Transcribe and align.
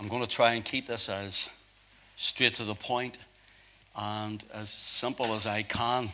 I'm 0.00 0.08
going 0.08 0.22
to 0.22 0.26
try 0.26 0.54
and 0.54 0.64
keep 0.64 0.86
this 0.86 1.10
as 1.10 1.50
straight 2.16 2.54
to 2.54 2.64
the 2.64 2.74
point 2.74 3.18
and 3.94 4.42
as 4.54 4.70
simple 4.70 5.34
as 5.34 5.46
I 5.46 5.62
can. 5.62 6.08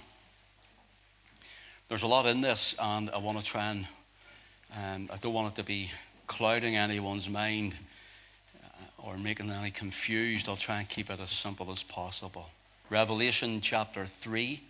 There's 1.88 2.02
a 2.02 2.08
lot 2.08 2.26
in 2.26 2.40
this, 2.40 2.74
and 2.80 3.08
I 3.10 3.18
want 3.18 3.38
to 3.38 3.44
try 3.44 3.70
and, 3.70 3.86
um, 4.76 5.08
I 5.12 5.18
don't 5.18 5.32
want 5.32 5.52
it 5.52 5.60
to 5.60 5.62
be 5.62 5.92
clouding 6.26 6.76
anyone's 6.76 7.28
mind 7.28 7.76
uh, 8.56 9.06
or 9.06 9.16
making 9.16 9.52
any 9.52 9.70
confused. 9.70 10.48
I'll 10.48 10.56
try 10.56 10.80
and 10.80 10.88
keep 10.88 11.08
it 11.08 11.20
as 11.20 11.30
simple 11.30 11.70
as 11.70 11.84
possible. 11.84 12.50
Revelation 12.90 13.60
chapter 13.60 14.04
3, 14.04 14.60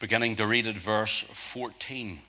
beginning 0.00 0.36
to 0.36 0.46
read 0.46 0.66
at 0.66 0.76
verse 0.76 1.20
14. 1.30 2.20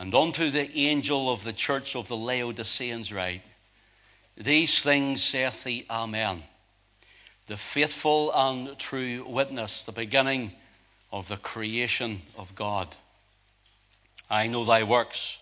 And 0.00 0.14
unto 0.14 0.48
the 0.48 0.74
angel 0.78 1.30
of 1.30 1.44
the 1.44 1.52
church 1.52 1.94
of 1.94 2.08
the 2.08 2.16
Laodiceans 2.16 3.12
write, 3.12 3.42
These 4.34 4.78
things 4.80 5.22
saith 5.22 5.62
the 5.62 5.84
Amen, 5.90 6.42
the 7.48 7.58
faithful 7.58 8.32
and 8.32 8.78
true 8.78 9.22
witness, 9.28 9.82
the 9.82 9.92
beginning 9.92 10.52
of 11.12 11.28
the 11.28 11.36
creation 11.36 12.22
of 12.38 12.54
God. 12.54 12.96
I 14.30 14.46
know 14.46 14.64
thy 14.64 14.84
works, 14.84 15.36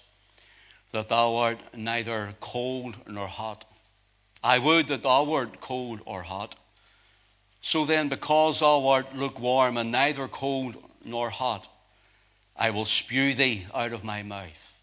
that 0.91 1.09
thou 1.09 1.37
art 1.37 1.61
neither 1.73 2.35
cold 2.41 2.97
nor 3.07 3.29
hot. 3.29 3.65
I 4.43 4.59
would 4.59 4.89
that 4.89 5.05
thou 5.05 5.23
wert 5.23 5.61
cold 5.61 6.01
or 6.05 6.23
hot. 6.23 6.57
So 7.61 7.85
then, 7.85 8.09
because 8.09 8.59
thou 8.59 8.89
art 8.89 9.15
lukewarm 9.15 9.77
and 9.77 9.93
neither 9.93 10.27
cold 10.27 10.83
nor 11.05 11.31
hot, 11.31 11.69
I 12.59 12.71
will 12.71 12.85
spew 12.85 13.35
thee 13.35 13.67
out 13.73 13.93
of 13.93 14.03
my 14.03 14.23
mouth. 14.25 14.75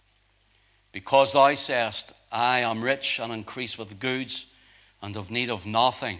Because 0.93 1.33
thou 1.33 1.53
sayest, 1.55 2.13
I 2.31 2.59
am 2.59 2.81
rich 2.81 3.19
and 3.19 3.33
increase 3.33 3.77
with 3.77 3.99
goods, 3.99 4.45
and 5.01 5.13
have 5.15 5.29
need 5.29 5.49
of 5.49 5.65
nothing, 5.65 6.19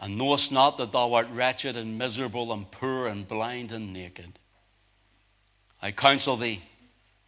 and 0.00 0.16
knowest 0.16 0.50
not 0.50 0.78
that 0.78 0.92
thou 0.92 1.12
art 1.12 1.28
wretched 1.30 1.76
and 1.76 1.98
miserable 1.98 2.50
and 2.50 2.70
poor 2.70 3.06
and 3.08 3.28
blind 3.28 3.72
and 3.72 3.92
naked. 3.92 4.38
I 5.82 5.92
counsel 5.92 6.38
thee 6.38 6.62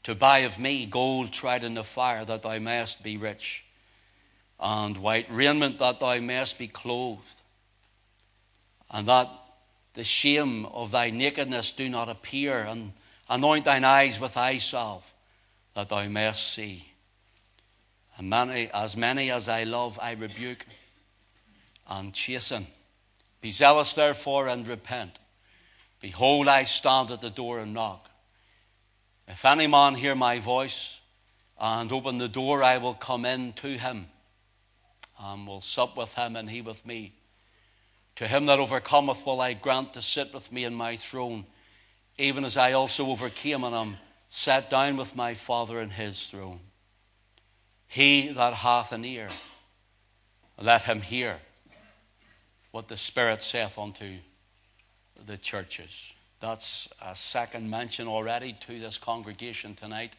to 0.05 0.15
buy 0.15 0.39
of 0.39 0.59
me 0.59 0.87
gold 0.87 1.31
tried 1.31 1.63
in 1.63 1.75
the 1.75 1.85
fire, 1.85 2.25
that 2.25 2.43
thou 2.43 2.59
mayest 2.59 3.03
be 3.03 3.19
rich, 3.19 3.65
and 4.59 4.97
white 4.97 5.27
raiment, 5.31 5.79
that 5.79 6.01
thou 6.01 6.19
mayest 6.19 6.59
be 6.59 6.69
clothed, 6.69 7.43
and 8.91 9.07
that 9.09 9.29
the 9.93 10.05
shame 10.05 10.65
of 10.67 10.91
thy 10.91 11.11
nakedness 11.11 11.73
do 11.73 11.89
not 11.91 12.09
appear, 12.09 12.61
and 12.61 12.95
Anoint 13.33 13.65
thine 13.65 13.83
eyes 13.83 14.21
with 14.21 14.37
eye 14.37 14.59
salve, 14.59 15.11
that 15.73 15.89
thou 15.89 16.07
mayest 16.07 16.53
see. 16.53 16.87
And 18.19 18.29
many, 18.29 18.71
as 18.75 18.95
many 18.95 19.31
as 19.31 19.49
I 19.49 19.65
love, 19.65 19.99
I 20.03 20.13
rebuke 20.13 20.67
and 21.89 22.13
chasten. 22.13 22.67
Be 23.41 23.51
zealous, 23.51 23.95
therefore, 23.95 24.49
and 24.49 24.67
repent. 24.67 25.19
Behold, 26.03 26.47
I 26.47 26.65
stand 26.65 27.11
at 27.11 27.23
the 27.23 27.31
door 27.31 27.61
and 27.61 27.73
knock. 27.73 28.11
If 29.27 29.47
any 29.47 29.67
man 29.67 29.95
hear 29.95 30.15
my 30.15 30.39
voice 30.39 31.01
and 31.59 31.91
open 31.91 32.19
the 32.19 32.29
door, 32.29 32.63
I 32.63 32.77
will 32.77 32.93
come 32.93 33.25
in 33.25 33.55
to 33.55 33.79
him 33.79 34.09
and 35.19 35.47
will 35.47 35.63
sup 35.63 35.97
with 35.97 36.13
him 36.13 36.37
and 36.37 36.51
he 36.51 36.61
with 36.61 36.85
me. 36.85 37.15
To 38.17 38.29
him 38.29 38.45
that 38.45 38.59
overcometh 38.59 39.25
will 39.25 39.41
I 39.41 39.55
grant 39.55 39.95
to 39.95 40.03
sit 40.03 40.35
with 40.35 40.53
me 40.53 40.65
in 40.65 40.75
my 40.75 40.99
throne 40.99 41.47
even 42.23 42.45
as 42.45 42.57
I 42.57 42.73
also 42.73 43.11
overcame 43.11 43.65
and 43.65 43.75
am 43.75 43.97
sat 44.29 44.71
down 44.71 44.97
with 44.97 45.17
my 45.17 45.35
Father 45.35 45.81
in 45.81 45.91
his 45.91 46.25
throne. 46.27 46.61
He 47.89 48.29
that 48.29 48.55
hath 48.55 48.93
an 48.93 49.05
ear, 49.05 49.29
let 50.59 50.85
him 50.85 51.01
hear 51.01 51.39
what 52.71 52.89
the 52.89 52.97
Spirit 52.97 53.43
saith 53.43 53.77
unto 53.77 54.15
the 55.27 55.37
churches. 55.37 56.15
That's 56.41 56.89
a 57.01 57.15
second 57.15 57.69
mention 57.69 58.07
already 58.07 58.57
to 58.67 58.79
this 58.79 58.99
congregation 58.99 59.75
tonight. 59.75 60.17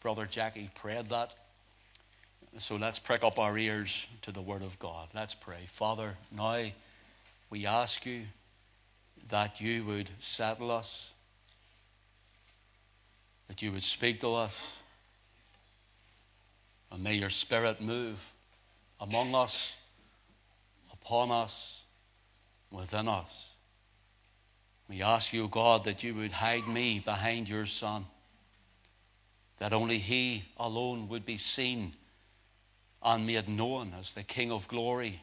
Brother 0.00 0.26
Jackie 0.26 0.70
prayed 0.74 1.08
that. 1.10 1.34
So 2.58 2.74
let's 2.74 2.98
prick 2.98 3.22
up 3.22 3.38
our 3.38 3.56
ears 3.56 4.06
to 4.22 4.32
the 4.32 4.42
Word 4.42 4.62
of 4.62 4.78
God. 4.80 5.08
Let's 5.14 5.34
pray. 5.34 5.66
Father, 5.68 6.16
now 6.32 6.64
we 7.50 7.66
ask 7.66 8.04
you 8.04 8.22
that 9.28 9.60
you 9.60 9.84
would 9.84 10.10
settle 10.18 10.70
us, 10.70 11.12
that 13.50 13.62
you 13.62 13.72
would 13.72 13.82
speak 13.82 14.20
to 14.20 14.32
us, 14.32 14.78
and 16.92 17.02
may 17.02 17.14
your 17.14 17.30
Spirit 17.30 17.80
move 17.80 18.16
among 19.00 19.34
us, 19.34 19.74
upon 20.92 21.32
us, 21.32 21.82
within 22.70 23.08
us. 23.08 23.48
We 24.88 25.02
ask 25.02 25.32
you, 25.32 25.48
God, 25.48 25.82
that 25.82 26.04
you 26.04 26.14
would 26.14 26.30
hide 26.30 26.68
me 26.68 27.00
behind 27.00 27.48
your 27.48 27.66
Son, 27.66 28.06
that 29.58 29.72
only 29.72 29.98
He 29.98 30.44
alone 30.56 31.08
would 31.08 31.26
be 31.26 31.36
seen 31.36 31.94
and 33.02 33.26
made 33.26 33.48
known 33.48 33.94
as 33.98 34.12
the 34.12 34.22
King 34.22 34.52
of 34.52 34.68
glory, 34.68 35.20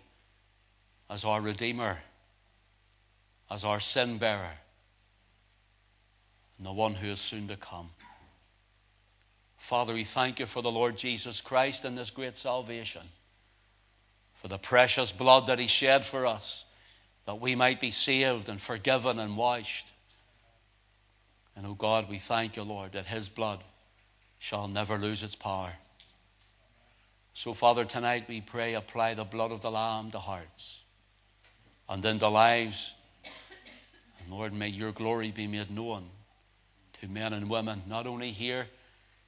as 1.09 1.23
our 1.23 1.39
Redeemer 1.39 1.99
as 3.49 3.63
our 3.63 3.79
sin 3.79 4.17
bearer 4.17 4.57
and 6.57 6.67
the 6.67 6.73
one 6.73 6.93
who 6.93 7.07
is 7.07 7.21
soon 7.21 7.47
to 7.47 7.55
come. 7.55 7.89
Father, 9.57 9.93
we 9.93 10.03
thank 10.03 10.39
you 10.39 10.45
for 10.45 10.61
the 10.61 10.71
Lord 10.71 10.97
Jesus 10.97 11.41
Christ 11.41 11.83
and 11.83 11.97
this 11.97 12.09
great 12.09 12.37
salvation, 12.37 13.01
for 14.35 14.47
the 14.47 14.57
precious 14.57 15.11
blood 15.11 15.47
that 15.47 15.59
he 15.59 15.67
shed 15.67 16.05
for 16.05 16.25
us, 16.25 16.63
that 17.25 17.41
we 17.41 17.55
might 17.55 17.81
be 17.81 17.91
saved 17.91 18.47
and 18.47 18.61
forgiven 18.61 19.19
and 19.19 19.35
washed. 19.35 19.91
And, 21.55 21.65
oh 21.65 21.73
God, 21.73 22.07
we 22.07 22.19
thank 22.19 22.55
you, 22.55 22.63
Lord, 22.63 22.93
that 22.93 23.07
his 23.07 23.27
blood 23.27 23.63
shall 24.39 24.67
never 24.67 24.97
lose 24.97 25.23
its 25.23 25.35
power. 25.35 25.73
So, 27.33 27.53
Father, 27.53 27.83
tonight 27.83 28.25
we 28.29 28.41
pray, 28.41 28.75
apply 28.75 29.15
the 29.15 29.23
blood 29.23 29.51
of 29.51 29.61
the 29.61 29.71
Lamb 29.71 30.11
to 30.11 30.19
hearts 30.19 30.81
and 31.89 32.03
into 32.05 32.27
lives 32.27 32.93
And 34.27 34.35
Lord, 34.35 34.53
may 34.53 34.67
your 34.67 34.91
glory 34.91 35.31
be 35.31 35.47
made 35.47 35.71
known 35.71 36.09
to 36.99 37.07
men 37.07 37.33
and 37.33 37.49
women, 37.49 37.83
not 37.87 38.07
only 38.07 38.31
here 38.31 38.67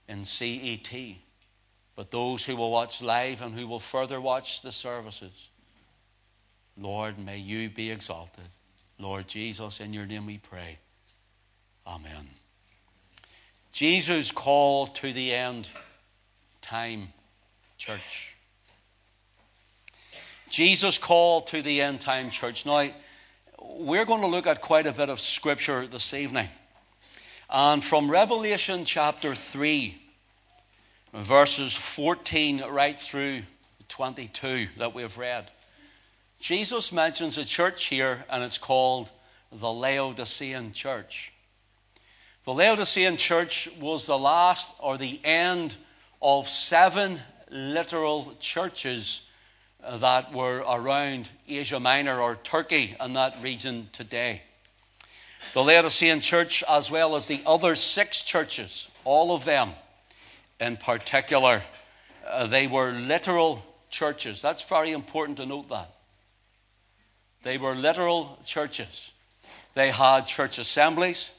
in 0.09 0.25
CET, 0.25 0.91
but 1.95 2.11
those 2.11 2.43
who 2.43 2.55
will 2.55 2.71
watch 2.71 3.01
live 3.01 3.41
and 3.41 3.57
who 3.57 3.67
will 3.67 3.79
further 3.79 4.19
watch 4.19 4.61
the 4.61 4.71
services. 4.71 5.49
Lord, 6.75 7.19
may 7.19 7.37
you 7.37 7.69
be 7.69 7.91
exalted. 7.91 8.49
Lord 8.97 9.27
Jesus, 9.27 9.79
in 9.79 9.93
your 9.93 10.05
name 10.05 10.25
we 10.25 10.39
pray. 10.39 10.79
Amen. 11.87 12.27
Jesus' 13.71 14.31
call 14.31 14.87
to 14.87 15.13
the 15.13 15.33
end 15.33 15.69
time 16.61 17.13
church. 17.77 18.35
Jesus' 20.49 20.97
call 20.97 21.41
to 21.41 21.61
the 21.61 21.81
end 21.81 22.01
time 22.01 22.31
church. 22.31 22.65
Now, 22.65 22.89
we're 23.61 24.05
going 24.05 24.21
to 24.21 24.27
look 24.27 24.47
at 24.47 24.61
quite 24.61 24.87
a 24.87 24.91
bit 24.91 25.09
of 25.09 25.19
scripture 25.19 25.85
this 25.85 26.13
evening. 26.13 26.49
And 27.51 27.83
from 27.83 28.11
Revelation 28.11 28.85
chapter 28.85 29.33
3, 29.33 29.99
verses 31.15 31.73
14 31.73 32.63
right 32.69 32.99
through 32.99 33.41
22 33.87 34.67
that 34.77 34.93
we've 34.93 35.17
read, 35.17 35.49
Jesus 36.39 36.91
mentions 36.91 37.39
a 37.39 37.45
church 37.45 37.85
here, 37.85 38.23
and 38.29 38.43
it's 38.43 38.59
called 38.59 39.09
the 39.51 39.71
Laodicean 39.71 40.73
church. 40.73 41.33
The 42.45 42.53
Laodicean 42.53 43.17
church 43.17 43.67
was 43.79 44.05
the 44.05 44.19
last 44.19 44.69
or 44.77 44.99
the 44.99 45.19
end 45.23 45.75
of 46.21 46.47
seven 46.47 47.19
literal 47.49 48.31
churches 48.39 49.23
uh, 49.83 49.97
that 49.97 50.31
were 50.33 50.59
around 50.59 51.29
Asia 51.47 51.79
Minor 51.79 52.21
or 52.21 52.35
Turkey 52.35 52.95
and 52.99 53.15
that 53.15 53.41
region 53.41 53.89
today. 53.91 54.43
The 55.53 55.63
Laodicean 55.63 56.21
church, 56.21 56.63
as 56.69 56.91
well 56.91 57.15
as 57.15 57.27
the 57.27 57.41
other 57.45 57.75
six 57.75 58.21
churches, 58.21 58.89
all 59.03 59.33
of 59.33 59.45
them 59.45 59.71
in 60.59 60.77
particular, 60.77 61.63
uh, 62.27 62.47
they 62.47 62.67
were 62.67 62.91
literal 62.91 63.63
churches. 63.89 64.41
That's 64.41 64.63
very 64.63 64.91
important 64.91 65.37
to 65.37 65.45
note 65.45 65.69
that. 65.69 65.89
They 67.43 67.57
were 67.57 67.75
literal 67.75 68.37
churches. 68.45 69.11
They 69.73 69.91
had 69.91 70.27
church 70.27 70.57
assemblies, 70.57 71.31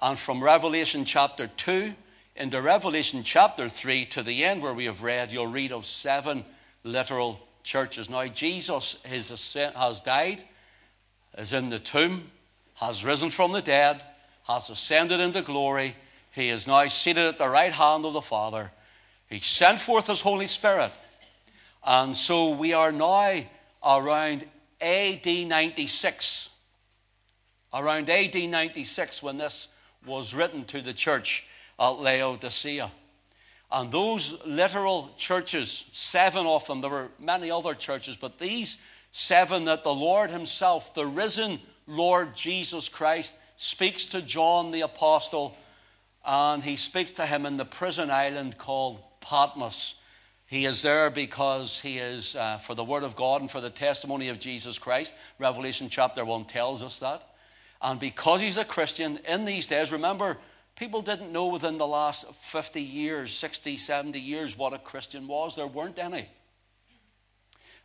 and 0.00 0.18
from 0.18 0.42
Revelation 0.42 1.04
chapter 1.04 1.48
2 1.48 1.92
into 2.36 2.62
Revelation 2.62 3.22
chapter 3.22 3.68
3 3.68 4.06
to 4.06 4.22
the 4.22 4.44
end 4.44 4.62
where 4.62 4.72
we 4.72 4.84
have 4.86 5.02
read, 5.02 5.32
you'll 5.32 5.46
read 5.46 5.72
of 5.72 5.84
seven 5.84 6.44
literal 6.84 7.40
churches. 7.62 8.08
Now, 8.08 8.26
Jesus 8.26 8.96
has 9.04 10.00
died, 10.00 10.44
is 11.36 11.52
in 11.52 11.68
the 11.68 11.78
tomb, 11.78 12.30
has 12.80 13.04
risen 13.04 13.28
from 13.28 13.52
the 13.52 13.60
dead, 13.60 14.02
has 14.46 14.70
ascended 14.70 15.20
into 15.20 15.42
glory. 15.42 15.94
He 16.32 16.48
is 16.48 16.66
now 16.66 16.86
seated 16.86 17.26
at 17.26 17.38
the 17.38 17.48
right 17.48 17.72
hand 17.72 18.06
of 18.06 18.14
the 18.14 18.22
Father. 18.22 18.70
He 19.28 19.38
sent 19.38 19.78
forth 19.78 20.06
His 20.06 20.22
Holy 20.22 20.46
Spirit. 20.46 20.90
And 21.84 22.16
so 22.16 22.50
we 22.50 22.72
are 22.72 22.90
now 22.90 23.42
around 23.84 24.46
AD 24.80 25.26
96. 25.26 26.48
Around 27.74 28.08
AD 28.08 28.34
96 28.34 29.22
when 29.22 29.36
this 29.36 29.68
was 30.06 30.32
written 30.32 30.64
to 30.64 30.80
the 30.80 30.94
church 30.94 31.46
at 31.78 32.00
Laodicea. 32.00 32.90
And 33.70 33.92
those 33.92 34.38
literal 34.46 35.10
churches, 35.18 35.84
seven 35.92 36.46
of 36.46 36.66
them, 36.66 36.80
there 36.80 36.90
were 36.90 37.08
many 37.18 37.50
other 37.50 37.74
churches, 37.74 38.16
but 38.16 38.38
these 38.38 38.78
seven 39.12 39.66
that 39.66 39.84
the 39.84 39.94
Lord 39.94 40.30
Himself, 40.30 40.94
the 40.94 41.06
risen 41.06 41.60
Lord 41.90 42.34
Jesus 42.34 42.88
Christ, 42.88 43.34
speaks 43.56 44.06
to 44.06 44.22
John 44.22 44.70
the 44.70 44.82
Apostle, 44.82 45.56
and 46.24 46.62
He 46.62 46.76
speaks 46.76 47.12
to 47.12 47.26
him 47.26 47.44
in 47.44 47.56
the 47.56 47.64
prison 47.64 48.10
island 48.10 48.56
called 48.56 49.00
Patmos. 49.20 49.96
He 50.46 50.64
is 50.64 50.82
there 50.82 51.10
because 51.10 51.78
he 51.78 51.98
is 51.98 52.34
uh, 52.34 52.58
for 52.58 52.74
the 52.74 52.82
Word 52.82 53.04
of 53.04 53.14
God 53.14 53.40
and 53.40 53.48
for 53.48 53.60
the 53.60 53.70
testimony 53.70 54.30
of 54.30 54.40
Jesus 54.40 54.80
Christ. 54.80 55.14
Revelation 55.38 55.88
chapter 55.88 56.24
1 56.24 56.46
tells 56.46 56.82
us 56.82 56.98
that. 56.98 57.22
And 57.80 58.00
because 58.00 58.40
he's 58.40 58.56
a 58.56 58.64
Christian 58.64 59.20
in 59.28 59.44
these 59.44 59.66
days, 59.66 59.92
remember, 59.92 60.38
people 60.74 61.02
didn't 61.02 61.30
know 61.30 61.46
within 61.46 61.78
the 61.78 61.86
last 61.86 62.26
50 62.34 62.82
years, 62.82 63.32
60, 63.32 63.78
70 63.78 64.18
years 64.18 64.58
what 64.58 64.72
a 64.72 64.78
Christian 64.78 65.28
was. 65.28 65.54
There 65.54 65.68
weren't 65.68 66.00
any. 66.00 66.28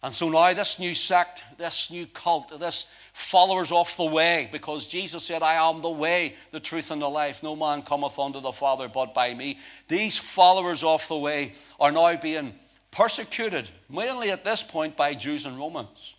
And 0.04 0.14
so 0.14 0.30
now, 0.30 0.54
this 0.54 0.78
new 0.78 0.94
sect, 0.94 1.44
this 1.58 1.90
new 1.90 2.06
cult, 2.06 2.60
this 2.60 2.88
followers 3.14 3.72
off 3.72 3.98
the 3.98 4.04
way, 4.04 4.50
because 4.52 4.88
Jesus 4.88 5.24
said, 5.24 5.42
I 5.42 5.70
am 5.70 5.82
the 5.82 5.90
way, 5.90 6.36
the 6.52 6.60
truth, 6.60 6.92
and 6.92 7.02
the 7.02 7.10
life. 7.10 7.42
No 7.42 7.56
man 7.56 7.82
cometh 7.82 8.20
unto 8.20 8.40
the 8.40 8.52
Father 8.52 8.88
but 8.88 9.14
by 9.14 9.34
me. 9.34 9.58
These 9.88 10.18
followers 10.18 10.84
off 10.84 11.08
the 11.08 11.18
way 11.18 11.54
are 11.80 11.92
now 11.92 12.16
being 12.18 12.54
persecuted, 12.92 13.70
mainly 13.90 14.32
at 14.32 14.46
this 14.46 14.62
point 14.62 14.96
by 14.96 15.14
Jews 15.14 15.46
and 15.46 15.58
Romans. 15.58 16.16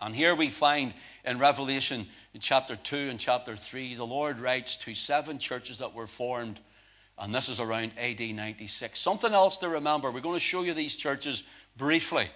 And 0.00 0.14
here 0.14 0.34
we 0.34 0.48
find 0.48 0.94
in 1.24 1.38
Revelation 1.38 2.06
in 2.32 2.40
chapter 2.40 2.76
2 2.76 3.08
and 3.10 3.18
chapter 3.18 3.56
3, 3.56 3.96
the 3.96 4.06
Lord 4.06 4.38
writes 4.38 4.76
to 4.78 4.94
seven 4.94 5.38
churches 5.38 5.78
that 5.78 5.92
were 5.92 6.06
formed, 6.06 6.60
and 7.18 7.34
this 7.34 7.48
is 7.48 7.58
around 7.58 7.92
AD 7.98 8.20
96. 8.20 8.98
Something 8.98 9.32
else 9.32 9.56
to 9.58 9.68
remember. 9.68 10.12
We're 10.12 10.20
going 10.20 10.36
to 10.36 10.40
show 10.40 10.62
you 10.62 10.72
these 10.72 10.94
churches 10.94 11.42
briefly. 11.76 12.28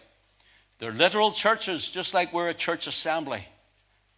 They're 0.79 0.93
literal 0.93 1.33
churches, 1.33 1.91
just 1.91 2.15
like 2.15 2.33
we're 2.33 2.49
a 2.49 2.55
church 2.55 2.87
assembly 2.87 3.47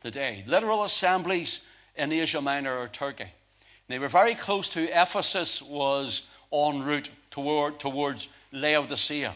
today. 0.00 0.44
Literal 0.46 0.84
assemblies 0.84 1.60
in 1.96 2.12
Asia 2.12 2.40
Minor 2.40 2.78
or 2.78 2.88
Turkey. 2.88 3.26
They 3.88 3.98
were 3.98 4.08
very 4.08 4.34
close 4.34 4.68
to 4.70 4.82
Ephesus, 4.82 5.60
was 5.60 6.22
en 6.52 6.82
route 6.82 7.10
toward, 7.30 7.78
towards 7.78 8.28
Laodicea. 8.52 9.34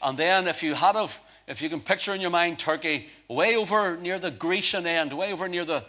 And 0.00 0.18
then, 0.18 0.48
if 0.48 0.62
you 0.62 0.74
had 0.74 0.96
of, 0.96 1.20
if 1.46 1.60
you 1.60 1.68
can 1.68 1.80
picture 1.80 2.14
in 2.14 2.20
your 2.20 2.30
mind 2.30 2.58
Turkey, 2.58 3.08
way 3.28 3.56
over 3.56 3.96
near 3.96 4.18
the 4.18 4.30
Grecian 4.30 4.86
end, 4.86 5.12
way 5.12 5.32
over 5.32 5.48
near 5.48 5.64
the, 5.64 5.84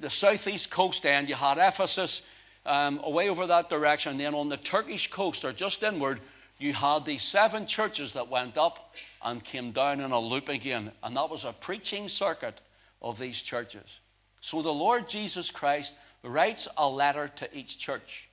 the 0.00 0.10
southeast 0.10 0.70
coast 0.70 1.04
end, 1.04 1.28
you 1.28 1.34
had 1.34 1.58
Ephesus, 1.58 2.22
um, 2.66 3.00
away 3.04 3.28
over 3.28 3.46
that 3.46 3.68
direction. 3.68 4.12
And 4.12 4.20
then 4.20 4.34
on 4.34 4.48
the 4.48 4.56
Turkish 4.56 5.10
coast, 5.10 5.44
or 5.44 5.52
just 5.52 5.82
inward, 5.82 6.20
you 6.58 6.72
had 6.72 7.04
these 7.04 7.22
seven 7.22 7.66
churches 7.66 8.12
that 8.14 8.28
went 8.28 8.56
up 8.56 8.94
and 9.22 9.44
came 9.44 9.72
down 9.72 10.00
in 10.00 10.12
a 10.12 10.18
loop 10.18 10.48
again. 10.48 10.92
And 11.02 11.16
that 11.16 11.30
was 11.30 11.44
a 11.44 11.52
preaching 11.52 12.08
circuit 12.08 12.60
of 13.02 13.18
these 13.18 13.42
churches. 13.42 14.00
So 14.40 14.62
the 14.62 14.72
Lord 14.72 15.08
Jesus 15.08 15.50
Christ 15.50 15.94
writes 16.22 16.68
a 16.76 16.88
letter 16.88 17.28
to 17.36 17.56
each 17.56 17.78
church. 17.78 18.28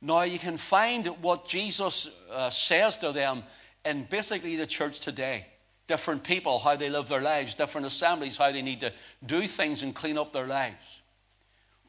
Now 0.00 0.22
you 0.22 0.38
can 0.38 0.56
find 0.56 1.06
what 1.22 1.46
Jesus 1.46 2.10
uh, 2.32 2.50
says 2.50 2.96
to 2.98 3.12
them 3.12 3.42
in 3.84 4.04
basically 4.04 4.56
the 4.56 4.66
church 4.66 5.00
today. 5.00 5.46
Different 5.88 6.22
people, 6.22 6.58
how 6.58 6.76
they 6.76 6.88
live 6.88 7.08
their 7.08 7.20
lives, 7.20 7.54
different 7.54 7.86
assemblies, 7.86 8.36
how 8.36 8.52
they 8.52 8.62
need 8.62 8.80
to 8.80 8.92
do 9.26 9.46
things 9.46 9.82
and 9.82 9.94
clean 9.94 10.16
up 10.16 10.32
their 10.32 10.46
lives. 10.46 11.00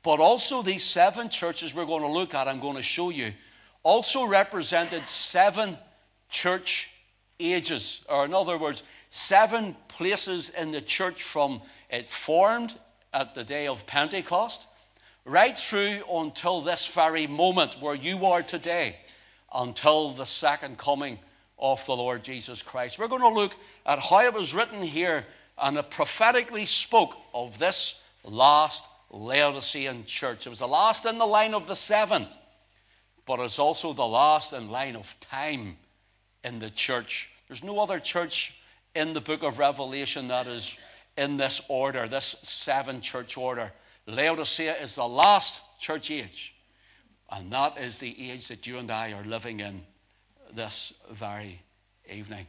But 0.04 0.19
also, 0.19 0.63
these 0.63 0.83
seven 0.83 1.30
churches 1.30 1.74
we're 1.74 1.86
going 1.86 2.01
to 2.01 2.07
look 2.07 2.33
at, 2.33 2.47
I'm 2.47 2.59
going 2.59 2.77
to 2.77 2.81
show 2.83 3.12
you, 3.12 3.31
also 3.83 4.25
represented 4.25 5.07
seven 5.07 5.77
church 6.30 6.91
ages, 7.42 8.02
or 8.10 8.26
in 8.26 8.34
other 8.34 8.58
words, 8.58 8.84
seven 9.10 9.76
places 9.88 10.50
in 10.50 10.72
the 10.72 10.82
church 10.82 11.24
from 11.24 11.62
it 11.90 12.08
formed 12.08 12.76
at 13.14 13.36
the 13.36 13.44
day 13.44 13.68
of 13.68 13.86
Pentecost 13.86 14.68
right 15.26 15.58
through 15.58 16.02
until 16.12 16.62
this 16.62 16.88
very 16.88 17.28
moment 17.28 17.76
where 17.80 17.96
you 17.96 18.26
are 18.26 18.42
today, 18.42 18.96
until 19.54 20.12
the 20.12 20.26
second 20.26 20.78
coming 20.78 21.20
of 21.60 21.86
the 21.86 21.96
Lord 21.96 22.24
Jesus 22.24 22.62
Christ. 22.62 22.98
We're 22.98 23.08
going 23.08 23.22
to 23.22 23.30
look 23.30 23.54
at 23.86 24.00
how 24.00 24.24
it 24.24 24.34
was 24.34 24.54
written 24.54 24.82
here 24.82 25.26
and 25.58 25.78
it 25.78 25.92
prophetically 25.92 26.66
spoke 26.66 27.16
of 27.34 27.60
this 27.60 28.02
last 28.24 28.86
Laodicean 29.12 30.06
church. 30.06 30.48
It 30.48 30.50
was 30.50 30.60
the 30.60 30.68
last 30.68 31.06
in 31.06 31.18
the 31.18 31.26
line 31.26 31.54
of 31.54 31.68
the 31.68 31.76
seven, 31.76 32.28
but 33.26 33.40
it's 33.40 33.60
also 33.60 33.94
the 33.94 34.08
last 34.08 34.54
in 34.54 34.70
line 34.70 34.96
of 34.96 35.16
time 35.20 35.78
in 36.44 36.60
the 36.60 36.70
church. 36.70 37.30
There's 37.51 37.65
no 37.65 37.80
other 37.81 38.00
church 38.00 38.56
in 38.95 39.12
the 39.12 39.19
book 39.19 39.44
of 39.44 39.59
Revelation 39.59 40.30
that 40.30 40.48
is 40.48 40.74
in 41.18 41.36
this 41.36 41.62
order, 41.68 42.07
this 42.07 42.38
seven 42.44 43.01
church 43.01 43.36
order. 43.36 43.74
Laodicea 44.07 44.75
is 44.77 44.95
the 44.95 45.06
last 45.06 45.59
church 45.77 46.09
age, 46.12 46.56
and 47.30 47.51
that 47.51 47.77
is 47.77 48.00
the 48.00 48.31
age 48.31 48.48
that 48.48 48.68
you 48.68 48.77
and 48.77 48.89
I 48.89 49.12
are 49.12 49.25
living 49.25 49.59
in 49.59 49.81
this 50.56 50.94
very 51.12 51.62
evening. 52.09 52.48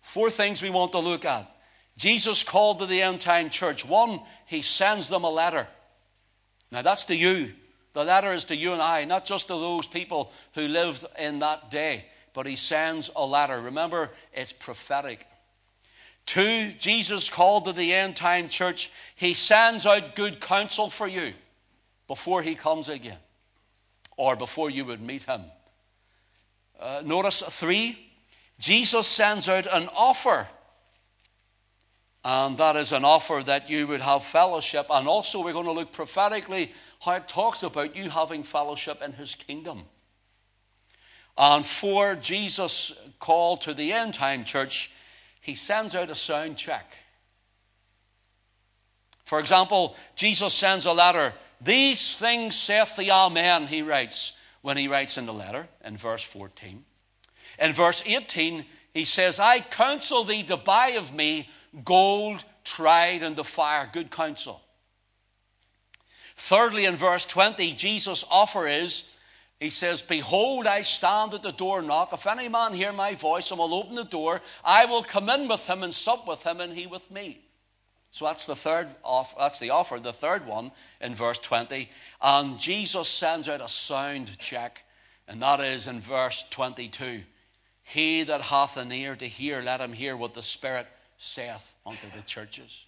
Four 0.00 0.30
things 0.32 0.60
we 0.60 0.70
want 0.70 0.90
to 0.92 0.98
look 0.98 1.24
at. 1.24 1.48
Jesus 1.96 2.42
called 2.42 2.80
to 2.80 2.86
the 2.86 3.02
end 3.02 3.20
time 3.20 3.50
church. 3.50 3.84
One, 3.84 4.18
he 4.46 4.62
sends 4.62 5.08
them 5.08 5.22
a 5.22 5.30
letter. 5.30 5.68
Now, 6.72 6.82
that's 6.82 7.04
to 7.04 7.14
you. 7.14 7.52
The 7.92 8.02
letter 8.02 8.32
is 8.32 8.46
to 8.46 8.56
you 8.56 8.72
and 8.72 8.82
I, 8.82 9.04
not 9.04 9.24
just 9.26 9.46
to 9.46 9.54
those 9.54 9.86
people 9.86 10.32
who 10.56 10.62
lived 10.62 11.06
in 11.16 11.38
that 11.38 11.70
day 11.70 12.06
but 12.34 12.46
he 12.46 12.56
sends 12.56 13.10
a 13.14 13.24
letter. 13.24 13.60
Remember, 13.60 14.10
it's 14.32 14.52
prophetic. 14.52 15.26
Two, 16.26 16.72
Jesus 16.78 17.28
called 17.28 17.64
to 17.64 17.72
the 17.72 17.92
end 17.92 18.16
time 18.16 18.48
church, 18.48 18.90
he 19.16 19.34
sends 19.34 19.86
out 19.86 20.14
good 20.14 20.40
counsel 20.40 20.90
for 20.90 21.08
you 21.08 21.32
before 22.06 22.42
he 22.42 22.54
comes 22.54 22.88
again 22.88 23.18
or 24.16 24.36
before 24.36 24.70
you 24.70 24.84
would 24.84 25.00
meet 25.00 25.24
him. 25.24 25.42
Uh, 26.78 27.02
notice 27.04 27.40
three, 27.40 27.98
Jesus 28.58 29.06
sends 29.06 29.48
out 29.48 29.66
an 29.66 29.88
offer. 29.94 30.46
And 32.22 32.58
that 32.58 32.76
is 32.76 32.92
an 32.92 33.04
offer 33.04 33.42
that 33.46 33.70
you 33.70 33.86
would 33.86 34.02
have 34.02 34.24
fellowship. 34.24 34.86
And 34.90 35.08
also, 35.08 35.42
we're 35.42 35.54
going 35.54 35.64
to 35.64 35.72
look 35.72 35.92
prophetically 35.92 36.72
how 37.00 37.12
it 37.12 37.28
talks 37.28 37.62
about 37.62 37.96
you 37.96 38.10
having 38.10 38.42
fellowship 38.42 39.00
in 39.02 39.14
his 39.14 39.34
kingdom. 39.34 39.84
And 41.40 41.64
for 41.64 42.16
Jesus' 42.16 42.92
call 43.18 43.56
to 43.58 43.72
the 43.72 43.94
end 43.94 44.12
time 44.12 44.44
church, 44.44 44.92
he 45.40 45.54
sends 45.54 45.94
out 45.94 46.10
a 46.10 46.14
sound 46.14 46.58
check. 46.58 46.84
For 49.24 49.40
example, 49.40 49.96
Jesus 50.16 50.52
sends 50.52 50.84
a 50.84 50.92
letter. 50.92 51.32
These 51.58 52.18
things 52.18 52.56
saith 52.56 52.94
the 52.94 53.10
Amen, 53.10 53.66
he 53.66 53.80
writes, 53.80 54.34
when 54.60 54.76
he 54.76 54.88
writes 54.88 55.16
in 55.16 55.24
the 55.24 55.32
letter 55.32 55.66
in 55.82 55.96
verse 55.96 56.22
14. 56.22 56.84
In 57.58 57.72
verse 57.72 58.02
18, 58.04 58.66
he 58.92 59.06
says, 59.06 59.40
I 59.40 59.60
counsel 59.60 60.24
thee 60.24 60.42
to 60.42 60.58
buy 60.58 60.88
of 60.88 61.14
me 61.14 61.48
gold 61.86 62.44
tried 62.64 63.22
in 63.22 63.34
the 63.34 63.44
fire, 63.44 63.88
good 63.90 64.10
counsel. 64.10 64.60
Thirdly, 66.36 66.84
in 66.84 66.96
verse 66.96 67.24
20, 67.24 67.72
Jesus' 67.72 68.26
offer 68.30 68.66
is 68.66 69.04
he 69.60 69.68
says, 69.68 70.00
Behold, 70.00 70.66
I 70.66 70.80
stand 70.80 71.34
at 71.34 71.42
the 71.42 71.52
door 71.52 71.80
and 71.80 71.88
knock. 71.88 72.14
If 72.14 72.26
any 72.26 72.48
man 72.48 72.72
hear 72.72 72.92
my 72.92 73.14
voice 73.14 73.50
and 73.50 73.60
will 73.60 73.74
open 73.74 73.94
the 73.94 74.04
door, 74.04 74.40
I 74.64 74.86
will 74.86 75.02
come 75.02 75.28
in 75.28 75.48
with 75.48 75.68
him 75.68 75.82
and 75.82 75.92
sup 75.92 76.26
with 76.26 76.42
him 76.42 76.60
and 76.60 76.72
he 76.72 76.86
with 76.86 77.08
me. 77.10 77.44
So 78.10 78.24
that's 78.24 78.46
the 78.46 78.56
third 78.56 78.88
offer, 79.04 79.36
that's 79.38 79.58
the 79.58 79.70
offer, 79.70 80.00
the 80.00 80.14
third 80.14 80.46
one 80.46 80.72
in 81.00 81.14
verse 81.14 81.38
20. 81.38 81.90
And 82.22 82.58
Jesus 82.58 83.08
sends 83.08 83.48
out 83.48 83.60
a 83.60 83.68
sound 83.68 84.36
check, 84.38 84.82
and 85.28 85.42
that 85.42 85.60
is 85.60 85.86
in 85.86 86.00
verse 86.00 86.42
22. 86.50 87.22
He 87.82 88.22
that 88.24 88.40
hath 88.40 88.78
an 88.78 88.90
ear 88.90 89.14
to 89.14 89.28
hear, 89.28 89.60
let 89.60 89.80
him 89.80 89.92
hear 89.92 90.16
what 90.16 90.32
the 90.32 90.42
Spirit 90.42 90.86
saith 91.18 91.74
unto 91.84 92.10
the 92.16 92.22
churches. 92.22 92.86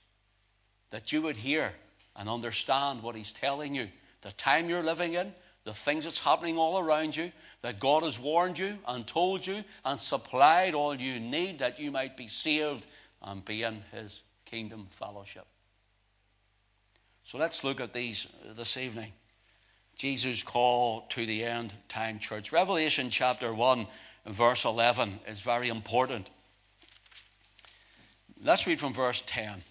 That 0.91 1.13
you 1.13 1.21
would 1.23 1.37
hear 1.37 1.73
and 2.17 2.29
understand 2.29 3.03
what 3.03 3.15
he's 3.15 3.33
telling 3.33 3.75
you, 3.75 3.89
the 4.23 4.33
time 4.33 4.69
you're 4.69 4.83
living 4.83 5.15
in, 5.15 5.35
the 5.65 5.73
things 5.73 6.05
that's 6.05 6.19
happening 6.19 6.59
all 6.59 6.79
around 6.79 7.17
you, 7.17 7.31
that 7.63 7.79
God 7.79 8.03
has 8.03 8.19
warned 8.19 8.59
you 8.59 8.79
and 8.87 9.07
told 9.07 9.47
you 9.47 9.63
and 9.85 9.99
supplied 9.99 10.75
all 10.75 10.95
you 10.95 11.21
need 11.21 11.59
that 11.61 11.79
you 11.79 11.91
might 11.91 12.17
be 12.17 12.27
saved 12.27 12.87
and 13.23 13.45
be 13.45 13.63
in 13.63 13.83
His 13.93 14.23
kingdom 14.45 14.89
fellowship. 14.91 15.47
So 17.23 17.39
let's 17.39 17.63
look 17.63 17.81
at 17.81 17.93
these 17.93 18.27
this 18.57 18.77
evening. 18.77 19.13
Jesus' 19.97 20.43
call 20.43 21.03
to 21.11 21.25
the 21.25 21.45
end 21.45 21.73
time 21.89 22.19
church. 22.19 22.51
Revelation 22.51 23.11
chapter 23.11 23.55
1 23.55 23.87
verse 24.27 24.65
11 24.65 25.21
is 25.29 25.41
very 25.41 25.69
important. 25.69 26.31
Let's 28.43 28.67
read 28.67 28.81
from 28.81 28.93
verse 28.93 29.23
10. 29.27 29.63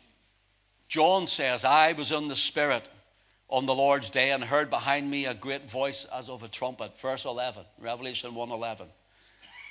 John 0.87 1.27
says, 1.27 1.63
I 1.63 1.93
was 1.93 2.11
in 2.11 2.27
the 2.27 2.35
Spirit 2.35 2.89
on 3.51 3.65
the 3.65 3.75
Lord's 3.75 4.09
day 4.09 4.31
and 4.31 4.43
heard 4.43 4.69
behind 4.69 5.11
me 5.11 5.25
a 5.25 5.33
great 5.33 5.69
voice 5.69 6.05
as 6.05 6.29
of 6.29 6.41
a 6.41 6.47
trumpet. 6.47 6.97
Verse 6.99 7.25
11, 7.25 7.63
Revelation 7.77 8.33
1 8.33 8.49
11 8.49 8.87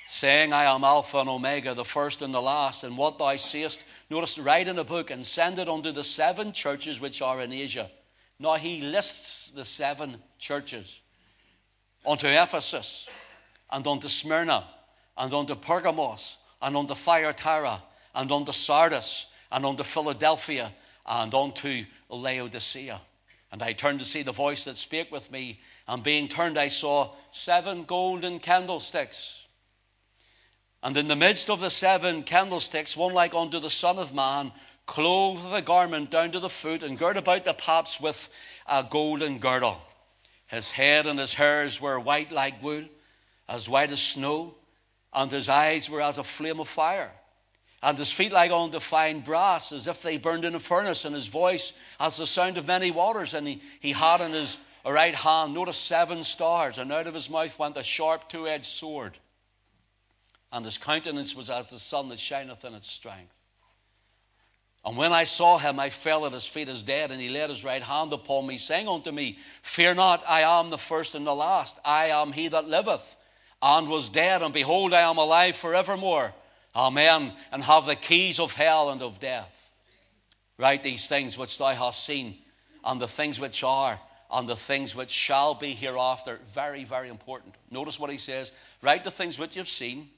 saying, 0.07 0.51
I 0.51 0.65
am 0.65 0.83
Alpha 0.83 1.19
and 1.19 1.29
Omega, 1.29 1.73
the 1.73 1.85
first 1.85 2.21
and 2.21 2.33
the 2.33 2.41
last. 2.41 2.83
And 2.83 2.97
what 2.97 3.17
thou 3.17 3.35
seest, 3.37 3.85
notice, 4.09 4.37
write 4.37 4.67
in 4.67 4.77
a 4.77 4.83
book 4.83 5.09
and 5.09 5.25
send 5.25 5.57
it 5.57 5.69
unto 5.69 5.93
the 5.93 6.03
seven 6.03 6.51
churches 6.51 6.99
which 6.99 7.21
are 7.21 7.39
in 7.39 7.53
Asia. 7.53 7.89
Now 8.37 8.55
he 8.55 8.81
lists 8.81 9.51
the 9.51 9.63
seven 9.63 10.17
churches 10.37 10.99
unto 12.05 12.27
Ephesus, 12.27 13.07
and 13.69 13.87
unto 13.87 14.09
Smyrna, 14.09 14.65
and 15.17 15.33
unto 15.33 15.55
Pergamos, 15.55 16.37
and 16.61 16.75
unto 16.75 16.95
Thyatira, 16.95 17.81
and 18.15 18.31
unto 18.31 18.51
Sardis, 18.51 19.27
and 19.51 19.65
unto 19.65 19.83
Philadelphia, 19.83 20.73
and 21.05 21.33
unto 21.33 21.85
Laodicea. 22.09 22.99
And 23.51 23.61
I 23.61 23.73
turned 23.73 23.99
to 23.99 24.05
see 24.05 24.23
the 24.23 24.31
voice 24.31 24.63
that 24.65 24.77
spake 24.77 25.11
with 25.11 25.31
me, 25.31 25.59
and 25.87 26.01
being 26.01 26.27
turned, 26.27 26.57
I 26.57 26.69
saw 26.69 27.13
seven 27.31 27.83
golden 27.83 28.39
candlesticks 28.39 29.41
and 30.83 30.97
in 30.97 31.07
the 31.07 31.15
midst 31.15 31.49
of 31.49 31.59
the 31.59 31.69
seven 31.69 32.23
candlesticks, 32.23 32.97
one 32.97 33.13
like 33.13 33.35
unto 33.35 33.59
the 33.59 33.69
Son 33.69 33.99
of 33.99 34.13
Man, 34.13 34.51
clothed 34.87 35.43
with 35.43 35.53
a 35.53 35.61
garment 35.61 36.09
down 36.09 36.31
to 36.31 36.39
the 36.39 36.49
foot, 36.49 36.81
and 36.81 36.97
girt 36.97 37.17
about 37.17 37.45
the 37.45 37.53
paps 37.53 37.99
with 37.99 38.29
a 38.67 38.83
golden 38.89 39.37
girdle. 39.37 39.79
His 40.47 40.71
head 40.71 41.05
and 41.05 41.19
his 41.19 41.35
hairs 41.35 41.79
were 41.79 41.99
white 41.99 42.31
like 42.31 42.61
wool, 42.63 42.85
as 43.47 43.69
white 43.69 43.91
as 43.91 44.01
snow, 44.01 44.55
and 45.13 45.31
his 45.31 45.49
eyes 45.49 45.89
were 45.89 46.01
as 46.01 46.17
a 46.17 46.23
flame 46.23 46.59
of 46.59 46.67
fire. 46.67 47.11
And 47.83 47.97
his 47.97 48.11
feet 48.11 48.31
like 48.31 48.51
unto 48.51 48.79
fine 48.79 49.21
brass, 49.21 49.71
as 49.71 49.87
if 49.87 50.01
they 50.01 50.17
burned 50.17 50.45
in 50.45 50.55
a 50.55 50.59
furnace, 50.59 51.05
and 51.05 51.15
his 51.15 51.27
voice 51.27 51.73
as 51.99 52.17
the 52.17 52.27
sound 52.27 52.57
of 52.57 52.67
many 52.67 52.91
waters. 52.91 53.33
And 53.33 53.47
he, 53.47 53.61
he 53.79 53.91
had 53.91 54.21
in 54.21 54.31
his 54.31 54.57
right 54.85 55.15
hand, 55.15 55.53
notice 55.53 55.77
seven 55.77 56.23
stars, 56.23 56.77
and 56.77 56.91
out 56.91 57.07
of 57.07 57.13
his 57.13 57.29
mouth 57.29 57.57
went 57.57 57.77
a 57.77 57.83
sharp 57.83 58.29
two 58.29 58.47
edged 58.47 58.65
sword 58.65 59.17
and 60.51 60.65
his 60.65 60.77
countenance 60.77 61.35
was 61.35 61.49
as 61.49 61.69
the 61.69 61.79
sun 61.79 62.09
that 62.09 62.19
shineth 62.19 62.65
in 62.65 62.73
its 62.73 62.89
strength. 62.89 63.33
And 64.83 64.97
when 64.97 65.13
I 65.13 65.25
saw 65.25 65.57
him, 65.57 65.79
I 65.79 65.89
fell 65.91 66.25
at 66.25 66.33
his 66.33 66.45
feet 66.45 66.67
as 66.67 66.81
dead, 66.81 67.11
and 67.11 67.21
he 67.21 67.29
laid 67.29 67.51
his 67.51 67.63
right 67.63 67.83
hand 67.83 68.11
upon 68.13 68.47
me, 68.47 68.57
saying 68.57 68.87
unto 68.87 69.11
me, 69.11 69.37
Fear 69.61 69.93
not, 69.93 70.23
I 70.27 70.41
am 70.41 70.71
the 70.71 70.77
first 70.77 71.13
and 71.13 71.25
the 71.25 71.35
last. 71.35 71.79
I 71.85 72.07
am 72.07 72.31
he 72.31 72.47
that 72.47 72.67
liveth, 72.67 73.15
and 73.61 73.87
was 73.87 74.09
dead, 74.09 74.41
and 74.41 74.53
behold, 74.53 74.93
I 74.93 75.09
am 75.09 75.17
alive 75.17 75.55
forevermore. 75.55 76.33
Amen. 76.75 77.33
And 77.51 77.63
have 77.63 77.85
the 77.85 77.95
keys 77.95 78.39
of 78.39 78.53
hell 78.53 78.89
and 78.91 79.01
of 79.01 79.19
death. 79.19 79.69
Write 80.57 80.83
these 80.83 81.07
things 81.07 81.37
which 81.37 81.57
thou 81.57 81.73
hast 81.73 82.05
seen, 82.05 82.37
and 82.83 83.01
the 83.01 83.07
things 83.07 83.39
which 83.39 83.63
are, 83.63 83.99
and 84.31 84.47
the 84.47 84.55
things 84.55 84.95
which 84.95 85.09
shall 85.09 85.55
be 85.55 85.73
hereafter. 85.73 86.39
Very, 86.53 86.83
very 86.83 87.09
important. 87.09 87.55
Notice 87.69 87.99
what 87.99 88.11
he 88.11 88.17
says. 88.17 88.51
Write 88.81 89.03
the 89.03 89.11
things 89.11 89.39
which 89.39 89.55
you've 89.55 89.67
seen 89.67 90.09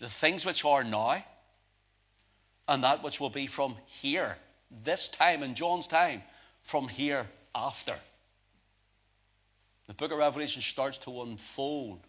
the 0.00 0.08
things 0.08 0.44
which 0.44 0.64
are 0.64 0.82
now 0.82 1.22
and 2.66 2.84
that 2.84 3.02
which 3.02 3.20
will 3.20 3.30
be 3.30 3.46
from 3.46 3.76
here, 3.86 4.36
this 4.84 5.08
time 5.08 5.42
in 5.42 5.54
John's 5.54 5.86
time, 5.86 6.22
from 6.62 6.88
here 6.88 7.26
after. 7.54 7.96
The 9.86 9.94
book 9.94 10.12
of 10.12 10.18
Revelation 10.18 10.62
starts 10.62 10.98
to 10.98 11.22
unfold 11.22 12.00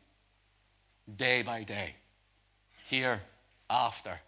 day 1.17 1.41
by 1.41 1.63
day, 1.63 1.95
here 2.89 3.21
after. 3.71 4.19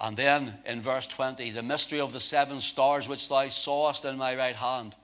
And 0.00 0.16
then 0.16 0.54
in 0.66 0.80
verse 0.80 1.06
20, 1.06 1.50
the 1.50 1.62
mystery 1.62 2.00
of 2.00 2.12
the 2.12 2.20
seven 2.20 2.60
stars 2.60 3.08
which 3.08 3.28
thou 3.28 3.48
sawest 3.48 4.04
in 4.04 4.16
my 4.16 4.34
right 4.34 4.56
hand, 4.56 4.96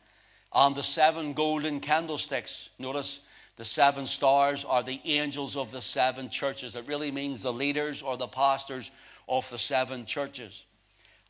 and 0.53 0.75
the 0.75 0.83
seven 0.83 1.33
golden 1.33 1.79
candlesticks. 1.79 2.71
Notice 2.79 3.21
the 3.57 3.65
seven 3.65 4.07
stars 4.07 4.65
are 4.65 4.83
the 4.83 5.01
angels 5.05 5.57
of 5.57 5.71
the 5.71 5.83
seven 5.83 6.29
churches. 6.29 6.75
It 6.75 6.89
really 6.89 7.13
means 7.13 7.43
the 7.43 7.53
leaders 7.53 8.03
or 8.03 8.17
the 8.17 8.27
pastors 8.27 8.91
of 9.29 9.49
the 9.51 9.59
seven 9.59 10.07
churches. 10.07 10.65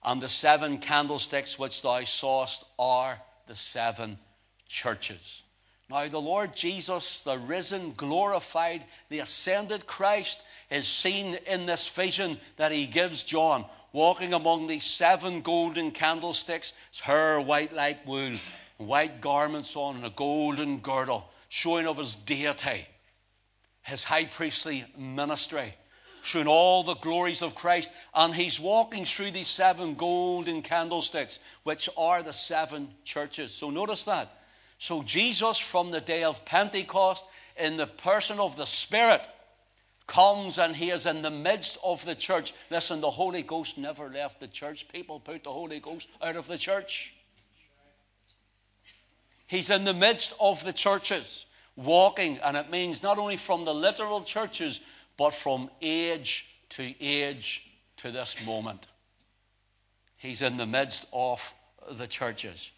And 0.03 0.23
the 0.23 0.29
seven 0.29 0.79
candlesticks 0.79 1.59
which 1.59 1.83
thou 1.83 2.05
sawest 2.05 2.65
are 2.79 3.21
the 3.47 3.57
seven 3.57 4.19
churches. 4.67 5.43
Now, 5.91 6.07
the 6.07 6.21
Lord 6.21 6.55
Jesus, 6.55 7.23
the 7.23 7.37
risen, 7.37 7.95
glorified, 7.97 8.85
the 9.09 9.19
ascended 9.19 9.87
Christ, 9.89 10.41
is 10.71 10.87
seen 10.87 11.37
in 11.47 11.67
this 11.67 11.89
vision 11.89 12.39
that 12.57 12.73
he 12.73 12.87
gives 12.87 13.23
John, 13.23 13.65
walking 13.93 14.35
among 14.35 14.67
these 14.67 14.85
seven 14.85 15.43
golden 15.43 15.91
candlesticks, 15.91 16.73
his 16.91 17.01
hair 17.01 17.41
white 17.41 17.75
like 17.75 18.07
wool, 18.07 18.37
white 18.79 19.21
garments 19.21 19.77
on, 19.77 19.97
and 19.97 20.07
a 20.07 20.11
golden 20.11 20.79
girdle 20.79 21.29
showing 21.49 21.87
of 21.87 21.99
his 21.99 22.15
deity, 22.15 22.87
his 23.83 24.05
high 24.05 24.25
priestly 24.25 24.85
ministry, 24.97 25.75
showing 26.23 26.47
all 26.47 26.85
the 26.85 26.95
glories 26.95 27.43
of 27.43 27.57
Christ. 27.57 27.91
And 28.15 28.33
he's 28.33 28.61
walking 28.61 29.05
through 29.05 29.33
these 29.33 29.49
seven 29.49 29.95
golden 29.95 30.63
candlesticks, 30.63 31.41
which 31.65 31.89
are 31.97 32.23
the 32.23 32.33
seven 32.33 32.89
churches. 33.05 33.53
So 33.53 33.71
notice 33.71 34.05
that. 34.05 34.31
So 34.79 35.03
Jesus, 35.03 35.59
from 35.59 35.91
the 35.91 36.01
day 36.01 36.23
of 36.23 36.45
Pentecost, 36.45 37.27
in 37.59 37.77
the 37.77 37.89
person 37.89 38.39
of 38.39 38.57
the 38.57 38.65
Spirit, 38.65 39.27
comes 40.11 40.59
and 40.59 40.75
he 40.75 40.91
is 40.91 41.07
in 41.07 41.23
the 41.23 41.31
midst 41.31 41.79
of 41.85 42.05
the 42.05 42.17
church. 42.17 42.53
Listen, 42.69 43.01
the 43.01 43.11
Holy 43.11 43.43
Ghost 43.43 43.79
never 43.79 44.09
left 44.09 44.41
the 44.41 44.49
church. 44.49 44.89
People 44.89 45.21
put 45.21 45.45
the 45.45 45.53
Holy 45.53 45.79
Ghost 45.79 46.09
out 46.21 46.35
of 46.35 46.49
the 46.49 46.59
church. 46.59 47.15
He's 49.47 49.71
in 49.71 49.85
the 49.85 49.95
midst 49.95 50.35
of 50.41 50.65
the 50.65 50.73
churches, 50.73 51.47
walking, 51.77 52.39
and 52.39 52.57
it 52.57 52.71
means 52.71 53.05
not 53.05 53.19
only 53.19 53.37
from 53.37 53.65
the 53.65 53.73
literal 53.73 54.23
churches, 54.23 54.81
but 55.17 55.31
from 55.31 55.71
age 55.81 56.57
to 56.71 56.93
age 57.01 57.71
to 57.99 58.11
this 58.11 58.37
moment. 58.45 58.89
He's 60.17 60.43
in 60.43 60.57
the 60.57 60.67
midst 60.67 61.07
of 61.13 61.55
the 61.93 62.09
churches. 62.09 62.73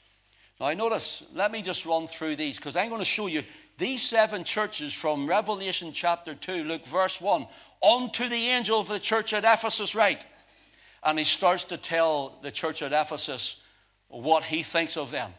Now, 0.60 0.70
notice, 0.74 1.24
let 1.34 1.50
me 1.50 1.62
just 1.62 1.86
run 1.86 2.06
through 2.06 2.36
these 2.36 2.56
because 2.58 2.76
I'm 2.76 2.90
going 2.90 3.00
to 3.00 3.04
show 3.06 3.26
you 3.26 3.42
these 3.78 4.02
seven 4.02 4.44
churches 4.44 4.92
from 4.92 5.26
Revelation 5.26 5.92
chapter 5.92 6.34
2, 6.34 6.64
look, 6.64 6.86
verse 6.86 7.20
1. 7.20 7.46
Unto 7.82 8.28
the 8.28 8.48
angel 8.48 8.78
of 8.78 8.88
the 8.88 9.00
church 9.00 9.32
at 9.32 9.44
Ephesus, 9.44 9.94
write. 9.94 10.26
And 11.02 11.18
he 11.18 11.24
starts 11.24 11.64
to 11.64 11.76
tell 11.76 12.38
the 12.42 12.52
church 12.52 12.82
at 12.82 12.92
Ephesus 12.92 13.60
what 14.08 14.44
he 14.44 14.62
thinks 14.62 14.96
of 14.96 15.10
them. 15.10 15.32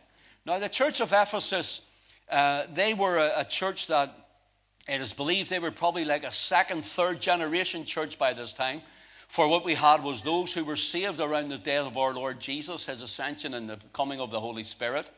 Now, 0.45 0.59
the 0.59 0.67
church 0.67 0.99
of 0.99 1.13
Ephesus, 1.13 1.81
uh, 2.29 2.63
they 2.73 2.93
were 2.93 3.17
a, 3.17 3.41
a 3.41 3.45
church 3.45 3.87
that 3.87 4.13
it 4.87 4.99
is 4.99 5.13
believed 5.13 5.49
they 5.49 5.59
were 5.59 5.71
probably 5.71 6.03
like 6.03 6.25
a 6.25 6.31
second, 6.31 6.83
third 6.83 7.21
generation 7.21 7.85
church 7.85 8.17
by 8.17 8.33
this 8.33 8.51
time. 8.51 8.81
For 9.29 9.47
what 9.47 9.63
we 9.63 9.73
had 9.73 10.03
was 10.03 10.21
those 10.21 10.53
who 10.53 10.65
were 10.65 10.75
saved 10.75 11.19
around 11.19 11.49
the 11.49 11.57
death 11.57 11.85
of 11.85 11.97
our 11.97 12.13
Lord 12.13 12.39
Jesus, 12.39 12.85
his 12.85 13.01
ascension, 13.01 13.53
and 13.53 13.69
the 13.69 13.79
coming 13.93 14.19
of 14.19 14.31
the 14.31 14.39
Holy 14.39 14.63
Spirit. 14.63 15.09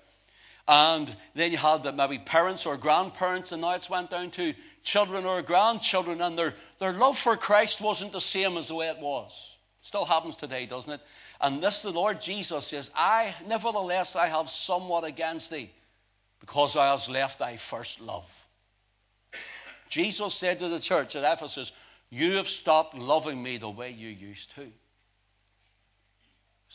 And 0.68 1.16
then 1.36 1.52
you 1.52 1.58
had 1.58 1.84
that 1.84 1.96
maybe 1.96 2.18
parents 2.18 2.66
or 2.66 2.76
grandparents, 2.78 3.52
and 3.52 3.62
now 3.62 3.72
it's 3.72 3.90
went 3.90 4.10
down 4.10 4.32
to 4.32 4.54
children 4.84 5.26
or 5.26 5.42
grandchildren, 5.42 6.22
and 6.22 6.38
their, 6.38 6.56
their 6.80 6.94
love 6.94 7.18
for 7.18 7.38
Christ 7.38 7.82
wasn't 7.82 8.12
the 8.12 8.22
same 8.22 8.58
as 8.58 8.70
the 8.70 8.76
way 8.76 8.88
it 8.88 9.00
was. 9.00 9.58
Still 9.82 10.06
happens 10.06 10.36
today, 10.36 10.66
doesn't 10.66 10.94
it? 10.94 11.02
And 11.40 11.62
this 11.62 11.84
the 11.84 11.92
Lord 11.92 12.20
Jesus 12.20 12.68
says, 12.68 12.90
I, 12.96 13.36
nevertheless, 13.48 14.16
I 14.16 14.28
have 14.28 14.50
somewhat 14.50 15.04
against 15.04 15.52
thee, 15.52 15.70
because 16.40 16.76
I 16.76 16.88
hast 16.88 17.10
left 17.10 17.38
thy 17.40 17.58
first 17.58 18.02
love. 18.02 18.28
Jesus 19.88 20.34
said 20.34 20.58
to 20.60 20.70
the 20.70 20.80
church 20.80 21.16
at 21.16 21.32
Ephesus, 21.32 21.72
You 22.10 22.34
have 22.38 22.48
stopped 22.48 22.96
loving 22.96 23.42
me 23.42 23.58
the 23.58 23.70
way 23.70 23.92
you 23.92 24.10
used 24.10 24.56
to. 24.56 24.72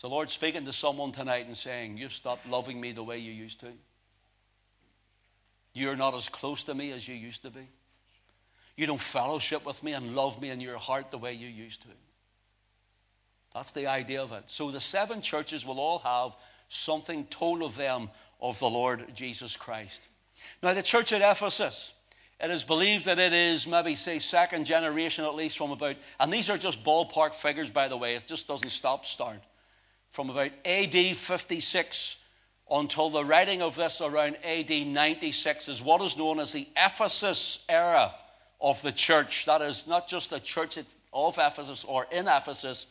The 0.00 0.09
Lord 0.09 0.30
speaking 0.30 0.64
to 0.64 0.73
someone 0.73 1.12
tonight 1.12 1.47
and 1.47 1.57
saying, 1.57 1.99
You've 1.99 2.12
stopped 2.12 2.49
loving 2.49 2.80
me 2.80 2.92
the 2.92 3.02
way 3.02 3.19
you 3.19 3.33
used 3.33 3.61
to? 3.61 3.69
You're 5.75 5.97
not 5.97 6.14
as 6.14 6.28
close 6.28 6.62
to 6.64 6.75
me 6.75 6.92
as 6.92 7.07
you 7.07 7.14
used 7.14 7.42
to 7.42 7.50
be. 7.50 7.69
You 8.76 8.87
don't 8.87 9.00
fellowship 9.00 9.66
with 9.66 9.83
me 9.83 9.92
and 9.92 10.16
love 10.16 10.40
me 10.40 10.50
in 10.50 10.61
your 10.61 10.78
heart 10.78 11.11
the 11.11 11.19
way 11.19 11.35
you 11.35 11.49
used 11.49 11.83
to. 11.83 11.88
That's 13.54 13.73
the 13.73 13.88
idea 13.88 14.23
of 14.23 14.33
it. 14.33 14.45
So 14.47 14.71
the 14.71 14.80
seven 14.80 15.21
churches 15.21 15.66
will 15.66 15.78
all 15.78 15.99
have 15.99 16.35
something 16.69 17.26
told 17.26 17.62
of 17.62 17.76
them 17.76 18.11
of 18.40 18.59
the 18.59 18.71
Lord 18.71 19.14
Jesus 19.14 19.57
Christ. 19.57 20.09
Now, 20.62 20.73
the 20.73 20.83
church 20.83 21.12
at 21.12 21.21
Ephesus, 21.21 21.92
it 22.42 22.50
is 22.50 22.62
believed 22.62 23.04
that 23.04 23.19
it 23.19 23.35
is 23.35 23.66
maybe, 23.66 23.95
say, 23.95 24.19
second 24.19 24.64
generation 24.64 25.25
at 25.26 25.35
least 25.35 25.59
from 25.59 25.73
about, 25.73 25.97
and 26.19 26.33
these 26.33 26.49
are 26.49 26.57
just 26.57 26.83
ballpark 26.83 27.35
figures, 27.35 27.71
by 27.71 27.88
the 27.88 27.97
way, 27.97 28.14
it 28.14 28.26
just 28.26 28.49
doesn't 28.49 28.71
stop 28.71 29.04
start. 29.04 29.40
From 30.11 30.31
about 30.31 30.50
AD 30.64 30.95
56 31.17 32.17
until 32.71 33.11
the 33.11 33.25
writing 33.25 33.62
of 33.62 33.76
this 33.76 34.00
around 34.00 34.37
AD 34.45 34.71
96 34.71 35.69
is 35.69 35.83
what 35.83 36.00
is 36.02 36.17
known 36.17 36.38
as 36.40 36.52
the 36.52 36.69
Ephesus 36.76 37.64
era 37.69 38.14
of 38.61 38.81
the 38.83 38.93
church. 38.93 39.47
That 39.47 39.62
is 39.62 39.87
not 39.87 40.09
just 40.09 40.31
the 40.31 40.40
church 40.40 40.79
of 41.12 41.38
Ephesus 41.38 41.85
or 41.85 42.07
in 42.12 42.29
Ephesus, 42.29 42.87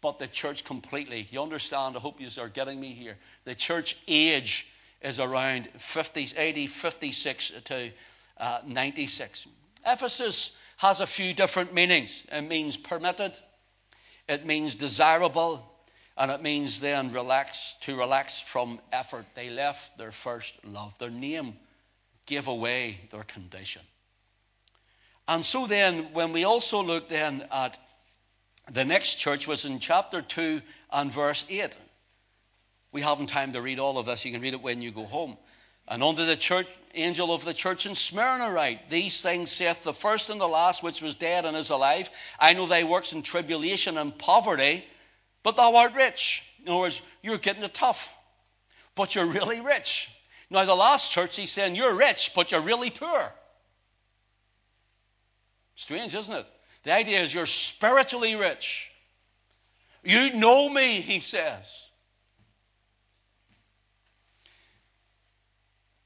but 0.00 0.18
the 0.18 0.26
church 0.28 0.64
completely. 0.64 1.26
You 1.30 1.42
understand? 1.42 1.96
I 1.96 2.00
hope 2.00 2.20
you 2.20 2.28
are 2.38 2.48
getting 2.48 2.80
me 2.80 2.92
here. 2.92 3.16
The 3.44 3.54
church 3.54 3.98
age 4.06 4.68
is 5.02 5.20
around 5.20 5.68
50, 5.78 6.32
80, 6.36 6.66
56 6.66 7.52
to 7.64 7.90
uh, 8.38 8.60
96. 8.66 9.46
Ephesus 9.86 10.52
has 10.78 11.00
a 11.00 11.06
few 11.06 11.32
different 11.32 11.72
meanings. 11.72 12.24
It 12.30 12.42
means 12.42 12.76
permitted, 12.76 13.38
it 14.28 14.44
means 14.44 14.74
desirable, 14.74 15.64
and 16.16 16.30
it 16.30 16.42
means 16.42 16.80
then 16.80 17.12
relax, 17.12 17.76
to 17.82 17.96
relax 17.96 18.40
from 18.40 18.80
effort. 18.92 19.26
They 19.34 19.50
left 19.50 19.98
their 19.98 20.12
first 20.12 20.64
love. 20.64 20.98
Their 20.98 21.10
name 21.10 21.54
gave 22.24 22.48
away 22.48 23.00
their 23.10 23.22
condition. 23.24 23.82
And 25.28 25.44
so 25.44 25.66
then, 25.66 26.12
when 26.12 26.32
we 26.32 26.44
also 26.44 26.82
look 26.82 27.08
then 27.08 27.44
at 27.50 27.78
the 28.72 28.84
next 28.84 29.16
church 29.16 29.46
was 29.46 29.64
in 29.64 29.78
chapter 29.78 30.22
2 30.22 30.60
and 30.92 31.12
verse 31.12 31.44
8. 31.48 31.76
We 32.92 33.02
haven't 33.02 33.26
time 33.28 33.52
to 33.52 33.62
read 33.62 33.78
all 33.78 33.98
of 33.98 34.06
this. 34.06 34.24
You 34.24 34.32
can 34.32 34.40
read 34.40 34.54
it 34.54 34.62
when 34.62 34.82
you 34.82 34.90
go 34.90 35.04
home. 35.04 35.36
And 35.88 36.02
unto 36.02 36.24
the 36.24 36.36
church, 36.36 36.66
angel 36.94 37.32
of 37.32 37.44
the 37.44 37.54
church 37.54 37.86
in 37.86 37.94
Smyrna 37.94 38.50
write, 38.50 38.90
These 38.90 39.22
things 39.22 39.52
saith 39.52 39.84
the 39.84 39.92
first 39.92 40.30
and 40.30 40.40
the 40.40 40.48
last, 40.48 40.82
which 40.82 41.00
was 41.00 41.14
dead 41.14 41.44
and 41.44 41.56
is 41.56 41.70
alive. 41.70 42.10
I 42.40 42.54
know 42.54 42.66
thy 42.66 42.82
works 42.82 43.12
in 43.12 43.22
tribulation 43.22 43.98
and 43.98 44.16
poverty, 44.16 44.84
but 45.46 45.54
thou 45.54 45.76
art 45.76 45.94
rich. 45.94 46.42
In 46.60 46.72
other 46.72 46.80
words, 46.80 47.02
you're 47.22 47.38
getting 47.38 47.62
it 47.62 47.72
tough, 47.72 48.12
but 48.96 49.14
you're 49.14 49.26
really 49.26 49.60
rich. 49.60 50.10
Now, 50.50 50.64
the 50.64 50.74
last 50.74 51.12
church, 51.12 51.36
he's 51.36 51.52
saying, 51.52 51.76
You're 51.76 51.94
rich, 51.94 52.32
but 52.34 52.50
you're 52.50 52.60
really 52.60 52.90
poor. 52.90 53.32
Strange, 55.76 56.16
isn't 56.16 56.34
it? 56.34 56.46
The 56.82 56.92
idea 56.92 57.22
is 57.22 57.32
you're 57.32 57.46
spiritually 57.46 58.34
rich. 58.34 58.90
You 60.02 60.34
know 60.34 60.68
me, 60.68 61.00
he 61.00 61.20
says. 61.20 61.90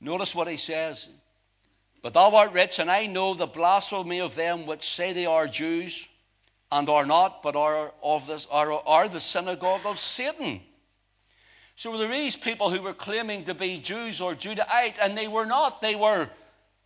Notice 0.02 0.34
what 0.34 0.48
he 0.48 0.58
says. 0.58 1.08
But 2.02 2.12
thou 2.12 2.34
art 2.36 2.52
rich, 2.52 2.78
and 2.78 2.90
I 2.90 3.06
know 3.06 3.32
the 3.32 3.46
blasphemy 3.46 4.20
of 4.20 4.34
them 4.34 4.66
which 4.66 4.82
say 4.82 5.14
they 5.14 5.24
are 5.24 5.46
Jews 5.46 6.09
and 6.72 6.88
are 6.88 7.06
not, 7.06 7.42
but 7.42 7.56
are 7.56 7.92
of 8.02 8.26
this 8.26 8.46
are, 8.50 8.72
are 8.86 9.08
the 9.08 9.20
synagogue 9.20 9.84
of 9.84 9.98
Satan. 9.98 10.60
So 11.74 11.96
there 11.96 12.08
were 12.08 12.14
these 12.14 12.36
people 12.36 12.70
who 12.70 12.82
were 12.82 12.94
claiming 12.94 13.44
to 13.44 13.54
be 13.54 13.78
Jews 13.78 14.20
or 14.20 14.34
Judahite, 14.34 14.98
and 15.00 15.16
they 15.16 15.28
were 15.28 15.46
not. 15.46 15.80
They 15.80 15.94
were 15.94 16.28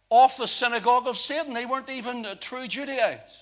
off 0.08 0.36
the 0.36 0.46
synagogue 0.46 1.08
of 1.08 1.18
Satan. 1.18 1.52
They 1.52 1.66
weren't 1.66 1.90
even 1.90 2.26
true 2.40 2.68
Judaites. 2.68 3.36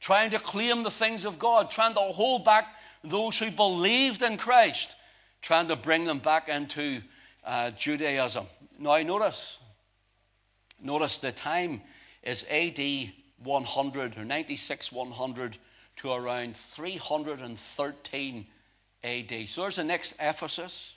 Trying 0.00 0.30
to 0.30 0.38
claim 0.38 0.82
the 0.82 0.90
things 0.90 1.24
of 1.24 1.38
God, 1.38 1.70
trying 1.70 1.94
to 1.94 2.00
hold 2.00 2.44
back 2.44 2.66
those 3.02 3.38
who 3.38 3.50
believed 3.50 4.22
in 4.22 4.36
Christ, 4.36 4.96
trying 5.40 5.68
to 5.68 5.76
bring 5.76 6.04
them 6.04 6.18
back 6.18 6.48
into 6.48 7.00
uh, 7.44 7.70
Judaism. 7.70 8.46
Now, 8.78 8.98
notice, 8.98 9.56
notice 10.80 11.18
the 11.18 11.32
time 11.32 11.80
is 12.22 12.44
AD 12.50 12.78
100 13.46 14.18
or 14.18 14.24
96 14.24 14.92
100 14.92 15.56
to 15.96 16.12
around 16.12 16.56
313 16.56 18.46
AD. 19.04 19.48
So 19.48 19.62
there's 19.62 19.76
the 19.76 19.84
next 19.84 20.14
Ephesus. 20.20 20.96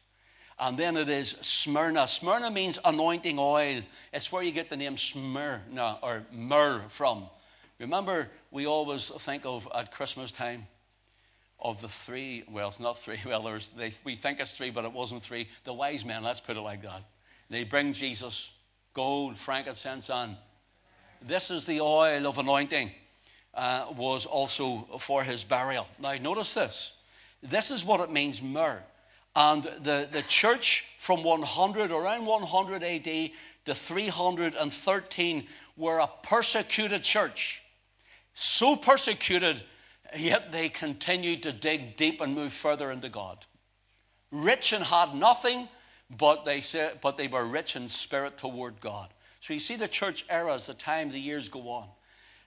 And 0.59 0.77
then 0.77 0.97
it 0.97 1.07
is 1.07 1.37
Smyrna. 1.41 2.05
Smyrna 2.05 2.51
means 2.51 2.79
anointing 2.83 3.39
oil. 3.39 3.81
It's 4.11 4.29
where 4.29 4.43
you 4.43 4.51
get 4.51 4.69
the 4.69 4.75
name 4.75 4.97
Smyrna 4.97 5.99
or 6.03 6.23
myrrh 6.33 6.83
from. 6.89 7.29
Remember, 7.79 8.29
we 8.51 8.67
always 8.67 9.07
think 9.07 9.45
of 9.45 9.69
at 9.73 9.93
Christmas 9.93 10.31
time 10.31 10.67
of 11.61 11.79
the 11.81 11.87
three, 11.87 12.43
well, 12.49 12.67
it's 12.67 12.79
not 12.79 12.99
three, 12.99 13.19
well, 13.25 13.43
there's, 13.43 13.69
they, 13.69 13.93
we 14.03 14.15
think 14.15 14.39
it's 14.39 14.55
three, 14.55 14.69
but 14.69 14.83
it 14.83 14.91
wasn't 14.91 15.23
three. 15.23 15.47
The 15.63 15.73
wise 15.73 16.03
men, 16.03 16.23
let's 16.23 16.41
put 16.41 16.57
it 16.57 16.61
like 16.61 16.81
that. 16.83 17.03
They 17.49 17.63
bring 17.63 17.93
Jesus 17.93 18.51
gold, 18.93 19.37
frankincense, 19.37 20.09
and 20.09 20.35
this 21.21 21.51
is 21.51 21.65
the 21.65 21.81
oil 21.81 22.27
of 22.27 22.37
anointing, 22.37 22.91
uh, 23.53 23.87
was 23.95 24.25
also 24.25 24.87
for 24.99 25.23
his 25.23 25.43
burial. 25.43 25.87
Now, 25.99 26.13
notice 26.15 26.53
this. 26.53 26.93
This 27.41 27.71
is 27.71 27.85
what 27.85 27.99
it 28.01 28.11
means, 28.11 28.41
myrrh. 28.41 28.81
And 29.35 29.63
the, 29.63 30.07
the 30.11 30.23
church 30.23 30.85
from 30.99 31.23
100, 31.23 31.91
around 31.91 32.25
100 32.25 32.83
AD 32.83 33.31
to 33.65 33.75
313, 33.75 35.47
were 35.77 35.99
a 35.99 36.09
persecuted 36.23 37.03
church. 37.03 37.61
So 38.33 38.75
persecuted, 38.75 39.63
yet 40.17 40.51
they 40.51 40.69
continued 40.69 41.43
to 41.43 41.53
dig 41.53 41.95
deep 41.95 42.21
and 42.21 42.35
move 42.35 42.53
further 42.53 42.91
into 42.91 43.09
God. 43.09 43.45
Rich 44.31 44.73
and 44.73 44.83
had 44.83 45.15
nothing, 45.15 45.67
but 46.17 46.45
they, 46.45 46.61
said, 46.61 46.99
but 47.01 47.17
they 47.17 47.27
were 47.27 47.45
rich 47.45 47.75
in 47.75 47.89
spirit 47.89 48.37
toward 48.37 48.81
God. 48.81 49.09
So 49.39 49.53
you 49.53 49.59
see 49.59 49.75
the 49.75 49.87
church 49.87 50.25
era 50.29 50.53
as 50.53 50.67
the 50.67 50.73
time 50.73 51.11
the 51.11 51.19
years 51.19 51.49
go 51.49 51.69
on. 51.69 51.87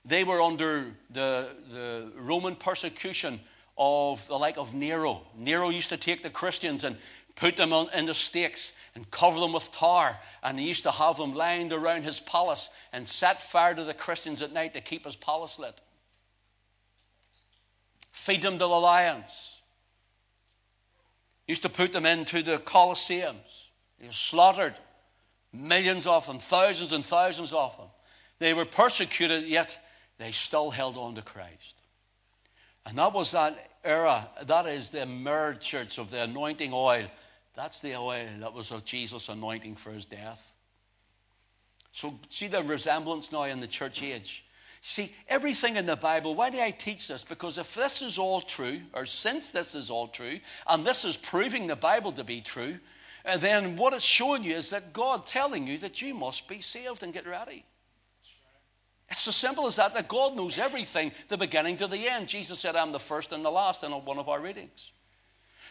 They 0.05 0.25
were 0.25 0.43
under 0.43 0.87
the, 1.11 1.49
the 1.71 2.13
Roman 2.17 2.57
persecution 2.57 3.41
of 3.79 4.27
the 4.27 4.39
like 4.39 4.59
of 4.59 4.75
Nero. 4.75 5.23
Nero 5.37 5.71
used 5.71 5.89
to 5.91 5.97
take 5.97 6.23
the 6.23 6.31
Christians 6.31 6.85
and 6.85 6.97
put 7.37 7.57
them 7.57 7.73
on, 7.73 7.89
in 7.95 8.07
the 8.07 8.15
stakes 8.15 8.73
and 8.95 9.11
cover 9.11 9.41
them 9.41 9.53
with 9.53 9.71
tar. 9.71 10.19
And 10.43 10.59
he 10.59 10.67
used 10.67 10.83
to 10.83 10.91
have 10.91 11.17
them 11.17 11.35
lined 11.35 11.73
around 11.73 12.03
his 12.03 12.21
palace 12.21 12.69
and 12.93 13.07
set 13.07 13.41
fire 13.41 13.75
to 13.75 13.85
the 13.85 13.95
Christians 13.95 14.43
at 14.43 14.53
night 14.53 14.75
to 14.75 14.81
keep 14.81 15.05
his 15.05 15.17
palace 15.17 15.59
lit. 15.59 15.81
Feed 18.11 18.43
them 18.43 18.55
to 18.55 18.59
the 18.59 18.67
lions. 18.67 19.53
Used 21.47 21.63
to 21.63 21.69
put 21.69 21.93
them 21.93 22.07
into 22.07 22.43
the 22.43 22.59
Colosseums. 22.59 23.69
He 23.99 24.07
was 24.07 24.17
slaughtered. 24.17 24.75
Millions 25.53 26.07
of 26.07 26.27
them, 26.27 26.39
thousands 26.39 26.93
and 26.93 27.05
thousands 27.05 27.53
of 27.53 27.77
them. 27.77 27.89
They 28.39 28.55
were 28.55 28.65
persecuted, 28.65 29.45
yet 29.45 29.79
they 30.19 30.33
still 30.33 30.71
held 30.71 30.97
on 30.97 31.15
to 31.15 31.23
Christ. 31.23 31.77
And 32.87 32.99
that 32.99 33.13
was 33.13 33.33
that 33.33 33.71
era. 33.85 34.29
That 34.45 34.67
is 34.67 34.89
the 34.89 35.07
myrrh 35.07 35.55
church 35.55 35.99
of 35.99 36.11
the 36.11 36.25
anointing 36.25 36.73
oil. 36.73 37.07
That's 37.55 37.81
the 37.81 37.97
oil 37.97 38.27
that 38.41 38.53
was 38.53 38.71
of 38.73 38.85
Jesus' 38.85 39.29
anointing 39.29 39.77
for 39.77 39.91
his 39.91 40.07
death. 40.07 40.43
So, 41.93 42.19
see 42.31 42.47
the 42.47 42.63
resemblance 42.63 43.31
now 43.31 43.45
in 43.45 43.61
the 43.61 43.67
church 43.67 44.03
age. 44.03 44.45
See, 44.81 45.15
everything 45.29 45.77
in 45.77 45.87
the 45.87 45.95
Bible, 45.95 46.35
why 46.35 46.51
do 46.51 46.61
I 46.61 46.73
teach 46.73 47.07
this? 47.07 47.23
Because 47.23 47.59
if 47.59 47.75
this 47.75 48.03
is 48.03 48.19
all 48.19 48.41
true, 48.41 48.81
or 48.95 49.07
since 49.07 49.53
this 49.53 49.75
is 49.75 49.91
all 49.91 50.09
true, 50.09 50.41
and 50.67 50.85
this 50.85 51.05
is 51.05 51.17
proving 51.17 51.67
the 51.67 51.77
Bible 51.77 52.11
to 52.13 52.25
be 52.25 52.41
true, 52.41 52.81
uh, 53.25 53.37
then 53.37 53.77
what 53.77 53.95
it's 53.95 54.05
showing 54.05 54.45
you 54.45 54.55
is 54.55 54.71
that 54.71 54.93
God 54.93 55.27
telling 55.27 55.67
you 55.67 55.79
that 55.79 56.03
you 56.03 56.15
must 56.15 56.49
be 56.49 56.61
saved 56.61 57.03
and 57.03 57.13
get 57.13 57.27
ready. 57.27 57.65
It's 59.11 59.29
as 59.29 59.37
simple 59.37 59.67
as 59.67 59.77
that, 59.77 59.95
that 59.95 60.09
God 60.09 60.35
knows 60.35 60.59
everything, 60.59 61.13
the 61.29 61.37
beginning 61.37 61.77
to 61.77 61.87
the 61.87 62.09
end. 62.09 62.29
Jesus 62.29 62.59
said, 62.59 62.77
I'm 62.77 62.93
the 62.93 62.99
first 62.99 63.33
and 63.33 63.45
the 63.45 63.51
last 63.51 63.85
in 63.85 63.93
one 63.93 64.19
of 64.19 64.29
our 64.29 64.41
readings. 64.41 64.91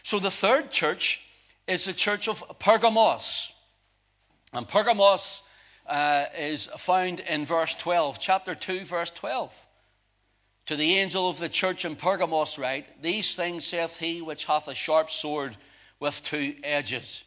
So 0.04 0.18
the 0.18 0.30
third 0.30 0.70
church 0.70 1.26
is 1.66 1.84
the 1.84 1.92
church 1.92 2.28
of 2.28 2.42
Pergamos. 2.58 3.52
And 4.52 4.66
Pergamos 4.68 5.42
uh, 5.86 6.26
is 6.38 6.66
found 6.66 7.20
in 7.20 7.44
verse 7.44 7.74
12, 7.74 8.18
chapter 8.20 8.54
2, 8.54 8.84
verse 8.84 9.10
12. 9.10 9.52
To 10.66 10.76
the 10.76 10.98
angel 10.98 11.28
of 11.28 11.40
the 11.40 11.48
church 11.48 11.84
in 11.84 11.96
Pergamos, 11.96 12.58
write, 12.58 13.02
These 13.02 13.34
things 13.34 13.66
saith 13.66 13.96
he 13.96 14.22
which 14.22 14.44
hath 14.44 14.68
a 14.68 14.74
sharp 14.74 15.10
sword 15.10 15.56
with 15.98 16.22
two 16.22 16.54
edges. 16.62 17.24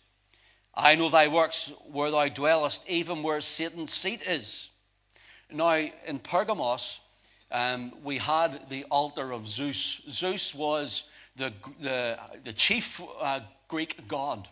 I 0.75 0.95
know 0.95 1.09
thy 1.09 1.27
works 1.27 1.71
where 1.91 2.11
thou 2.11 2.27
dwellest, 2.27 2.87
even 2.87 3.23
where 3.23 3.41
Satan's 3.41 3.93
seat 3.93 4.21
is 4.27 4.69
now, 5.51 5.75
in 6.07 6.19
Pergamos, 6.19 6.99
um, 7.51 7.93
we 8.03 8.17
had 8.17 8.69
the 8.69 8.85
altar 8.85 9.31
of 9.31 9.47
Zeus. 9.47 10.01
Zeus 10.09 10.55
was 10.55 11.03
the, 11.35 11.53
the, 11.81 12.17
the 12.43 12.53
chief 12.53 13.01
uh, 13.21 13.41
Greek 13.67 14.07
god. 14.07 14.47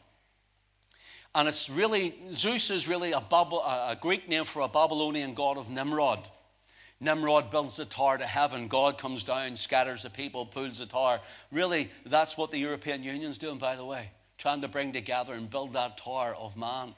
And 1.36 1.48
it's 1.48 1.70
really, 1.70 2.16
Zeus 2.32 2.70
is 2.70 2.88
really 2.88 3.12
a, 3.12 3.18
a 3.18 3.98
Greek 4.00 4.30
name 4.30 4.46
for 4.46 4.62
a 4.62 4.68
Babylonian 4.68 5.34
god 5.34 5.58
of 5.58 5.70
Nimrod. 5.70 6.20
Nimrod 7.00 7.50
builds 7.50 7.76
the 7.78 7.86
tower 7.86 8.18
to 8.18 8.26
heaven. 8.26 8.68
God 8.68 8.98
comes 8.98 9.24
down, 9.24 9.58
scatters 9.58 10.04
the 10.04 10.10
people, 10.10 10.46
pulls 10.46 10.78
the 10.78 10.86
tower. 10.86 11.20
Really, 11.52 11.90
that's 12.06 12.38
what 12.38 12.52
the 12.52 12.60
European 12.60 13.04
Union's 13.04 13.40
doing, 13.40 13.58
by 13.58 13.76
the 13.76 13.84
way, 13.84 14.12
trying 14.44 14.62
to 14.62 14.68
bring 14.68 14.92
together 14.92 15.34
and 15.34 15.50
build 15.50 15.72
that 15.72 15.98
tower 15.98 16.36
of 16.38 16.58
man. 16.58 16.94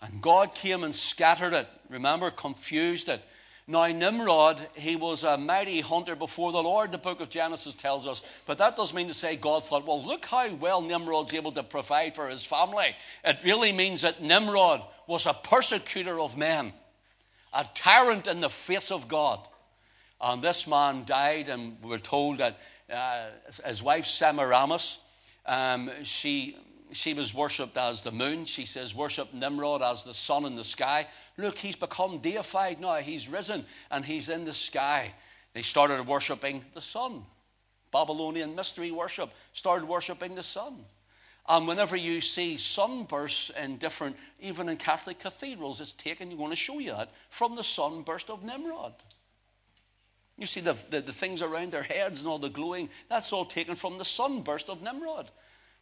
And 0.00 0.22
God 0.22 0.54
came 0.54 0.84
and 0.84 0.94
scattered 0.94 1.52
it. 1.52 1.66
Remember, 1.88 2.30
confused 2.30 3.08
it. 3.08 3.20
Now, 3.66 3.86
Nimrod, 3.88 4.64
he 4.74 4.94
was 4.94 5.24
a 5.24 5.36
mighty 5.36 5.80
hunter 5.80 6.14
before 6.14 6.52
the 6.52 6.62
Lord, 6.62 6.92
the 6.92 6.98
book 6.98 7.20
of 7.20 7.28
Genesis 7.28 7.74
tells 7.74 8.06
us. 8.06 8.22
But 8.46 8.58
that 8.58 8.76
doesn't 8.76 8.94
mean 8.96 9.08
to 9.08 9.14
say 9.14 9.34
God 9.34 9.64
thought, 9.64 9.84
well, 9.84 10.00
look 10.04 10.24
how 10.26 10.54
well 10.54 10.80
Nimrod's 10.80 11.34
able 11.34 11.50
to 11.52 11.64
provide 11.64 12.14
for 12.14 12.28
his 12.28 12.44
family. 12.44 12.94
It 13.24 13.42
really 13.42 13.72
means 13.72 14.02
that 14.02 14.22
Nimrod 14.22 14.82
was 15.08 15.26
a 15.26 15.34
persecutor 15.34 16.20
of 16.20 16.36
men. 16.36 16.72
a 17.52 17.66
tyrant 17.74 18.26
in 18.26 18.40
the 18.40 18.50
face 18.50 18.90
of 18.90 19.08
God. 19.08 19.40
And 20.20 20.42
this 20.42 20.66
man 20.66 21.04
died, 21.04 21.48
and 21.48 21.76
we're 21.82 21.98
told 21.98 22.38
that 22.38 22.58
uh, 22.92 23.26
his 23.66 23.82
wife 23.82 24.06
Semiramis, 24.06 24.98
um, 25.50 25.90
she 26.04 26.56
she 26.92 27.14
was 27.14 27.34
worshipped 27.34 27.76
as 27.76 28.00
the 28.00 28.10
moon. 28.10 28.44
She 28.44 28.64
says, 28.64 28.94
worship 28.94 29.32
Nimrod 29.32 29.82
as 29.82 30.02
the 30.02 30.14
sun 30.14 30.44
in 30.44 30.56
the 30.56 30.64
sky. 30.64 31.06
Look, 31.36 31.58
he's 31.58 31.76
become 31.76 32.18
deified 32.18 32.80
now. 32.80 32.96
He's 32.96 33.28
risen 33.28 33.64
and 33.90 34.04
he's 34.04 34.28
in 34.28 34.44
the 34.44 34.52
sky. 34.52 35.12
They 35.52 35.62
started 35.62 36.06
worshipping 36.06 36.64
the 36.74 36.80
sun. 36.80 37.24
Babylonian 37.92 38.54
mystery 38.54 38.90
worship 38.90 39.30
started 39.52 39.86
worshipping 39.86 40.34
the 40.34 40.42
sun. 40.42 40.84
And 41.48 41.66
whenever 41.66 41.96
you 41.96 42.20
see 42.20 42.56
sunbursts 42.56 43.50
in 43.50 43.78
different, 43.78 44.16
even 44.40 44.68
in 44.68 44.76
Catholic 44.76 45.18
cathedrals, 45.18 45.80
it's 45.80 45.92
taken, 45.92 46.30
you 46.30 46.36
want 46.36 46.52
to 46.52 46.56
show 46.56 46.78
you 46.78 46.92
that, 46.92 47.10
from 47.30 47.56
the 47.56 47.64
sunburst 47.64 48.30
of 48.30 48.44
Nimrod. 48.44 48.94
You 50.40 50.46
see 50.46 50.60
the, 50.60 50.74
the, 50.88 51.02
the, 51.02 51.12
things 51.12 51.42
around 51.42 51.70
their 51.70 51.82
heads 51.82 52.20
and 52.20 52.28
all 52.28 52.38
the 52.38 52.48
glowing, 52.48 52.88
that's 53.08 53.32
all 53.32 53.44
taken 53.44 53.76
from 53.76 53.98
the 53.98 54.04
sunburst 54.04 54.68
of 54.70 54.82
Nimrod. 54.82 55.30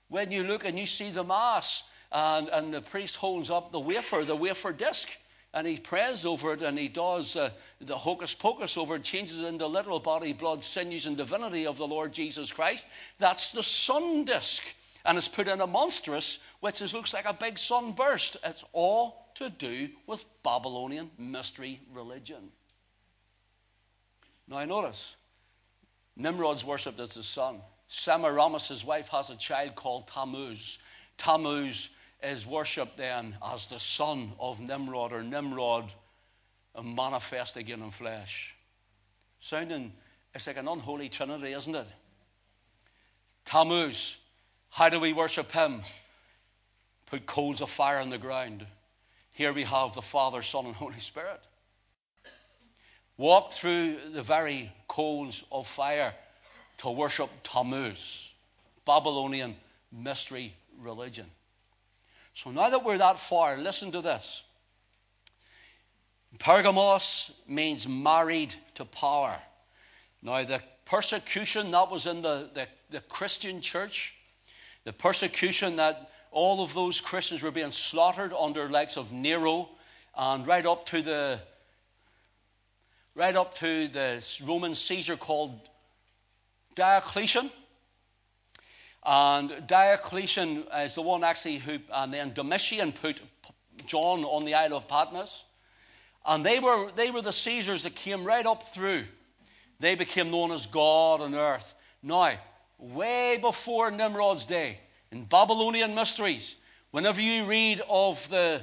When 0.08 0.30
you 0.32 0.42
look 0.42 0.64
and 0.64 0.78
you 0.78 0.84
see 0.84 1.10
the 1.10 1.24
Mass, 1.24 1.84
and, 2.10 2.48
and 2.48 2.74
the 2.74 2.80
priest 2.80 3.16
holds 3.16 3.50
up 3.50 3.72
the 3.72 3.80
wafer, 3.80 4.24
the 4.24 4.36
wafer 4.36 4.72
disc, 4.72 5.08
and 5.54 5.66
he 5.66 5.78
prays 5.78 6.26
over 6.26 6.52
it 6.52 6.62
and 6.62 6.78
he 6.78 6.88
does 6.88 7.36
uh, 7.36 7.50
the 7.80 7.96
hocus 7.96 8.34
pocus 8.34 8.76
over 8.76 8.96
it, 8.96 9.02
changes 9.02 9.38
it 9.38 9.46
into 9.46 9.66
literal 9.66 10.00
body, 10.00 10.32
blood, 10.32 10.62
sinews, 10.62 11.06
and 11.06 11.16
divinity 11.16 11.66
of 11.66 11.78
the 11.78 11.86
Lord 11.86 12.12
Jesus 12.12 12.52
Christ. 12.52 12.86
That's 13.18 13.52
the 13.52 13.62
sun 13.62 14.24
disk. 14.24 14.64
And 15.04 15.16
it's 15.16 15.28
put 15.28 15.48
in 15.48 15.60
a 15.60 15.66
monstrance, 15.66 16.38
which 16.60 16.82
is, 16.82 16.92
looks 16.92 17.14
like 17.14 17.24
a 17.24 17.32
big 17.32 17.58
sunburst. 17.58 18.36
It's 18.44 18.64
all 18.72 19.28
to 19.36 19.48
do 19.48 19.88
with 20.06 20.24
Babylonian 20.42 21.10
mystery 21.16 21.80
religion. 21.92 22.50
Now, 24.48 24.56
I 24.56 24.64
notice 24.64 25.16
Nimrod's 26.16 26.64
worshipped 26.64 27.00
as 27.00 27.14
the 27.14 27.22
sun. 27.22 27.60
Semiramis, 27.88 28.68
his 28.68 28.84
wife, 28.84 29.08
has 29.08 29.30
a 29.30 29.36
child 29.36 29.74
called 29.74 30.08
Tammuz. 30.08 30.78
Tammuz 31.16 31.90
is 32.22 32.46
worshipped 32.46 32.96
then 32.96 33.36
as 33.44 33.66
the 33.66 33.78
son 33.78 34.32
of 34.38 34.60
Nimrod, 34.60 35.12
or 35.12 35.22
Nimrod 35.22 35.92
manifest 36.82 37.56
again 37.56 37.82
in 37.82 37.90
flesh. 37.90 38.54
Sounding, 39.40 39.92
it's 40.34 40.46
like 40.46 40.56
an 40.56 40.68
unholy 40.68 41.08
trinity, 41.08 41.52
isn't 41.52 41.74
it? 41.74 41.86
Tammuz, 43.44 44.18
how 44.70 44.88
do 44.88 45.00
we 45.00 45.12
worship 45.12 45.50
him? 45.52 45.82
Put 47.06 47.26
coals 47.26 47.62
of 47.62 47.70
fire 47.70 48.00
on 48.00 48.10
the 48.10 48.18
ground. 48.18 48.66
Here 49.32 49.52
we 49.52 49.64
have 49.64 49.94
the 49.94 50.02
Father, 50.02 50.42
Son, 50.42 50.66
and 50.66 50.74
Holy 50.74 51.00
Spirit. 51.00 51.40
Walk 53.18 53.52
through 53.52 53.96
the 54.12 54.22
very 54.22 54.72
coals 54.86 55.44
of 55.50 55.66
fire 55.66 56.14
to 56.78 56.90
worship 56.90 57.28
Tammuz, 57.42 58.30
Babylonian 58.86 59.56
mystery 59.92 60.54
religion. 60.80 61.26
So 62.32 62.52
now 62.52 62.70
that 62.70 62.84
we're 62.84 62.98
that 62.98 63.18
far, 63.18 63.56
listen 63.56 63.90
to 63.92 64.00
this. 64.00 64.44
Pergamos 66.38 67.32
means 67.48 67.88
married 67.88 68.54
to 68.76 68.84
power. 68.84 69.40
Now, 70.22 70.44
the 70.44 70.62
persecution 70.84 71.72
that 71.72 71.90
was 71.90 72.06
in 72.06 72.22
the, 72.22 72.50
the, 72.54 72.68
the, 72.90 73.00
Christian 73.00 73.60
church, 73.60 74.14
the 74.84 74.92
persecution 74.92 75.76
that 75.76 76.10
all 76.30 76.62
of 76.62 76.74
those 76.74 77.00
Christians 77.00 77.42
were 77.42 77.50
being 77.50 77.72
slaughtered 77.72 78.32
under 78.32 78.68
likes 78.68 78.96
of 78.96 79.10
Nero 79.10 79.68
and 80.16 80.46
right 80.46 80.64
up 80.64 80.86
to 80.86 81.02
the 81.02 81.40
right 83.18 83.34
up 83.34 83.52
to 83.52 83.88
the 83.88 84.24
Roman 84.46 84.76
Caesar 84.76 85.16
called 85.16 85.58
Diocletian. 86.76 87.50
And 89.04 89.66
Diocletian 89.66 90.62
is 90.78 90.94
the 90.94 91.02
one 91.02 91.24
actually 91.24 91.58
who, 91.58 91.80
and 91.92 92.14
then 92.14 92.32
Domitian 92.32 92.92
put 92.92 93.20
John 93.86 94.22
on 94.22 94.44
the 94.44 94.54
Isle 94.54 94.76
of 94.76 94.86
Patmos. 94.86 95.42
And 96.24 96.46
they 96.46 96.60
were, 96.60 96.92
they 96.92 97.10
were 97.10 97.22
the 97.22 97.32
Caesars 97.32 97.82
that 97.82 97.96
came 97.96 98.22
right 98.22 98.46
up 98.46 98.62
through. 98.72 99.02
They 99.80 99.96
became 99.96 100.30
known 100.30 100.52
as 100.52 100.66
God 100.66 101.20
on 101.20 101.34
earth. 101.34 101.74
Now, 102.04 102.34
way 102.78 103.38
before 103.40 103.90
Nimrod's 103.90 104.44
day, 104.44 104.78
in 105.10 105.24
Babylonian 105.24 105.92
mysteries, 105.92 106.54
whenever 106.92 107.20
you 107.20 107.46
read 107.46 107.82
of 107.88 108.28
the, 108.28 108.62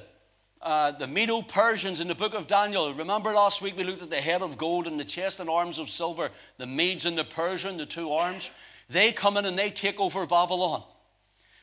uh, 0.66 0.90
the 0.90 1.06
Medo 1.06 1.44
Persians 1.44 2.02
in 2.02 2.08
the 2.08 2.16
book 2.16 2.34
of 2.34 2.48
Daniel, 2.48 2.92
remember 2.92 3.32
last 3.32 3.62
week 3.62 3.78
we 3.78 3.84
looked 3.84 4.02
at 4.02 4.10
the 4.10 4.20
head 4.20 4.42
of 4.42 4.58
gold 4.58 4.88
and 4.88 5.00
the 5.00 5.06
chest 5.06 5.40
and 5.40 5.48
arms 5.48 5.78
of 5.78 5.92
silver, 5.92 6.32
the 6.58 6.66
Medes 6.66 7.06
and 7.06 7.16
the 7.16 7.24
Persian, 7.24 7.78
the 7.78 7.86
two 7.86 8.12
arms. 8.12 8.50
They 8.90 9.12
come 9.12 9.38
in 9.38 9.46
and 9.46 9.58
they 9.58 9.70
take 9.70 10.00
over 10.00 10.26
Babylon. 10.26 10.84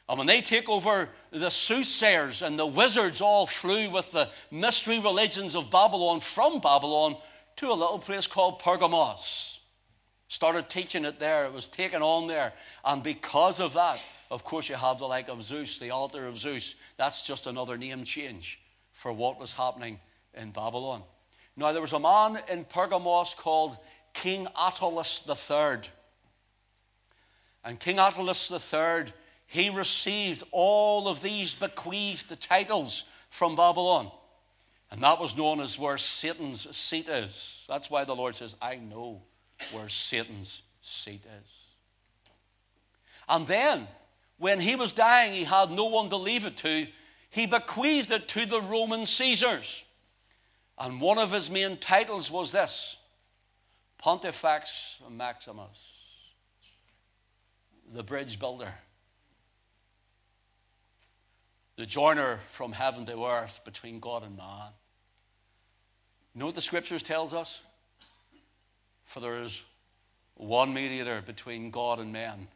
And 0.09 0.19
when 0.19 0.29
they 0.29 0.41
take 0.41 0.69
over, 0.69 1.09
the 1.33 1.51
soothsayers 1.51 2.43
and 2.43 2.57
the 2.57 2.67
wizards 2.67 3.21
all 3.21 3.45
flew 3.47 3.91
with 3.91 4.11
the 4.13 4.31
mystery 4.53 5.01
religions 5.01 5.57
of 5.57 5.71
Babylon 5.71 6.21
from 6.21 6.61
Babylon 6.61 7.17
to 7.57 7.73
a 7.73 7.75
little 7.75 7.99
place 7.99 8.29
called 8.29 8.61
Pergamos. 8.61 9.59
Started 10.29 10.69
teaching 10.69 11.05
it 11.05 11.19
there. 11.19 11.45
It 11.45 11.53
was 11.53 11.67
taken 11.67 12.03
on 12.03 12.29
there. 12.29 12.53
And 12.85 13.03
because 13.03 13.59
of 13.59 13.73
that, 13.73 14.01
of 14.31 14.45
course, 14.45 14.69
you 14.69 14.77
have 14.77 15.01
the 15.01 15.07
like 15.07 15.29
of 15.29 15.43
Zeus, 15.43 15.79
the 15.79 15.91
altar 15.91 16.27
of 16.27 16.39
Zeus. 16.39 16.77
That's 16.97 17.27
just 17.27 17.49
another 17.49 17.77
name 17.77 18.05
change 18.05 18.62
for 19.03 19.13
what 19.13 19.41
was 19.41 19.53
happening 19.53 19.99
in 20.33 20.53
Babylon. 20.53 21.03
Now, 21.57 21.73
there 21.73 21.83
was 21.83 21.93
a 21.93 21.99
man 21.99 22.39
in 22.49 22.65
Pergamos 22.65 23.35
called 23.35 23.77
King 24.15 24.47
Attalus 24.57 25.27
III. 25.29 25.91
And 27.65 27.81
King 27.81 27.97
Attalus 27.97 28.49
III, 28.49 29.13
he 29.47 29.71
received 29.71 30.45
all 30.53 31.09
of 31.09 31.21
these 31.21 31.53
bequeathed 31.57 32.41
titles 32.41 33.03
from 33.29 33.57
Babylon. 33.57 34.09
And 34.93 35.03
that 35.03 35.19
was 35.19 35.37
known 35.37 35.61
as 35.61 35.77
where 35.77 35.99
Satan's 35.99 36.75
seat 36.77 37.09
is. 37.09 37.65
That's 37.69 37.91
why 37.91 38.05
the 38.05 38.15
Lord 38.15 38.37
says, 38.37 38.55
I 38.63 38.77
know 38.77 39.21
where 39.73 39.89
Satan's 39.89 40.63
seat 40.81 41.25
is. 41.25 41.51
And 43.29 43.49
then, 43.49 43.89
when 44.39 44.61
he 44.61 44.77
was 44.77 44.93
dying, 44.93 45.33
he 45.33 45.43
had 45.43 45.73
no 45.73 45.87
one 45.87 46.09
to 46.11 46.17
leave 46.17 46.45
it 46.45 46.57
to. 46.59 46.87
He 47.33 47.47
bequeathed 47.47 48.11
it 48.11 48.29
to 48.29 48.45
the 48.45 48.61
Roman 48.61 49.07
Caesars. 49.07 49.83
And 50.79 51.01
one 51.01 51.17
of 51.17 51.33
his 51.33 51.51
main 51.51 51.79
titles 51.79 52.31
was 52.31 52.53
this 52.53 52.97
Pontifex 53.99 54.99
Maximus 55.11 55.93
the 57.95 58.03
bridge 58.03 58.39
builder, 58.39 58.73
the 61.77 61.87
joiner 61.87 62.39
from 62.51 62.73
heaven 62.73 63.05
to 63.07 63.27
earth 63.27 63.61
between 63.65 63.99
God 63.99 64.25
and 64.25 64.37
man. 64.37 64.69
You 66.35 66.41
know 66.41 66.47
what 66.47 66.55
the 66.55 66.63
scriptures 66.63 67.03
tells 67.03 67.35
us? 67.35 67.61
For 69.05 69.21
there 69.21 69.43
is 69.43 69.63
one 70.35 70.73
mediator 70.73 71.23
between 71.23 71.71
God 71.71 71.99
and 71.99 72.13
man, 72.13 72.47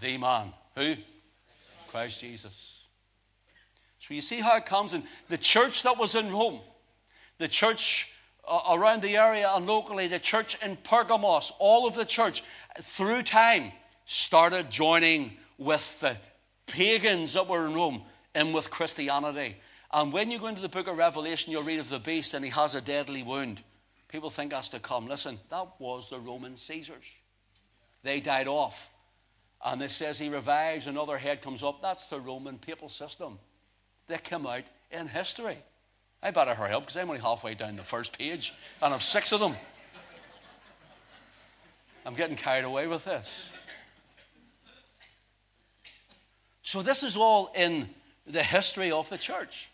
the 0.00 0.16
man. 0.18 0.52
Who? 0.76 0.94
Christ 1.88 2.20
Jesus. 2.20 2.77
So 3.98 4.14
you 4.14 4.20
see 4.20 4.40
how 4.40 4.56
it 4.56 4.66
comes 4.66 4.94
in. 4.94 5.02
The 5.28 5.38
church 5.38 5.82
that 5.82 5.98
was 5.98 6.14
in 6.14 6.32
Rome, 6.32 6.60
the 7.38 7.48
church 7.48 8.12
uh, 8.46 8.60
around 8.70 9.02
the 9.02 9.16
area 9.16 9.50
and 9.54 9.66
locally, 9.66 10.06
the 10.06 10.18
church 10.18 10.56
in 10.62 10.76
Pergamos, 10.76 11.52
all 11.58 11.86
of 11.86 11.94
the 11.94 12.04
church 12.04 12.42
through 12.80 13.22
time 13.22 13.72
started 14.04 14.70
joining 14.70 15.32
with 15.58 16.00
the 16.00 16.16
pagans 16.66 17.32
that 17.34 17.48
were 17.48 17.66
in 17.66 17.74
Rome 17.74 18.02
and 18.34 18.54
with 18.54 18.70
Christianity. 18.70 19.56
And 19.92 20.12
when 20.12 20.30
you 20.30 20.38
go 20.38 20.46
into 20.46 20.62
the 20.62 20.68
book 20.68 20.86
of 20.86 20.96
Revelation, 20.96 21.52
you'll 21.52 21.62
read 21.62 21.80
of 21.80 21.88
the 21.88 21.98
beast 21.98 22.34
and 22.34 22.44
he 22.44 22.50
has 22.50 22.74
a 22.74 22.80
deadly 22.80 23.22
wound. 23.22 23.62
People 24.08 24.30
think 24.30 24.52
that's 24.52 24.68
to 24.70 24.78
come. 24.78 25.08
Listen, 25.08 25.38
that 25.50 25.68
was 25.78 26.08
the 26.08 26.18
Roman 26.18 26.56
Caesars. 26.56 27.04
They 28.02 28.20
died 28.20 28.48
off. 28.48 28.90
And 29.64 29.82
it 29.82 29.90
says 29.90 30.18
he 30.18 30.28
revives, 30.28 30.86
another 30.86 31.18
head 31.18 31.42
comes 31.42 31.62
up. 31.62 31.82
That's 31.82 32.06
the 32.06 32.20
Roman 32.20 32.58
papal 32.58 32.88
system. 32.88 33.38
They 34.08 34.18
come 34.18 34.46
out 34.46 34.64
in 34.90 35.06
history. 35.06 35.58
I 36.22 36.30
better 36.30 36.54
hurry 36.54 36.72
up 36.72 36.82
because 36.82 36.96
I'm 36.96 37.08
only 37.08 37.20
halfway 37.20 37.54
down 37.54 37.76
the 37.76 37.84
first 37.84 38.18
page 38.18 38.52
and 38.82 38.92
I've 38.92 39.02
six 39.02 39.32
of 39.32 39.40
them. 39.40 39.54
I'm 42.04 42.14
getting 42.14 42.36
carried 42.36 42.64
away 42.64 42.86
with 42.86 43.04
this. 43.04 43.48
So, 46.62 46.82
this 46.82 47.02
is 47.02 47.16
all 47.16 47.50
in 47.54 47.88
the 48.26 48.42
history 48.42 48.90
of 48.90 49.08
the 49.08 49.18
church. 49.18 49.70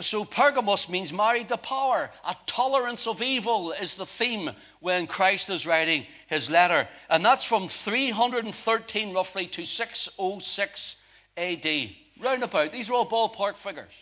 So, 0.00 0.24
Pergamos 0.24 0.88
means 0.88 1.12
married 1.12 1.48
to 1.48 1.56
power. 1.56 2.10
A 2.26 2.36
tolerance 2.46 3.06
of 3.06 3.22
evil 3.22 3.72
is 3.72 3.96
the 3.96 4.04
theme 4.04 4.50
when 4.80 5.06
Christ 5.06 5.48
is 5.48 5.66
writing 5.66 6.06
his 6.26 6.50
letter. 6.50 6.88
And 7.08 7.24
that's 7.24 7.44
from 7.44 7.68
313 7.68 9.14
roughly 9.14 9.46
to 9.48 9.64
606 9.64 10.96
AD. 11.38 11.90
Roundabout. 12.20 12.72
These 12.72 12.90
are 12.90 12.94
all 12.94 13.08
ballpark 13.08 13.56
figures. 13.56 13.92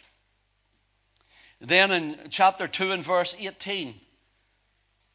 Then 1.61 1.90
in 1.90 2.18
chapter 2.31 2.68
2 2.68 2.92
and 2.92 3.05
verse 3.05 3.35
18, 3.38 3.94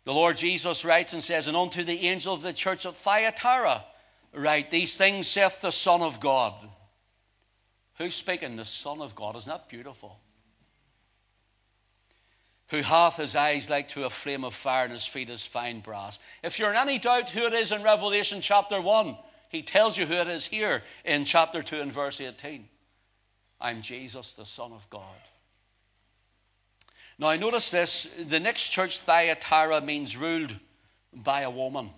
the 0.03 0.13
Lord 0.13 0.37
Jesus 0.37 0.83
writes 0.83 1.13
and 1.13 1.23
says, 1.23 1.47
And 1.47 1.55
unto 1.55 1.83
the 1.83 2.07
angel 2.07 2.33
of 2.33 2.41
the 2.41 2.53
church 2.53 2.85
of 2.85 2.97
Thyatira, 2.97 3.85
write, 4.33 4.71
These 4.71 4.97
things 4.97 5.27
saith 5.27 5.61
the 5.61 5.71
Son 5.71 6.01
of 6.01 6.19
God. 6.19 6.53
Who's 7.97 8.15
speaking? 8.15 8.55
The 8.55 8.65
Son 8.65 9.01
of 9.01 9.13
God. 9.13 9.35
Isn't 9.35 9.51
that 9.51 9.69
beautiful? 9.69 10.19
Who 12.69 12.81
hath 12.81 13.17
his 13.17 13.35
eyes 13.35 13.69
like 13.69 13.89
to 13.89 14.05
a 14.05 14.09
flame 14.09 14.43
of 14.43 14.55
fire 14.55 14.85
and 14.85 14.93
his 14.93 15.05
feet 15.05 15.29
as 15.29 15.45
fine 15.45 15.81
brass. 15.81 16.17
If 16.41 16.57
you're 16.57 16.71
in 16.71 16.77
any 16.77 16.97
doubt 16.97 17.29
who 17.29 17.45
it 17.45 17.53
is 17.53 17.71
in 17.71 17.83
Revelation 17.83 18.41
chapter 18.41 18.81
1, 18.81 19.17
he 19.49 19.61
tells 19.61 19.97
you 19.97 20.05
who 20.05 20.15
it 20.15 20.29
is 20.29 20.45
here 20.45 20.81
in 21.05 21.25
chapter 21.25 21.61
2 21.61 21.81
and 21.81 21.91
verse 21.91 22.19
18. 22.19 22.67
I'm 23.61 23.81
Jesus, 23.81 24.33
the 24.33 24.45
Son 24.45 24.71
of 24.73 24.89
God. 24.89 25.03
Now, 27.19 27.35
notice 27.35 27.69
this 27.69 28.07
the 28.27 28.39
next 28.39 28.69
church, 28.69 28.99
Thyatira, 28.99 29.81
means 29.81 30.17
ruled 30.17 30.55
by 31.13 31.41
a 31.41 31.49
woman. 31.49 31.91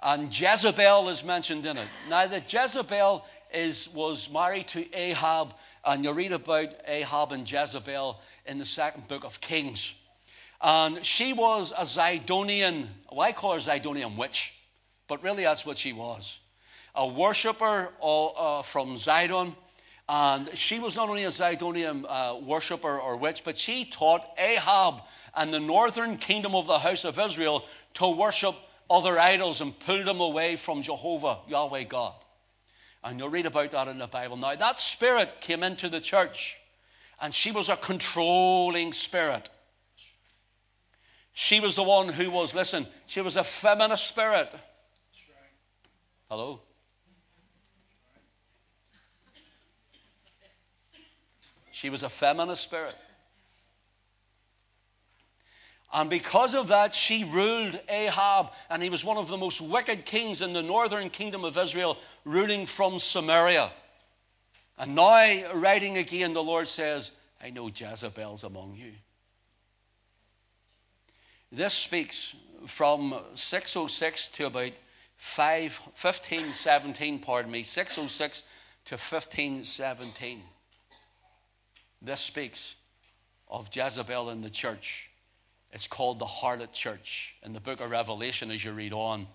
And 0.00 0.36
Jezebel 0.36 1.08
is 1.08 1.24
mentioned 1.24 1.66
in 1.66 1.76
it. 1.76 1.88
Now, 2.08 2.26
the 2.28 2.42
Jezebel 2.46 3.24
is, 3.52 3.88
was 3.92 4.30
married 4.30 4.68
to 4.68 4.94
Ahab, 4.94 5.54
and 5.84 6.04
you 6.04 6.12
read 6.12 6.32
about 6.32 6.68
Ahab 6.86 7.32
and 7.32 7.50
Jezebel 7.50 8.20
in 8.46 8.58
the 8.58 8.64
second 8.64 9.08
book 9.08 9.24
of 9.24 9.40
Kings. 9.40 9.94
And 10.60 11.04
she 11.04 11.32
was 11.32 11.72
a 11.72 11.82
Zidonian, 11.82 12.86
well, 13.10 13.22
I 13.22 13.32
call 13.32 13.54
her 13.54 13.58
Zidonian 13.58 14.16
witch, 14.16 14.54
but 15.08 15.22
really 15.22 15.42
that's 15.42 15.66
what 15.66 15.78
she 15.78 15.92
was. 15.92 16.38
A 16.94 17.06
worshipper 17.06 17.88
uh, 18.02 18.62
from 18.62 18.96
Zidon 18.96 19.54
and 20.08 20.50
she 20.58 20.78
was 20.78 20.96
not 20.96 21.08
only 21.08 21.24
a 21.24 21.28
Zidonian 21.28 22.04
uh, 22.06 22.36
worshipper 22.38 22.98
or 22.98 23.16
witch, 23.16 23.44
but 23.44 23.56
she 23.56 23.84
taught 23.84 24.26
Ahab 24.36 24.96
and 25.34 25.54
the 25.54 25.60
northern 25.60 26.18
kingdom 26.18 26.54
of 26.54 26.66
the 26.66 26.78
house 26.78 27.04
of 27.04 27.18
Israel 27.18 27.64
to 27.94 28.08
worship 28.08 28.54
other 28.90 29.18
idols 29.18 29.60
and 29.60 29.78
pull 29.80 30.04
them 30.04 30.20
away 30.20 30.56
from 30.56 30.82
Jehovah, 30.82 31.38
Yahweh 31.48 31.84
God. 31.84 32.14
And 33.04 33.18
you'll 33.18 33.30
read 33.30 33.46
about 33.46 33.70
that 33.70 33.88
in 33.88 33.98
the 33.98 34.06
Bible. 34.06 34.36
Now, 34.36 34.54
that 34.54 34.78
spirit 34.78 35.40
came 35.40 35.62
into 35.62 35.88
the 35.88 36.00
church, 36.00 36.58
and 37.20 37.34
she 37.34 37.50
was 37.50 37.68
a 37.68 37.76
controlling 37.76 38.92
spirit. 38.92 39.48
She 41.32 41.58
was 41.58 41.74
the 41.74 41.82
one 41.82 42.08
who 42.08 42.30
was, 42.30 42.54
listen, 42.54 42.86
she 43.06 43.22
was 43.22 43.36
a 43.36 43.44
feminist 43.44 44.06
spirit. 44.06 44.54
Hello? 46.28 46.60
She 51.82 51.90
was 51.90 52.04
a 52.04 52.08
feminist 52.08 52.62
spirit. 52.62 52.94
And 55.92 56.08
because 56.08 56.54
of 56.54 56.68
that, 56.68 56.94
she 56.94 57.24
ruled 57.24 57.76
Ahab, 57.88 58.50
and 58.70 58.80
he 58.80 58.88
was 58.88 59.04
one 59.04 59.16
of 59.16 59.26
the 59.26 59.36
most 59.36 59.60
wicked 59.60 60.04
kings 60.04 60.42
in 60.42 60.52
the 60.52 60.62
northern 60.62 61.10
kingdom 61.10 61.44
of 61.44 61.58
Israel, 61.58 61.98
ruling 62.24 62.66
from 62.66 63.00
Samaria. 63.00 63.72
And 64.78 64.94
now, 64.94 65.52
writing 65.54 65.96
again, 65.96 66.34
the 66.34 66.42
Lord 66.42 66.68
says, 66.68 67.10
I 67.42 67.50
know 67.50 67.66
Jezebel's 67.66 68.44
among 68.44 68.76
you. 68.76 68.92
This 71.50 71.74
speaks 71.74 72.36
from 72.64 73.12
606 73.34 74.28
to 74.28 74.46
about 74.46 74.70
5, 75.16 75.80
15, 75.94 76.52
17, 76.52 77.18
pardon 77.18 77.50
me, 77.50 77.64
606 77.64 78.44
to 78.84 78.96
15, 78.96 79.64
17. 79.64 80.42
This 82.04 82.20
speaks 82.20 82.74
of 83.48 83.70
Jezebel 83.72 84.30
in 84.30 84.42
the 84.42 84.50
church. 84.50 85.08
It's 85.70 85.86
called 85.86 86.18
the 86.18 86.26
harlot 86.26 86.72
church 86.72 87.34
in 87.42 87.52
the 87.52 87.60
book 87.60 87.80
of 87.80 87.90
Revelation 87.90 88.50
as 88.50 88.64
you 88.64 88.72
read 88.72 88.92
on, 88.92 89.28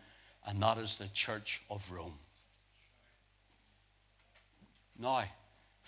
and 0.46 0.62
that 0.62 0.78
is 0.78 0.98
the 0.98 1.08
church 1.08 1.62
of 1.70 1.90
Rome. 1.92 2.20
Now, 5.00 5.24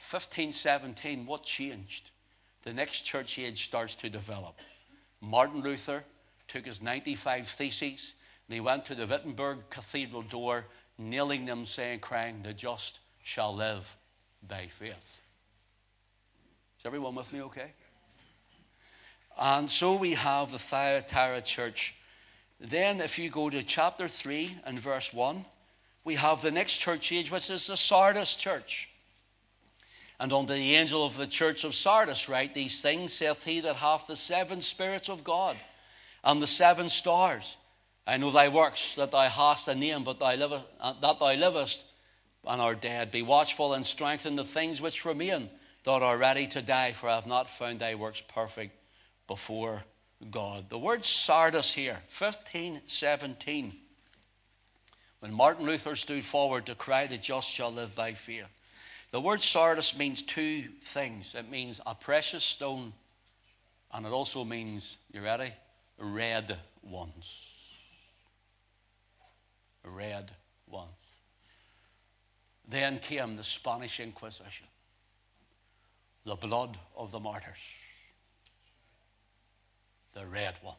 1517, 0.09 1.25
what 1.25 1.43
changed? 1.43 2.11
The 2.63 2.73
next 2.73 3.01
church 3.01 3.37
age 3.37 3.65
starts 3.65 3.95
to 3.95 4.09
develop. 4.09 4.55
Martin 5.21 5.61
Luther 5.61 6.03
took 6.47 6.65
his 6.65 6.81
95 6.81 7.47
theses 7.47 8.13
and 8.47 8.53
he 8.53 8.61
went 8.61 8.85
to 8.85 8.95
the 8.95 9.05
Wittenberg 9.05 9.69
Cathedral 9.69 10.23
door, 10.23 10.65
kneeling 10.97 11.45
them, 11.45 11.65
saying, 11.65 11.99
crying, 11.99 12.41
The 12.41 12.53
just 12.53 12.99
shall 13.23 13.53
live 13.53 13.95
by 14.47 14.67
faith. 14.67 15.18
Is 16.79 16.85
everyone 16.85 17.15
with 17.15 17.33
me 17.33 17.41
okay? 17.41 17.73
And 19.37 19.69
so 19.69 19.95
we 19.95 20.13
have 20.13 20.53
the 20.53 20.59
Thyatira 20.59 21.41
church. 21.41 21.93
Then, 22.57 23.01
if 23.01 23.19
you 23.19 23.29
go 23.29 23.49
to 23.49 23.63
chapter 23.63 24.07
3 24.07 24.55
and 24.63 24.79
verse 24.79 25.13
1, 25.13 25.43
we 26.05 26.15
have 26.15 26.41
the 26.41 26.51
next 26.51 26.77
church 26.77 27.11
age, 27.11 27.31
which 27.31 27.49
is 27.49 27.67
the 27.67 27.75
Sardis 27.75 28.37
church. 28.37 28.87
And 30.21 30.31
unto 30.31 30.53
the 30.53 30.75
angel 30.75 31.05
of 31.05 31.17
the 31.17 31.27
church 31.27 31.65
of 31.65 31.75
Sardis 31.75 32.29
write, 32.29 32.55
These 32.55 32.81
things 32.81 33.11
saith 33.11 33.43
he 33.43 33.59
that 33.59 33.75
hath 33.75 34.07
the 34.07 34.15
seven 34.15 34.61
spirits 34.61 35.09
of 35.09 35.25
God 35.25 35.57
and 36.23 36.41
the 36.41 36.47
seven 36.47 36.87
stars. 36.87 37.57
I 38.07 38.15
know 38.15 38.31
thy 38.31 38.47
works, 38.47 38.95
that 38.95 39.11
thou 39.11 39.27
hast 39.27 39.67
a 39.67 39.75
name, 39.75 40.05
but 40.05 40.19
thou 40.19 40.33
livest, 40.33 40.65
that 40.81 41.19
thou 41.19 41.33
livest 41.33 41.83
and 42.47 42.61
art 42.61 42.79
dead. 42.79 43.11
Be 43.11 43.21
watchful 43.21 43.73
and 43.73 43.85
strengthen 43.85 44.37
the 44.37 44.45
things 44.45 44.81
which 44.81 45.03
remain 45.03 45.49
that 45.83 46.03
are 46.03 46.17
ready 46.17 46.47
to 46.47 46.61
die, 46.61 46.91
for 46.91 47.09
I 47.09 47.15
have 47.15 47.27
not 47.27 47.49
found 47.49 47.79
thy 47.79 47.95
works 47.95 48.21
perfect 48.21 48.75
before 49.27 49.83
God. 50.31 50.69
The 50.69 50.77
word 50.77 51.05
Sardis 51.05 51.71
here, 51.71 51.99
1517, 52.17 53.73
when 55.19 55.33
Martin 55.33 55.65
Luther 55.65 55.95
stood 55.95 56.23
forward 56.23 56.65
to 56.65 56.75
cry, 56.75 57.07
The 57.07 57.17
just 57.17 57.49
shall 57.49 57.71
live 57.71 57.95
by 57.95 58.13
faith. 58.13 58.45
The 59.11 59.21
word 59.21 59.41
Sardis 59.41 59.97
means 59.97 60.21
two 60.21 60.63
things 60.81 61.35
it 61.35 61.49
means 61.49 61.81
a 61.85 61.95
precious 61.95 62.43
stone, 62.43 62.93
and 63.93 64.05
it 64.05 64.11
also 64.11 64.43
means, 64.43 64.97
you 65.11 65.21
ready? 65.21 65.51
Red 65.97 66.57
ones. 66.83 67.45
Red 69.83 70.31
ones. 70.67 70.89
Then 72.67 72.99
came 72.99 73.35
the 73.35 73.43
Spanish 73.43 73.99
Inquisition 73.99 74.67
the 76.25 76.35
blood 76.35 76.77
of 76.95 77.11
the 77.11 77.19
martyrs, 77.19 77.57
the 80.13 80.25
red 80.25 80.55
ones. 80.63 80.77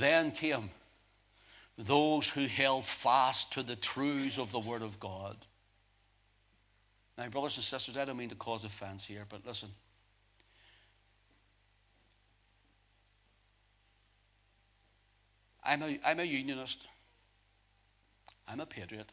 Then 0.00 0.32
came 0.32 0.70
those 1.78 2.28
who 2.28 2.46
held 2.46 2.84
fast 2.84 3.52
to 3.52 3.62
the 3.62 3.76
truths 3.76 4.38
of 4.38 4.50
the 4.50 4.58
Word 4.58 4.82
of 4.82 4.98
God. 4.98 5.36
Now, 7.18 7.28
brothers 7.28 7.56
and 7.56 7.64
sisters, 7.64 7.96
I 7.96 8.04
don't 8.04 8.16
mean 8.16 8.28
to 8.30 8.34
cause 8.34 8.64
offense 8.64 9.04
here, 9.04 9.24
but 9.28 9.46
listen. 9.46 9.68
I'm 15.64 15.82
a, 15.82 15.98
I'm 16.04 16.20
a 16.20 16.24
unionist. 16.24 16.86
I'm 18.46 18.60
a 18.60 18.66
patriot. 18.66 19.10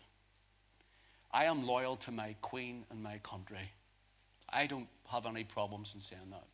I 1.34 1.46
am 1.46 1.66
loyal 1.66 1.96
to 1.98 2.12
my 2.12 2.36
queen 2.42 2.86
and 2.92 3.02
my 3.02 3.18
country. 3.24 3.72
I 4.50 4.68
don't 4.68 4.88
have 5.10 5.26
any 5.26 5.44
problems 5.44 5.92
in 5.96 6.00
saying 6.00 6.30
that. 6.30 6.46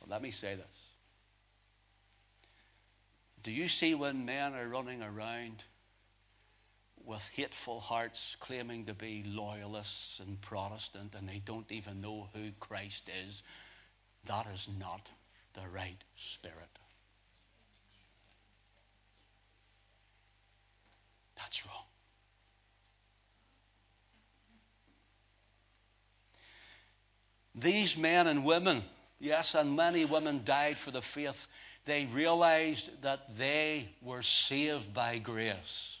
But 0.00 0.10
let 0.10 0.20
me 0.20 0.32
say 0.32 0.56
this. 0.56 0.90
Do 3.44 3.52
you 3.52 3.68
see 3.68 3.94
when 3.94 4.24
men 4.24 4.54
are 4.54 4.68
running 4.68 5.00
around 5.00 5.62
with 7.04 7.22
hateful 7.32 7.78
hearts 7.78 8.36
claiming 8.40 8.84
to 8.86 8.94
be 8.94 9.22
loyalists 9.24 10.18
and 10.18 10.40
Protestant 10.40 11.14
and 11.16 11.28
they 11.28 11.40
don't 11.44 11.70
even 11.70 12.00
know 12.00 12.28
who 12.34 12.50
Christ 12.58 13.08
is? 13.28 13.44
That 14.24 14.48
is 14.52 14.68
not 14.80 15.08
the 15.54 15.68
right 15.72 16.02
spirit. 16.16 16.80
That's 21.36 21.64
wrong. 21.64 21.84
These 27.56 27.96
men 27.96 28.26
and 28.26 28.44
women, 28.44 28.84
yes, 29.18 29.54
and 29.54 29.74
many 29.74 30.04
women 30.04 30.42
died 30.44 30.78
for 30.78 30.90
the 30.90 31.00
faith. 31.00 31.48
They 31.86 32.04
realized 32.04 33.02
that 33.02 33.36
they 33.38 33.88
were 34.02 34.22
saved 34.22 34.92
by 34.92 35.18
grace. 35.18 35.98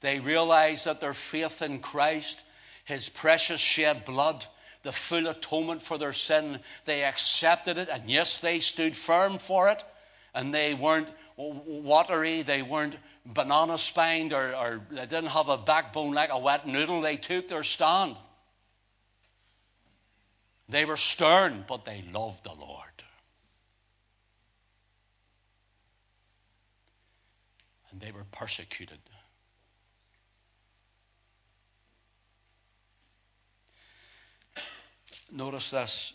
They 0.00 0.20
realized 0.20 0.86
that 0.86 1.00
their 1.00 1.14
faith 1.14 1.62
in 1.62 1.80
Christ, 1.80 2.44
His 2.84 3.08
precious 3.08 3.60
shed 3.60 4.04
blood, 4.04 4.44
the 4.84 4.92
full 4.92 5.26
atonement 5.26 5.82
for 5.82 5.98
their 5.98 6.12
sin, 6.12 6.60
they 6.84 7.02
accepted 7.02 7.78
it, 7.78 7.88
and 7.90 8.08
yes, 8.08 8.38
they 8.38 8.60
stood 8.60 8.94
firm 8.94 9.38
for 9.38 9.68
it, 9.68 9.82
and 10.34 10.54
they 10.54 10.74
weren't 10.74 11.08
watery, 11.36 12.42
they 12.42 12.62
weren't 12.62 12.96
banana 13.26 13.78
spined, 13.78 14.32
or, 14.32 14.54
or 14.54 14.80
they 14.90 15.06
didn't 15.06 15.26
have 15.26 15.48
a 15.48 15.58
backbone 15.58 16.12
like 16.12 16.30
a 16.30 16.38
wet 16.38 16.66
noodle. 16.66 17.00
They 17.00 17.16
took 17.16 17.48
their 17.48 17.64
stand. 17.64 18.16
They 20.68 20.84
were 20.84 20.96
stern, 20.96 21.64
but 21.66 21.84
they 21.84 22.04
loved 22.12 22.44
the 22.44 22.52
Lord. 22.52 22.84
And 27.90 28.00
they 28.00 28.12
were 28.12 28.26
persecuted. 28.30 28.98
Notice 35.32 35.70
this. 35.70 36.14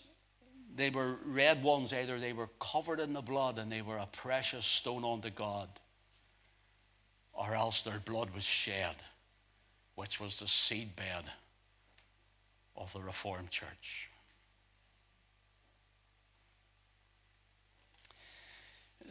They 0.76 0.90
were 0.90 1.18
red 1.26 1.62
ones, 1.62 1.94
either 1.94 2.20
they 2.20 2.34
were 2.34 2.50
covered 2.60 3.00
in 3.00 3.14
the 3.14 3.22
blood 3.22 3.60
and 3.60 3.72
they 3.72 3.84
were 3.84 3.98
a 3.98 4.08
precious 4.08 4.66
stone 4.66 5.04
unto 5.04 5.30
God, 5.30 5.70
or 7.32 7.54
else 7.54 7.84
their 7.84 8.00
blood 8.00 8.34
was 8.34 8.44
shed, 8.44 8.96
which 9.94 10.20
was 10.20 10.40
the 10.40 10.46
seedbed 10.46 11.26
of 12.76 12.92
the 12.94 13.02
Reformed 13.02 13.52
Church. 13.52 14.10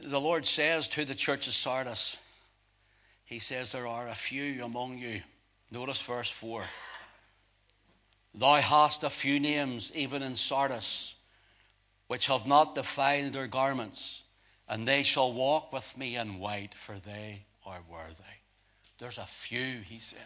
The 0.04 0.20
Lord 0.20 0.46
says 0.46 0.88
to 0.88 1.04
the 1.04 1.14
church 1.14 1.46
of 1.46 1.54
Sardis, 1.54 2.16
He 3.24 3.38
says, 3.38 3.70
There 3.70 3.86
are 3.86 4.08
a 4.08 4.14
few 4.16 4.64
among 4.64 4.98
you. 4.98 5.22
Notice 5.70 6.02
verse 6.02 6.28
4. 6.28 6.64
Thou 8.34 8.54
hast 8.56 9.04
a 9.04 9.10
few 9.10 9.38
names, 9.38 9.92
even 9.94 10.22
in 10.22 10.34
Sardis, 10.34 11.14
which 12.08 12.26
have 12.26 12.48
not 12.48 12.74
defiled 12.74 13.32
their 13.32 13.46
garments, 13.46 14.22
and 14.68 14.88
they 14.88 15.04
shall 15.04 15.32
walk 15.32 15.72
with 15.72 15.96
me 15.96 16.16
in 16.16 16.40
white, 16.40 16.74
for 16.74 16.96
they 16.98 17.44
are 17.64 17.80
worthy. 17.88 18.40
There's 18.98 19.18
a 19.18 19.26
few, 19.26 19.82
he 19.82 20.00
said. 20.00 20.18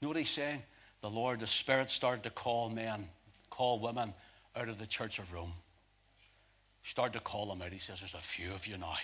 You 0.00 0.06
know 0.06 0.08
what 0.08 0.16
he's 0.16 0.30
saying? 0.30 0.64
The 1.00 1.10
Lord, 1.10 1.40
the 1.40 1.46
Spirit 1.46 1.90
started 1.90 2.24
to 2.24 2.30
call 2.30 2.70
men, 2.70 3.08
call 3.50 3.78
women 3.78 4.14
out 4.56 4.68
of 4.68 4.78
the 4.78 4.86
church 4.86 5.20
of 5.20 5.32
Rome. 5.32 5.52
Start 6.84 7.14
to 7.14 7.20
call 7.20 7.46
them 7.46 7.62
out. 7.62 7.72
He 7.72 7.78
says, 7.78 8.00
There's 8.00 8.14
a 8.14 8.18
few 8.18 8.52
of 8.52 8.66
you 8.66 8.76
now. 8.76 8.94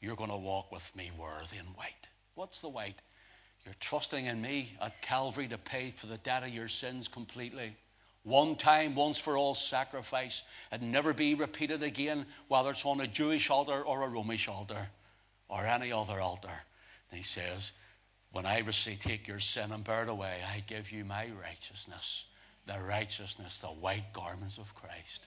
You're 0.00 0.16
going 0.16 0.30
to 0.30 0.36
walk 0.36 0.72
with 0.72 0.94
me 0.96 1.10
worthy 1.18 1.58
and 1.58 1.68
white. 1.76 2.08
What's 2.34 2.60
the 2.60 2.68
white? 2.68 3.00
You're 3.64 3.74
trusting 3.80 4.26
in 4.26 4.40
me 4.40 4.72
at 4.80 5.00
Calvary 5.02 5.48
to 5.48 5.58
pay 5.58 5.90
for 5.90 6.06
the 6.06 6.18
debt 6.18 6.42
of 6.42 6.50
your 6.50 6.68
sins 6.68 7.08
completely. 7.08 7.76
One 8.22 8.56
time, 8.56 8.94
once 8.94 9.18
for 9.18 9.36
all 9.36 9.54
sacrifice, 9.54 10.42
and 10.72 10.90
never 10.90 11.12
be 11.12 11.34
repeated 11.34 11.82
again, 11.82 12.26
whether 12.48 12.70
it's 12.70 12.84
on 12.84 13.00
a 13.00 13.06
Jewish 13.06 13.50
altar 13.50 13.82
or 13.82 14.02
a 14.02 14.08
Romish 14.08 14.48
altar 14.48 14.88
or 15.48 15.64
any 15.64 15.92
other 15.92 16.20
altar. 16.20 16.50
And 17.10 17.18
he 17.18 17.24
says, 17.24 17.72
When 18.32 18.46
I 18.46 18.60
receive, 18.60 19.00
take 19.00 19.28
your 19.28 19.38
sin 19.38 19.70
and 19.70 19.84
bear 19.84 20.02
it 20.02 20.08
away, 20.08 20.38
I 20.52 20.60
give 20.66 20.90
you 20.90 21.04
my 21.04 21.28
righteousness, 21.42 22.24
the 22.66 22.80
righteousness, 22.80 23.58
the 23.58 23.68
white 23.68 24.12
garments 24.12 24.58
of 24.58 24.74
Christ. 24.74 25.26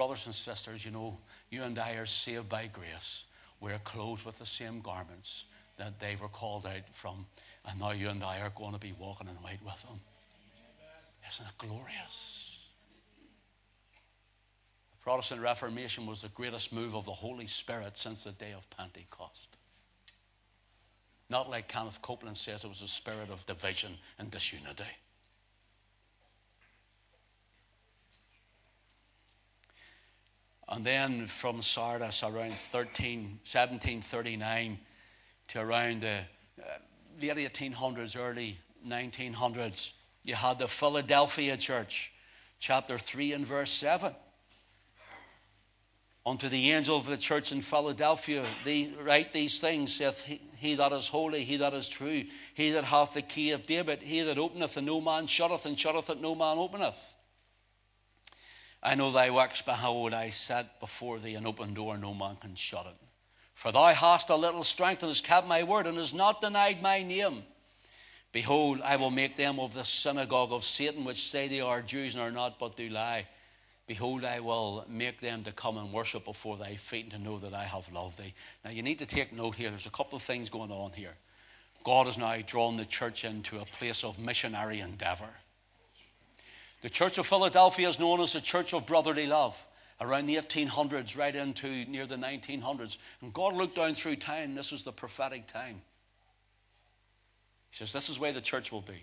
Brothers 0.00 0.24
and 0.24 0.34
sisters, 0.34 0.82
you 0.82 0.92
know, 0.92 1.18
you 1.50 1.62
and 1.62 1.78
I 1.78 1.90
are 1.96 2.06
saved 2.06 2.48
by 2.48 2.68
grace. 2.68 3.24
We're 3.60 3.78
clothed 3.80 4.24
with 4.24 4.38
the 4.38 4.46
same 4.46 4.80
garments 4.80 5.44
that 5.76 6.00
they 6.00 6.16
were 6.16 6.28
called 6.28 6.64
out 6.64 6.88
from. 6.94 7.26
And 7.66 7.78
now 7.78 7.90
you 7.90 8.08
and 8.08 8.24
I 8.24 8.40
are 8.40 8.48
going 8.48 8.72
to 8.72 8.78
be 8.78 8.94
walking 8.98 9.28
in 9.28 9.34
white 9.42 9.62
with 9.62 9.78
them. 9.82 10.00
Isn't 11.30 11.44
it 11.44 11.58
glorious? 11.58 12.60
The 14.92 14.96
Protestant 15.04 15.42
Reformation 15.42 16.06
was 16.06 16.22
the 16.22 16.28
greatest 16.28 16.72
move 16.72 16.94
of 16.96 17.04
the 17.04 17.12
Holy 17.12 17.46
Spirit 17.46 17.98
since 17.98 18.24
the 18.24 18.32
day 18.32 18.54
of 18.56 18.70
Pentecost. 18.70 19.58
Not 21.28 21.50
like 21.50 21.68
Kenneth 21.68 22.00
Copeland 22.00 22.38
says, 22.38 22.64
it 22.64 22.68
was 22.68 22.80
a 22.80 22.88
spirit 22.88 23.28
of 23.30 23.44
division 23.44 23.98
and 24.18 24.30
disunity. 24.30 24.84
And 30.70 30.86
then 30.86 31.26
from 31.26 31.62
Sardis 31.62 32.22
around 32.22 32.56
13, 32.56 33.40
1739 33.42 34.78
to 35.48 35.60
around 35.60 36.02
the 36.02 36.20
uh, 36.60 36.64
late 37.20 37.52
1800s, 37.52 38.16
early 38.16 38.56
1900s, 38.86 39.92
you 40.22 40.36
had 40.36 40.60
the 40.60 40.68
Philadelphia 40.68 41.56
church, 41.56 42.12
chapter 42.60 42.98
3 42.98 43.32
and 43.32 43.46
verse 43.46 43.72
7. 43.72 44.14
Unto 46.24 46.48
the 46.48 46.70
angel 46.70 46.96
of 46.96 47.06
the 47.06 47.16
church 47.16 47.50
in 47.50 47.62
Philadelphia, 47.62 48.44
they 48.64 48.92
write 49.02 49.32
these 49.32 49.58
things, 49.58 49.96
saith 49.96 50.22
he, 50.22 50.40
he 50.58 50.74
that 50.76 50.92
is 50.92 51.08
holy, 51.08 51.42
he 51.42 51.56
that 51.56 51.74
is 51.74 51.88
true, 51.88 52.24
he 52.54 52.70
that 52.70 52.84
hath 52.84 53.14
the 53.14 53.22
key 53.22 53.50
of 53.50 53.66
David, 53.66 54.02
he 54.02 54.20
that 54.20 54.38
openeth 54.38 54.76
and 54.76 54.86
no 54.86 55.00
man 55.00 55.26
shutteth, 55.26 55.66
and 55.66 55.76
shutteth 55.76 56.06
that 56.06 56.20
no 56.20 56.34
man 56.36 56.58
openeth. 56.58 56.98
I 58.82 58.94
know 58.94 59.12
thy 59.12 59.30
works, 59.30 59.60
behold, 59.60 60.14
I 60.14 60.30
set 60.30 60.80
before 60.80 61.18
thee 61.18 61.34
an 61.34 61.46
open 61.46 61.74
door, 61.74 61.98
no 61.98 62.14
man 62.14 62.36
can 62.36 62.54
shut 62.54 62.86
it. 62.86 62.96
For 63.54 63.72
thou 63.72 63.92
hast 63.92 64.30
a 64.30 64.36
little 64.36 64.64
strength 64.64 65.02
and 65.02 65.10
hast 65.10 65.24
kept 65.24 65.46
my 65.46 65.62
word 65.62 65.86
and 65.86 65.98
hast 65.98 66.14
not 66.14 66.40
denied 66.40 66.80
my 66.80 67.02
name. 67.02 67.42
Behold, 68.32 68.80
I 68.82 68.96
will 68.96 69.10
make 69.10 69.36
them 69.36 69.58
of 69.58 69.74
the 69.74 69.84
synagogue 69.84 70.52
of 70.52 70.64
Satan, 70.64 71.04
which 71.04 71.28
say 71.28 71.48
they 71.48 71.60
are 71.60 71.82
Jews 71.82 72.14
and 72.14 72.22
are 72.22 72.30
not, 72.30 72.58
but 72.58 72.76
do 72.76 72.88
lie. 72.88 73.26
Behold, 73.86 74.24
I 74.24 74.38
will 74.38 74.84
make 74.88 75.20
them 75.20 75.42
to 75.42 75.52
come 75.52 75.76
and 75.76 75.92
worship 75.92 76.24
before 76.24 76.56
thy 76.56 76.76
feet 76.76 77.06
and 77.06 77.12
to 77.12 77.18
know 77.18 77.38
that 77.40 77.52
I 77.52 77.64
have 77.64 77.92
loved 77.92 78.18
thee. 78.18 78.32
Now, 78.64 78.70
you 78.70 78.82
need 78.82 79.00
to 79.00 79.06
take 79.06 79.32
note 79.32 79.56
here. 79.56 79.68
There's 79.68 79.86
a 79.86 79.90
couple 79.90 80.16
of 80.16 80.22
things 80.22 80.48
going 80.48 80.70
on 80.70 80.92
here. 80.92 81.16
God 81.82 82.06
has 82.06 82.16
now 82.16 82.36
drawn 82.46 82.76
the 82.76 82.84
church 82.84 83.24
into 83.24 83.58
a 83.58 83.64
place 83.64 84.04
of 84.04 84.18
missionary 84.18 84.80
endeavor. 84.80 85.30
The 86.80 86.90
Church 86.90 87.18
of 87.18 87.26
Philadelphia 87.26 87.88
is 87.88 87.98
known 87.98 88.20
as 88.20 88.32
the 88.32 88.40
Church 88.40 88.72
of 88.72 88.86
Brotherly 88.86 89.26
Love 89.26 89.66
around 90.00 90.26
the 90.26 90.36
1800s, 90.36 91.16
right 91.16 91.34
into 91.34 91.84
near 91.84 92.06
the 92.06 92.16
1900s. 92.16 92.96
And 93.20 93.32
God 93.34 93.54
looked 93.54 93.76
down 93.76 93.94
through 93.94 94.16
time. 94.16 94.54
This 94.54 94.72
was 94.72 94.82
the 94.82 94.92
prophetic 94.92 95.46
time. 95.46 95.82
He 97.70 97.76
says, 97.76 97.92
This 97.92 98.08
is 98.08 98.18
where 98.18 98.32
the 98.32 98.40
church 98.40 98.72
will 98.72 98.80
be. 98.80 99.02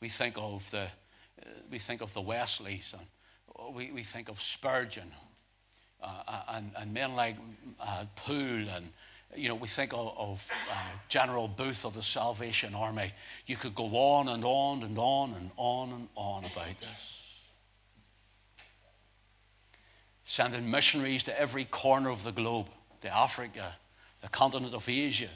We 0.00 0.08
think 0.08 0.34
of 0.36 0.70
the, 0.70 0.82
uh, 0.82 1.48
we 1.70 1.78
think 1.78 2.02
of 2.02 2.12
the 2.12 2.20
Wesleys, 2.20 2.94
and 2.96 3.74
we, 3.74 3.90
we 3.90 4.02
think 4.02 4.28
of 4.28 4.40
Spurgeon, 4.40 5.10
uh, 6.02 6.42
and, 6.48 6.72
and 6.76 6.92
men 6.92 7.16
like 7.16 7.36
uh, 7.80 8.04
Poole, 8.16 8.68
and 8.68 8.92
you 9.36 9.48
know, 9.48 9.54
we 9.54 9.68
think 9.68 9.92
of, 9.92 10.14
of 10.16 10.48
uh, 10.70 10.74
General 11.08 11.48
Booth 11.48 11.84
of 11.84 11.94
the 11.94 12.02
Salvation 12.02 12.74
Army. 12.74 13.12
You 13.46 13.56
could 13.56 13.74
go 13.74 13.84
on 13.84 14.28
and 14.28 14.44
on 14.44 14.82
and 14.82 14.98
on 14.98 15.34
and 15.34 15.50
on 15.56 15.90
and 15.90 16.08
on 16.16 16.44
about 16.44 16.80
this. 16.80 17.18
sending 20.28 20.70
missionaries 20.70 21.24
to 21.24 21.40
every 21.40 21.64
corner 21.64 22.10
of 22.10 22.22
the 22.22 22.30
globe, 22.30 22.66
to 23.00 23.16
Africa, 23.16 23.74
the 24.20 24.28
continent 24.28 24.74
of 24.74 24.86
Asia, 24.86 25.30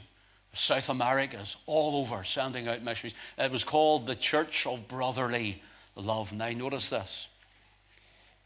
South 0.53 0.87
Americas, 0.89 1.57
all 1.65 1.95
over, 1.99 2.23
sending 2.23 2.67
out 2.67 2.83
missionaries. 2.83 3.15
It 3.39 3.51
was 3.51 3.63
called 3.63 4.05
the 4.05 4.15
Church 4.15 4.67
of 4.67 4.87
Brotherly 4.87 5.63
Love. 5.95 6.31
Now, 6.31 6.49
notice 6.49 6.91
this. 6.91 7.27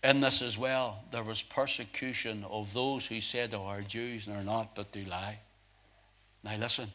In 0.03 0.19
this 0.21 0.41
as 0.41 0.57
well, 0.57 1.03
there 1.11 1.23
was 1.23 1.41
persecution 1.41 2.45
of 2.49 2.71
those 2.73 3.05
who 3.05 3.19
said 3.19 3.53
oh, 3.53 3.63
they 3.63 3.65
are 3.65 3.81
Jews 3.81 4.27
and 4.27 4.35
are 4.35 4.43
not, 4.43 4.75
but 4.75 4.91
do 4.91 5.03
lie. 5.05 5.39
Now, 6.43 6.55
listen. 6.57 6.91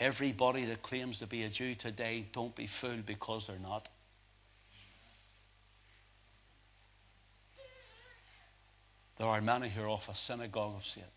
Everybody 0.00 0.64
that 0.66 0.82
claims 0.82 1.18
to 1.18 1.26
be 1.26 1.42
a 1.42 1.48
Jew 1.48 1.74
today, 1.74 2.26
don't 2.32 2.54
be 2.54 2.68
fooled 2.68 3.04
because 3.04 3.48
they're 3.48 3.58
not. 3.58 3.88
There 9.18 9.26
are 9.26 9.40
many 9.40 9.68
who 9.68 9.82
are 9.82 9.88
of 9.88 10.08
a 10.08 10.14
synagogue 10.14 10.76
of 10.76 10.86
Satan. 10.86 11.08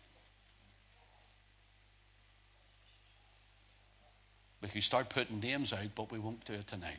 We 4.60 4.68
can 4.68 4.80
start 4.80 5.08
putting 5.08 5.38
names 5.38 5.72
out, 5.72 5.94
but 5.94 6.10
we 6.10 6.18
won't 6.18 6.44
do 6.44 6.54
it 6.54 6.66
tonight. 6.66 6.98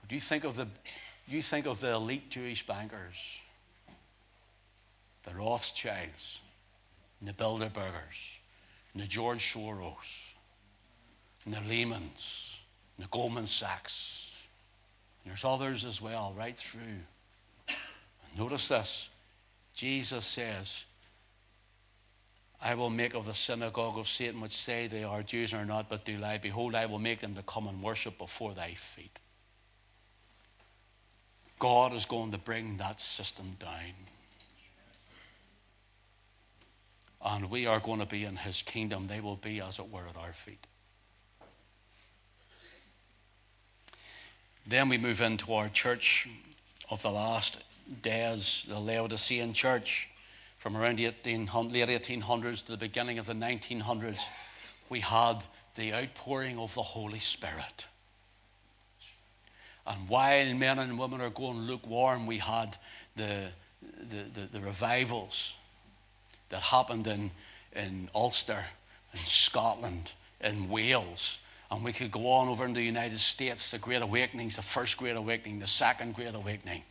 But 0.00 0.12
you 0.12 0.20
think 0.20 0.44
of 0.44 0.56
the 0.56 0.66
you 1.30 1.42
think 1.42 1.66
of 1.66 1.80
the 1.80 1.92
elite 1.92 2.30
Jewish 2.30 2.66
bankers, 2.66 3.16
the 5.24 5.34
Rothschilds, 5.34 6.40
and 7.20 7.28
the 7.28 7.32
Bilderbergers, 7.32 8.38
and 8.94 9.02
the 9.02 9.06
George 9.06 9.52
Soros, 9.52 10.32
and 11.44 11.54
the 11.54 11.58
Lehmans, 11.58 12.56
and 12.96 13.06
the 13.06 13.10
Goldman 13.10 13.46
Sachs. 13.46 14.42
And 15.22 15.30
there's 15.30 15.44
others 15.44 15.84
as 15.84 16.00
well, 16.00 16.34
right 16.36 16.56
through. 16.56 17.00
Notice 18.38 18.68
this. 18.68 19.08
Jesus 19.74 20.24
says, 20.24 20.84
I 22.62 22.74
will 22.74 22.90
make 22.90 23.14
of 23.14 23.26
the 23.26 23.34
synagogue 23.34 23.98
of 23.98 24.06
Satan, 24.06 24.40
which 24.40 24.56
say 24.56 24.86
they 24.86 25.04
are 25.04 25.22
Jews 25.22 25.52
and 25.52 25.62
are 25.62 25.64
not, 25.64 25.88
but 25.88 26.04
do 26.04 26.18
lie. 26.18 26.38
Behold, 26.38 26.74
I 26.74 26.86
will 26.86 26.98
make 26.98 27.20
them 27.20 27.34
to 27.34 27.42
come 27.42 27.68
and 27.68 27.82
worship 27.82 28.18
before 28.18 28.52
thy 28.52 28.74
feet. 28.74 29.18
God 31.60 31.92
is 31.92 32.06
going 32.06 32.32
to 32.32 32.38
bring 32.38 32.78
that 32.78 33.00
system 33.00 33.56
down. 33.60 33.94
And 37.22 37.50
we 37.50 37.66
are 37.66 37.78
going 37.78 38.00
to 38.00 38.06
be 38.06 38.24
in 38.24 38.34
his 38.34 38.62
kingdom. 38.62 39.06
They 39.06 39.20
will 39.20 39.36
be, 39.36 39.60
as 39.60 39.78
it 39.78 39.88
were, 39.92 40.08
at 40.08 40.16
our 40.16 40.32
feet. 40.32 40.66
Then 44.66 44.88
we 44.88 44.96
move 44.96 45.20
into 45.20 45.52
our 45.52 45.68
church 45.68 46.28
of 46.88 47.02
the 47.02 47.10
last 47.10 47.58
days, 48.02 48.64
the 48.66 48.80
Laodicean 48.80 49.52
church, 49.52 50.08
from 50.56 50.76
around 50.76 50.98
the 50.98 51.04
1800, 51.04 51.72
late 51.72 52.02
1800s 52.02 52.64
to 52.64 52.72
the 52.72 52.78
beginning 52.78 53.18
of 53.18 53.26
the 53.26 53.34
1900s. 53.34 54.20
We 54.88 55.00
had 55.00 55.42
the 55.74 55.92
outpouring 55.92 56.58
of 56.58 56.74
the 56.74 56.82
Holy 56.82 57.18
Spirit. 57.18 57.84
And 59.90 60.08
while 60.08 60.54
men 60.54 60.78
and 60.78 60.96
women 60.96 61.20
are 61.20 61.30
going 61.30 61.58
lukewarm, 61.58 62.24
we 62.24 62.38
had 62.38 62.78
the, 63.16 63.48
the, 63.82 64.40
the, 64.40 64.46
the 64.52 64.60
revivals 64.60 65.54
that 66.50 66.62
happened 66.62 67.08
in, 67.08 67.32
in 67.74 68.08
Ulster, 68.14 68.64
in 69.12 69.24
Scotland, 69.24 70.12
in 70.40 70.68
Wales. 70.68 71.38
And 71.72 71.84
we 71.84 71.92
could 71.92 72.12
go 72.12 72.30
on 72.30 72.48
over 72.48 72.64
in 72.64 72.72
the 72.72 72.82
United 72.82 73.18
States, 73.18 73.72
the 73.72 73.78
Great 73.78 74.00
Awakenings, 74.00 74.54
the 74.54 74.62
first 74.62 74.96
Great 74.96 75.16
Awakening, 75.16 75.58
the 75.58 75.66
second 75.66 76.14
Great 76.14 76.36
Awakening. 76.36 76.84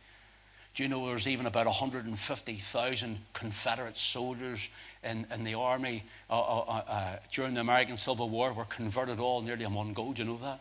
Do 0.74 0.82
you 0.82 0.88
know 0.90 1.06
there's 1.06 1.26
even 1.26 1.46
about 1.46 1.64
150,000 1.66 3.18
Confederate 3.32 3.96
soldiers 3.96 4.68
in, 5.02 5.26
in 5.34 5.42
the 5.42 5.54
army 5.54 6.04
uh, 6.28 6.38
uh, 6.38 6.58
uh, 6.58 6.72
uh, 6.86 7.16
during 7.32 7.54
the 7.54 7.60
American 7.62 7.96
Civil 7.96 8.28
War 8.28 8.52
were 8.52 8.66
converted 8.66 9.20
all 9.20 9.40
nearly 9.40 9.64
in 9.64 9.72
one 9.72 9.94
go? 9.94 10.12
Do 10.12 10.22
you 10.22 10.28
know 10.28 10.38
that? 10.42 10.60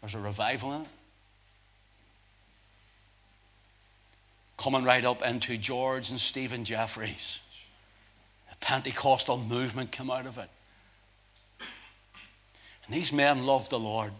There's 0.00 0.14
a 0.14 0.20
revival 0.20 0.74
in 0.74 0.82
it. 0.82 0.88
Coming 4.62 4.84
right 4.84 5.04
up 5.04 5.22
into 5.22 5.56
George 5.56 6.10
and 6.10 6.20
Stephen 6.20 6.64
Jeffreys. 6.64 7.40
The 8.48 8.56
Pentecostal 8.60 9.36
movement 9.36 9.90
came 9.90 10.08
out 10.08 10.24
of 10.24 10.38
it. 10.38 10.48
And 12.86 12.94
these 12.94 13.12
men 13.12 13.44
loved 13.44 13.70
the 13.70 13.78
Lord. 13.80 14.12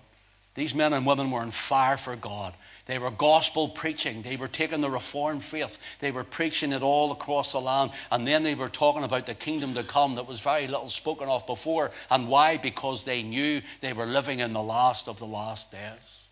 These 0.56 0.74
men 0.74 0.94
and 0.94 1.06
women 1.06 1.30
were 1.30 1.42
on 1.42 1.52
fire 1.52 1.96
for 1.96 2.16
God. 2.16 2.54
They 2.86 2.98
were 2.98 3.12
gospel 3.12 3.68
preaching. 3.68 4.22
They 4.22 4.34
were 4.34 4.48
taking 4.48 4.80
the 4.80 4.90
Reformed 4.90 5.44
faith. 5.44 5.78
They 6.00 6.10
were 6.10 6.24
preaching 6.24 6.72
it 6.72 6.82
all 6.82 7.12
across 7.12 7.52
the 7.52 7.60
land. 7.60 7.92
And 8.10 8.26
then 8.26 8.42
they 8.42 8.56
were 8.56 8.68
talking 8.68 9.04
about 9.04 9.26
the 9.26 9.34
kingdom 9.34 9.74
to 9.74 9.84
come 9.84 10.16
that 10.16 10.26
was 10.26 10.40
very 10.40 10.66
little 10.66 10.90
spoken 10.90 11.28
of 11.28 11.46
before. 11.46 11.92
And 12.10 12.26
why? 12.26 12.56
Because 12.56 13.04
they 13.04 13.22
knew 13.22 13.62
they 13.80 13.92
were 13.92 14.06
living 14.06 14.40
in 14.40 14.52
the 14.52 14.60
last 14.60 15.06
of 15.06 15.20
the 15.20 15.24
last 15.24 15.70
days. 15.70 16.24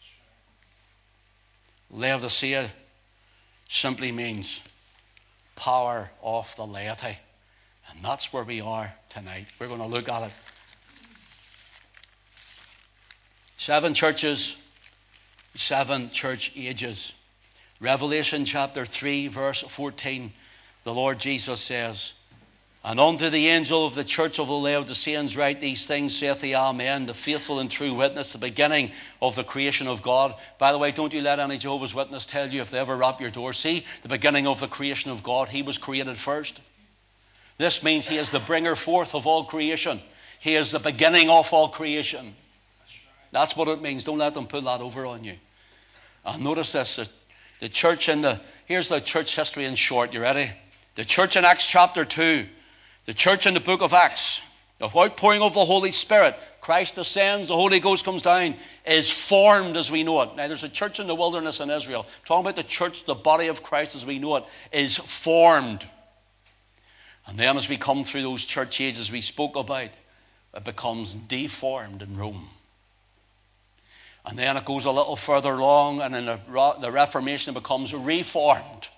Laodicea 1.93 2.71
simply 3.71 4.12
means 4.12 4.62
power 5.57 6.11
of 6.23 6.55
the 6.57 6.66
laity. 6.66 7.18
And 7.91 8.05
that's 8.05 8.33
where 8.33 8.45
we 8.45 8.61
are 8.61 8.93
tonight. 9.09 9.47
We're 9.59 9.68
going 9.68 9.81
to 9.81 9.87
look 9.87 10.09
at 10.09 10.25
it. 10.25 10.33
Seven 13.57 13.95
churches 13.95 14.57
seven 15.55 16.11
church 16.11 16.53
ages. 16.57 17.14
Revelation 17.81 18.45
chapter 18.45 18.85
3, 18.85 19.29
verse 19.29 19.62
14, 19.62 20.33
the 20.85 20.95
Lord 20.95 21.18
Jesus 21.18 21.61
says, 21.61 22.12
And 22.83 22.99
unto 22.99 23.28
the 23.28 23.49
angel 23.49 23.85
of 23.85 23.95
the 23.95 24.05
church 24.05 24.39
of 24.39 24.49
the 24.49 24.55
Laodiceans 24.55 25.37
write 25.37 25.61
these 25.61 25.85
things, 25.85 26.16
saith 26.16 26.41
the 26.41 26.55
Amen, 26.55 27.05
the 27.05 27.12
faithful 27.12 27.61
and 27.61 27.70
true 27.70 27.93
witness, 27.93 28.33
the 28.33 28.39
beginning 28.39 28.93
of 29.20 29.37
the 29.37 29.45
creation 29.45 29.87
of 29.87 30.01
God. 30.03 30.35
By 30.59 30.72
the 30.72 30.78
way, 30.78 30.91
don't 30.91 31.12
you 31.12 31.20
let 31.20 31.41
any 31.41 31.59
Jehovah's 31.59 31.95
Witness 31.95 32.24
tell 32.24 32.49
you 32.49 32.62
if 32.62 32.70
they 32.70 32.78
ever 32.78 32.97
rap 32.97 33.20
your 33.20 33.31
door. 33.31 33.53
See, 33.53 33.85
the 34.01 34.09
beginning 34.09 34.47
of 34.47 34.61
the 34.61 34.66
creation 34.66 35.11
of 35.11 35.22
God, 35.22 35.51
He 35.51 35.61
was 35.61 35.76
created 35.76 36.16
first. 36.16 36.62
This 37.59 37.83
means 37.83 38.07
He 38.07 38.16
is 38.16 38.31
the 38.31 38.41
bringer 38.41 38.74
forth 38.74 39.14
of 39.14 39.26
all 39.26 39.45
creation. 39.45 40.01
He 40.39 40.55
is 40.55 40.70
the 40.70 40.78
beginning 40.78 41.28
of 41.28 41.53
all 41.53 41.68
creation. 41.68 42.35
That's 43.31 43.55
what 43.55 43.68
it 43.68 43.83
means. 43.83 44.05
Don't 44.05 44.18
let 44.18 44.33
them 44.33 44.47
put 44.47 44.64
that 44.64 44.81
over 44.81 45.05
on 45.05 45.22
you. 45.22 45.35
And 46.24 46.43
notice 46.43 46.72
this 46.72 46.99
the 47.61 47.68
church 47.68 48.09
in 48.09 48.22
the, 48.22 48.41
here's 48.64 48.89
the 48.89 49.01
church 49.01 49.37
history 49.37 49.66
in 49.66 49.74
short. 49.74 50.14
You 50.14 50.22
ready? 50.22 50.51
The 50.95 51.05
church 51.05 51.37
in 51.37 51.45
Acts 51.45 51.66
chapter 51.66 52.07
2, 52.07 52.47
the 53.07 53.15
church 53.15 53.47
in 53.47 53.55
the 53.55 53.61
book 53.61 53.83
of 53.83 53.93
Acts, 53.93 54.41
the 54.79 54.89
outpouring 54.89 55.43
of 55.43 55.55
the 55.55 55.65
Holy 55.65 55.93
Spirit, 55.93 56.37
Christ 56.61 56.97
ascends, 56.99 57.49
the 57.49 57.55
Holy 57.55 57.81
Ghost 57.81 58.05
comes 58.05 58.23
down, 58.23 58.55
is 58.87 59.11
formed 59.11 59.77
as 59.77 59.91
we 59.91 60.03
know 60.03 60.23
it. 60.23 60.37
Now, 60.37 60.47
there's 60.47 60.65
a 60.65 60.69
church 60.69 61.01
in 61.01 61.07
the 61.07 61.15
wilderness 61.15 61.61
in 61.61 61.71
Israel. 61.71 62.07
Talking 62.25 62.47
about 62.47 62.57
the 62.57 62.63
church, 62.63 63.05
the 63.05 63.15
body 63.15 63.49
of 63.49 63.63
Christ 63.63 63.95
as 63.95 64.07
we 64.07 64.19
know 64.19 64.37
it, 64.37 64.45
is 64.73 64.97
formed. 64.97 65.87
And 67.27 67.39
then 67.39 67.57
as 67.57 67.69
we 67.69 67.77
come 67.77 68.05
through 68.05 68.23
those 68.23 68.45
church 68.45 68.81
ages 68.81 69.13
we 69.13 69.21
spoke 69.21 69.57
about, 69.57 69.91
it 70.55 70.65
becomes 70.65 71.15
deformed 71.15 72.03
in 72.03 72.17
Rome. 72.17 72.49
And 74.25 74.39
then 74.39 74.57
it 74.57 74.65
goes 74.65 74.85
a 74.85 74.91
little 74.91 75.17
further 75.17 75.53
along, 75.53 76.03
and 76.03 76.15
then 76.15 76.27
the, 76.27 76.77
the 76.81 76.91
Reformation 76.91 77.55
becomes 77.55 77.95
reformed. 77.95 78.89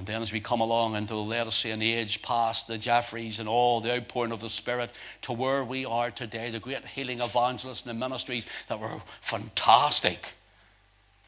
And 0.00 0.06
then, 0.06 0.22
as 0.22 0.32
we 0.32 0.40
come 0.40 0.62
along 0.62 0.96
into 0.96 1.12
the 1.12 1.20
Laodicean 1.20 1.82
age, 1.82 2.22
past 2.22 2.66
the 2.66 2.78
Jeffreys 2.78 3.38
and 3.38 3.46
all 3.46 3.82
the 3.82 3.96
outpouring 3.96 4.32
of 4.32 4.40
the 4.40 4.48
Spirit, 4.48 4.92
to 5.20 5.34
where 5.34 5.62
we 5.62 5.84
are 5.84 6.10
today, 6.10 6.48
the 6.48 6.58
great 6.58 6.86
healing 6.86 7.20
evangelists 7.20 7.82
and 7.82 7.90
the 7.90 8.00
ministries 8.00 8.46
that 8.68 8.80
were 8.80 9.02
fantastic, 9.20 10.32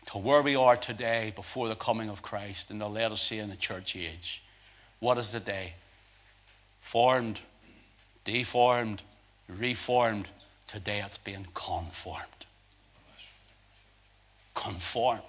to 0.07 0.17
where 0.17 0.41
we 0.41 0.57
are 0.57 0.79
today 0.79 1.35
before 1.37 1.69
the 1.69 1.75
coming 1.75 2.09
of 2.09 2.23
Christ 2.23 2.71
in 2.71 2.79
the 2.79 2.89
Laodicean 2.89 3.51
the 3.51 3.57
church 3.57 3.95
age. 3.95 4.43
What 5.01 5.19
is 5.19 5.33
the 5.33 5.41
day? 5.41 5.75
Formed, 6.81 7.41
deformed, 8.25 9.03
reformed, 9.49 10.29
Today 10.67 11.03
it's 11.05 11.19
being 11.19 11.47
conformed. 11.53 12.25
Conformed. 14.55 15.21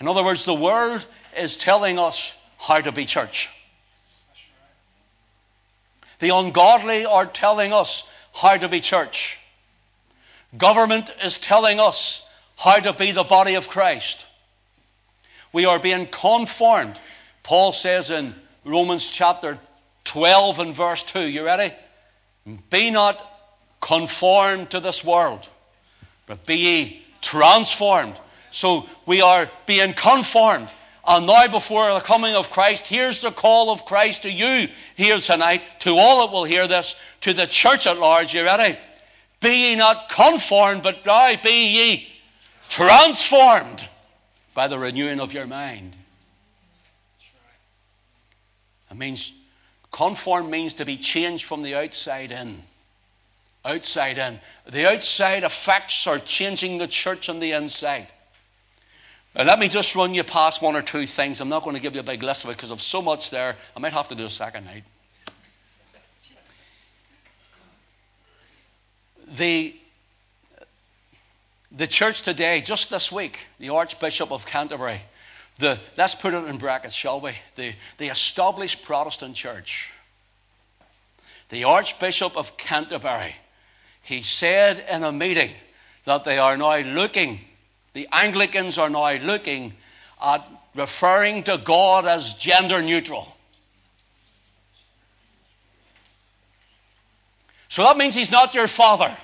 In 0.00 0.08
other 0.08 0.24
words, 0.24 0.44
the 0.44 0.52
world 0.52 1.06
is 1.38 1.56
telling 1.56 2.00
us 2.00 2.34
how 2.58 2.80
to 2.80 2.92
be 2.92 3.04
church. 3.04 3.50
The 6.18 6.30
ungodly 6.30 7.04
are 7.04 7.26
telling 7.26 7.72
us 7.72 8.04
how 8.32 8.56
to 8.56 8.68
be 8.68 8.80
church. 8.80 9.38
Government 10.56 11.10
is 11.22 11.38
telling 11.38 11.80
us 11.80 12.26
how 12.56 12.78
to 12.78 12.92
be 12.92 13.12
the 13.12 13.24
body 13.24 13.54
of 13.54 13.68
Christ. 13.68 14.26
We 15.52 15.66
are 15.66 15.78
being 15.78 16.06
conformed. 16.06 16.98
Paul 17.42 17.72
says 17.72 18.10
in 18.10 18.34
Romans 18.64 19.08
chapter 19.08 19.58
12 20.04 20.58
and 20.58 20.74
verse 20.74 21.02
2, 21.02 21.20
you 21.20 21.44
ready? 21.44 21.74
Be 22.70 22.90
not 22.90 23.22
conformed 23.80 24.70
to 24.70 24.80
this 24.80 25.04
world, 25.04 25.46
but 26.26 26.46
be 26.46 26.56
ye 26.56 27.06
transformed. 27.20 28.14
So 28.50 28.86
we 29.04 29.20
are 29.20 29.50
being 29.66 29.94
conformed. 29.94 30.68
And 31.06 31.26
now, 31.26 31.46
before 31.46 31.92
the 31.94 32.00
coming 32.00 32.34
of 32.34 32.50
Christ, 32.50 32.86
here's 32.86 33.20
the 33.20 33.30
call 33.30 33.70
of 33.70 33.84
Christ 33.84 34.22
to 34.22 34.30
you 34.30 34.68
here 34.96 35.18
tonight, 35.18 35.62
to 35.80 35.96
all 35.96 36.26
that 36.26 36.32
will 36.32 36.44
hear 36.44 36.66
this, 36.66 36.96
to 37.20 37.32
the 37.32 37.46
church 37.46 37.86
at 37.86 37.98
large. 37.98 38.34
You 38.34 38.44
ready? 38.44 38.76
Be 39.40 39.68
ye 39.68 39.76
not 39.76 40.08
conformed, 40.08 40.82
but 40.82 41.06
now 41.06 41.34
be 41.42 41.66
ye 41.68 42.08
transformed 42.68 43.88
by 44.54 44.66
the 44.66 44.78
renewing 44.78 45.20
of 45.20 45.32
your 45.32 45.46
mind. 45.46 45.94
It 48.90 48.96
means 48.96 49.32
conform 49.92 50.50
means 50.50 50.74
to 50.74 50.84
be 50.84 50.96
changed 50.96 51.44
from 51.44 51.62
the 51.62 51.74
outside 51.74 52.32
in 52.32 52.62
outside 53.66 54.16
in. 54.16 54.40
The 54.70 54.90
outside 54.90 55.44
effects 55.44 56.06
are 56.06 56.18
changing 56.18 56.78
the 56.78 56.86
church 56.86 57.28
on 57.28 57.40
the 57.40 57.52
inside. 57.52 58.06
Now, 59.36 59.44
let 59.44 59.58
me 59.58 59.68
just 59.68 59.94
run 59.94 60.14
you 60.14 60.24
past 60.24 60.62
one 60.62 60.76
or 60.76 60.80
two 60.80 61.04
things. 61.04 61.42
I'm 61.42 61.50
not 61.50 61.62
going 61.62 61.76
to 61.76 61.82
give 61.82 61.94
you 61.94 62.00
a 62.00 62.04
big 62.04 62.22
list 62.22 62.44
of 62.44 62.50
it 62.50 62.56
because 62.56 62.70
of 62.70 62.80
so 62.80 63.02
much 63.02 63.28
there. 63.28 63.54
I 63.76 63.80
might 63.80 63.92
have 63.92 64.08
to 64.08 64.14
do 64.14 64.24
a 64.24 64.30
second 64.30 64.64
night. 64.64 64.84
The, 69.36 69.74
the 71.70 71.86
church 71.86 72.22
today, 72.22 72.62
just 72.62 72.88
this 72.88 73.12
week, 73.12 73.40
the 73.58 73.68
Archbishop 73.68 74.32
of 74.32 74.46
Canterbury, 74.46 75.02
the, 75.58 75.78
let's 75.98 76.14
put 76.14 76.32
it 76.32 76.44
in 76.44 76.56
brackets, 76.56 76.94
shall 76.94 77.20
we? 77.20 77.32
The, 77.56 77.74
the 77.98 78.08
established 78.08 78.82
Protestant 78.82 79.36
church, 79.36 79.92
the 81.50 81.64
Archbishop 81.64 82.38
of 82.38 82.56
Canterbury, 82.56 83.36
he 84.00 84.22
said 84.22 84.86
in 84.88 85.04
a 85.04 85.12
meeting 85.12 85.50
that 86.04 86.24
they 86.24 86.38
are 86.38 86.56
now 86.56 86.78
looking, 86.78 87.40
the 87.96 88.06
Anglicans 88.12 88.76
are 88.76 88.90
now 88.90 89.14
looking 89.22 89.72
at 90.22 90.46
referring 90.74 91.42
to 91.44 91.56
God 91.56 92.04
as 92.04 92.34
gender 92.34 92.82
neutral. 92.82 93.26
So 97.70 97.84
that 97.84 97.96
means 97.96 98.14
he's 98.14 98.30
not 98.30 98.52
your 98.52 98.68
father. 98.68 99.16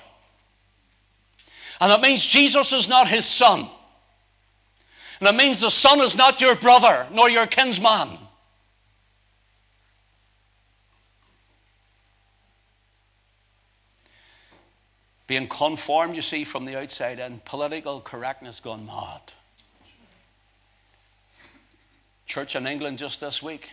And 1.79 1.91
that 1.91 2.01
means 2.01 2.25
Jesus 2.25 2.73
is 2.73 2.89
not 2.89 3.07
his 3.07 3.27
son. 3.27 3.59
And 5.19 5.27
that 5.27 5.35
means 5.35 5.61
the 5.61 5.69
son 5.69 6.01
is 6.01 6.17
not 6.17 6.41
your 6.41 6.55
brother 6.55 7.05
nor 7.11 7.29
your 7.29 7.45
kinsman. 7.45 8.17
Being 15.27 15.47
conformed, 15.47 16.15
you 16.15 16.21
see, 16.21 16.43
from 16.43 16.65
the 16.65 16.77
outside 16.77 17.19
and 17.19 17.43
political 17.45 18.01
correctness 18.01 18.59
gone 18.59 18.85
mad. 18.85 19.21
Church 22.25 22.55
in 22.55 22.67
England 22.67 22.97
just 22.97 23.19
this 23.19 23.41
week 23.41 23.69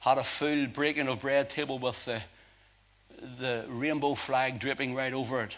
had 0.00 0.18
a 0.18 0.24
full 0.24 0.66
breaking 0.66 1.08
of 1.08 1.20
bread 1.20 1.48
table 1.48 1.78
with 1.78 2.04
the, 2.04 2.20
the 3.38 3.64
rainbow 3.68 4.14
flag 4.14 4.58
draping 4.58 4.94
right 4.94 5.12
over 5.12 5.40
it. 5.40 5.56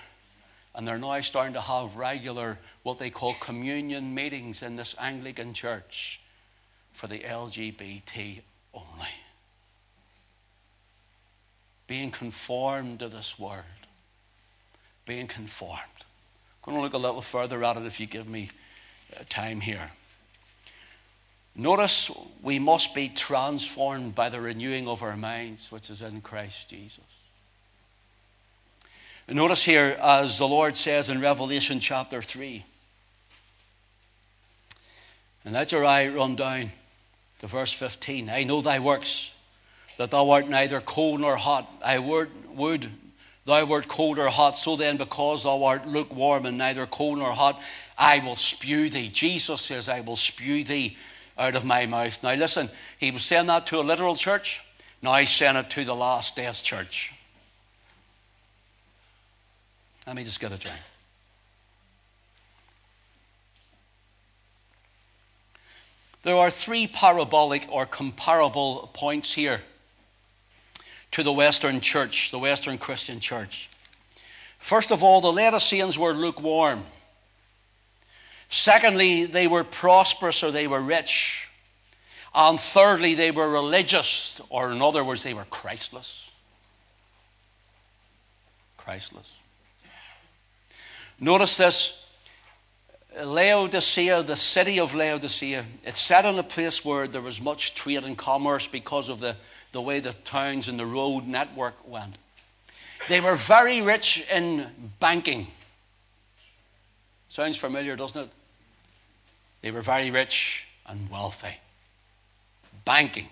And 0.75 0.87
they're 0.87 0.99
now 0.99 1.21
starting 1.23 1.55
to 1.55 1.61
have 1.61 1.97
regular, 1.97 2.59
what 2.83 2.99
they 2.99 3.09
call 3.09 3.35
communion 3.41 4.15
meetings 4.15 4.63
in 4.63 4.77
this 4.77 4.95
Anglican 5.01 5.55
church 5.55 6.21
for 6.93 7.07
the 7.07 7.21
LGBT 7.21 8.41
only. 8.75 9.09
Being 11.87 12.11
conformed 12.11 12.99
to 12.99 13.09
this 13.09 13.39
world. 13.39 13.65
Being 15.07 15.27
conformed. 15.27 15.81
I'm 16.67 16.75
going 16.75 16.77
to 16.77 16.83
look 16.83 16.95
a 16.95 16.99
little 16.99 17.23
further 17.23 17.63
at 17.65 17.77
it 17.77 17.87
if 17.87 18.01
you 18.01 18.07
give 18.07 18.29
me 18.29 18.51
uh, 19.17 19.23
time 19.29 19.61
here. 19.61 19.91
Notice 21.55 22.11
we 22.43 22.59
must 22.59 22.95
be 22.95 23.09
transformed 23.09 24.15
by 24.15 24.29
the 24.29 24.41
renewing 24.41 24.89
of 24.89 25.03
our 25.03 25.17
minds, 25.17 25.73
which 25.73 25.89
is 25.89 26.03
in 26.03 26.21
Christ 26.21 26.69
Jesus. 26.69 27.01
Notice 29.29 29.65
here, 29.65 29.97
as 30.01 30.39
the 30.39 30.47
Lord 30.47 30.77
says 30.77 31.09
in 31.09 31.21
Revelation 31.21 31.81
chapter 31.81 32.21
3, 32.21 32.65
and 35.45 35.55
let 35.55 35.73
your 35.73 35.85
eye 35.85 36.09
run 36.09 36.37
down 36.37 36.73
to 37.39 37.47
verse 37.47 37.73
15. 37.73 38.29
I 38.29 38.45
know 38.45 38.61
thy 38.61 38.79
works, 38.79 39.31
that 39.97 40.11
thou 40.11 40.31
art 40.31 40.49
neither 40.49 40.81
cold 40.81 41.21
nor 41.21 41.37
hot. 41.37 41.71
I 41.83 41.99
would, 41.99 42.29
would 42.57 42.91
thou 43.47 43.65
wert 43.65 43.89
cold 43.89 44.19
or 44.19 44.29
hot. 44.29 44.59
So 44.59 44.77
then, 44.77 44.97
because 44.97 45.45
thou 45.45 45.65
art 45.65 45.87
lukewarm 45.87 46.45
and 46.45 46.59
neither 46.59 46.85
cold 46.87 47.19
nor 47.19 47.33
hot, 47.33 47.61
I 47.97 48.19
will 48.19 48.37
spew 48.37 48.91
thee. 48.91 49.09
Jesus 49.09 49.63
says, 49.63 49.89
I 49.89 50.01
will 50.01 50.17
spew 50.17 50.65
thee 50.65 50.97
out 51.39 51.57
of 51.57 51.65
my 51.65 51.87
mouth. 51.87 52.23
Now, 52.23 52.35
listen, 52.35 52.69
he 52.99 53.11
was 53.11 53.23
saying 53.23 53.47
that 53.47 53.67
to 53.69 53.81
a 53.81 53.83
literal 53.83 54.17
church. 54.17 54.61
Now 55.01 55.15
he's 55.15 55.31
saying 55.31 55.57
it 55.57 55.71
to 55.71 55.85
the 55.85 55.95
last 55.95 56.37
days 56.37 56.61
church. 56.61 57.13
Let 60.07 60.17
me 60.17 60.25
just 60.25 60.41
get 60.41 60.53
a 60.53 60.59
drink. 60.59 60.77
There 66.23 66.37
are 66.37 66.51
three 66.51 66.89
parabolic 66.89 67.69
or 67.71 67.87
comparable 67.87 68.91
points 68.93 69.33
here 69.33 69.61
to 71.17 71.23
the 71.23 71.33
Western 71.33 71.81
church, 71.81 72.31
the 72.31 72.39
Western 72.39 72.77
Christian 72.77 73.21
church. 73.21 73.71
First 74.59 74.91
of 74.91 75.03
all, 75.03 75.23
the 75.23 75.33
Laodiceans 75.33 75.99
were 75.99 76.13
lukewarm. 76.13 76.85
Secondly, 78.51 79.25
they 79.25 79.47
were 79.47 79.65
prosperous 79.65 80.43
or 80.43 80.51
they 80.51 80.67
were 80.67 80.83
rich. 80.83 81.49
And 82.35 82.61
thirdly, 82.61 83.15
they 83.15 83.31
were 83.31 83.49
religious, 83.49 84.39
or 84.51 84.71
in 84.71 84.83
other 84.83 85.03
words, 85.03 85.23
they 85.23 85.33
were 85.33 85.47
Christless. 85.47 86.31
Christless. 88.77 89.37
Notice 91.19 91.57
this 91.57 92.05
Laodicea, 93.25 94.23
the 94.23 94.37
city 94.37 94.79
of 94.79 94.95
Laodicea, 94.95 95.65
it's 95.83 95.99
set 95.99 96.27
in 96.27 96.39
a 96.39 96.43
place 96.43 96.85
where 96.85 97.09
there 97.09 97.23
was 97.23 97.41
much 97.41 97.75
trade 97.75 98.05
and 98.05 98.19
commerce 98.19 98.67
because 98.67 99.09
of 99.09 99.21
the, 99.21 99.35
the 99.77 99.83
way 99.83 100.01
the 100.01 100.15
towns 100.25 100.69
and 100.69 100.81
the 100.81 100.87
road 100.87 101.27
network 101.27 101.75
went. 101.87 102.17
They 103.11 103.21
were 103.21 103.35
very 103.35 103.83
rich 103.83 104.27
in 104.33 104.67
banking. 105.01 105.49
Sounds 107.29 107.59
familiar, 107.59 107.95
doesn't 107.95 108.23
it? 108.23 108.31
They 109.61 109.71
were 109.71 109.83
very 109.83 110.11
rich 110.11 110.67
and 110.87 111.11
wealthy. 111.11 111.61
Banking. 112.87 113.27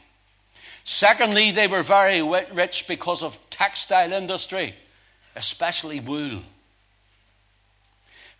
Secondly, 0.84 1.50
they 1.50 1.66
were 1.66 1.82
very 1.82 2.20
rich 2.20 2.84
because 2.86 3.22
of 3.22 3.38
textile 3.48 4.12
industry, 4.12 4.74
especially 5.36 5.98
wool. 5.98 6.42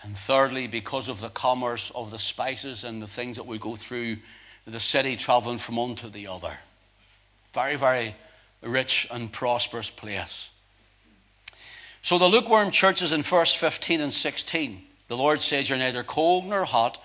And 0.03 0.15
thirdly, 0.15 0.67
because 0.67 1.09
of 1.09 1.23
the 1.23 1.31
commerce 1.31 1.91
of 1.95 2.11
the 2.11 2.19
spices 2.19 2.85
and 2.85 3.01
the 3.01 3.07
things 3.07 3.37
that 3.37 3.47
would 3.47 3.63
go 3.63 3.77
through 3.77 4.19
the 4.67 4.79
city, 4.79 5.17
traveling 5.17 5.57
from 5.57 5.77
one 5.77 5.95
to 5.95 6.11
the 6.11 6.27
other. 6.27 6.59
Very, 7.55 7.77
very 7.77 8.15
rich 8.63 9.07
and 9.11 9.31
prosperous 9.31 9.89
place. 9.89 10.51
So 12.03 12.19
the 12.19 12.29
lukewarm 12.29 12.71
churches 12.71 13.13
in 13.13 13.23
verse 13.23 13.55
15 13.55 14.01
and 14.01 14.13
16, 14.13 14.83
the 15.09 15.17
Lord 15.17 15.41
says, 15.41 15.69
You're 15.69 15.79
neither 15.79 16.03
cold 16.03 16.45
nor 16.47 16.65
hot. 16.65 17.01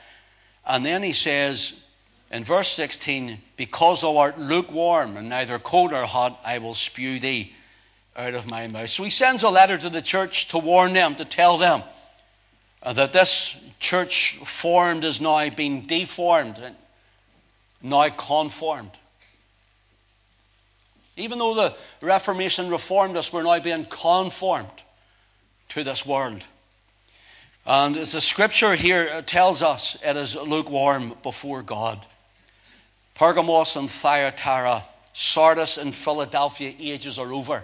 And 0.66 0.86
then 0.86 1.04
he 1.04 1.14
says 1.14 1.74
in 2.32 2.44
verse 2.44 2.70
16, 2.70 3.38
Because 3.56 4.02
thou 4.02 4.18
art 4.18 4.40
lukewarm 4.40 5.18
and 5.18 5.30
neither 5.30 5.60
cold 5.60 5.92
nor 5.92 6.06
hot, 6.06 6.40
I 6.44 6.58
will 6.58 6.74
spew 6.74 7.20
thee 7.20 7.54
out 8.16 8.34
of 8.34 8.48
my 8.48 8.68
mouth. 8.68 8.90
So 8.90 9.04
he 9.04 9.10
sends 9.10 9.44
a 9.44 9.50
letter 9.50 9.78
to 9.78 9.90
the 9.90 10.02
church 10.02 10.50
to 10.50 10.58
warn 10.58 10.94
them, 10.94 11.16
to 11.16 11.26
tell 11.26 11.58
them 11.58 11.84
that 12.84 13.14
this 13.14 13.56
church 13.80 14.38
formed 14.38 15.06
is 15.06 15.22
now 15.22 15.50
being 15.50 15.82
deformed 15.82 16.58
and 16.58 16.76
now 17.82 18.10
conformed. 18.10 18.92
Even 21.20 21.40
though 21.40 21.54
the 21.54 21.76
Reformation 22.02 22.70
reformed 22.70 23.18
us, 23.18 23.32
we're 23.32 23.44
now 23.44 23.60
being 23.60 23.86
conformed 23.86 24.68
to 25.70 25.84
this 25.84 26.06
world. 26.06 26.44
And 27.66 27.98
as 27.98 28.14
the 28.14 28.22
scripture 28.22 28.74
here 28.74 29.10
uh, 29.14 29.22
tells 29.22 29.62
us, 29.62 29.98
it 30.04 30.16
is 30.16 30.36
lukewarm 30.36 31.14
before 31.22 31.62
God. 31.62 32.04
Pergamos 33.16 33.76
and 33.76 33.92
Thyatira, 33.92 34.84
Sardis 35.14 35.78
and 35.78 35.94
Philadelphia 35.94 36.74
ages 36.80 37.20
are 37.20 37.32
over. 37.32 37.64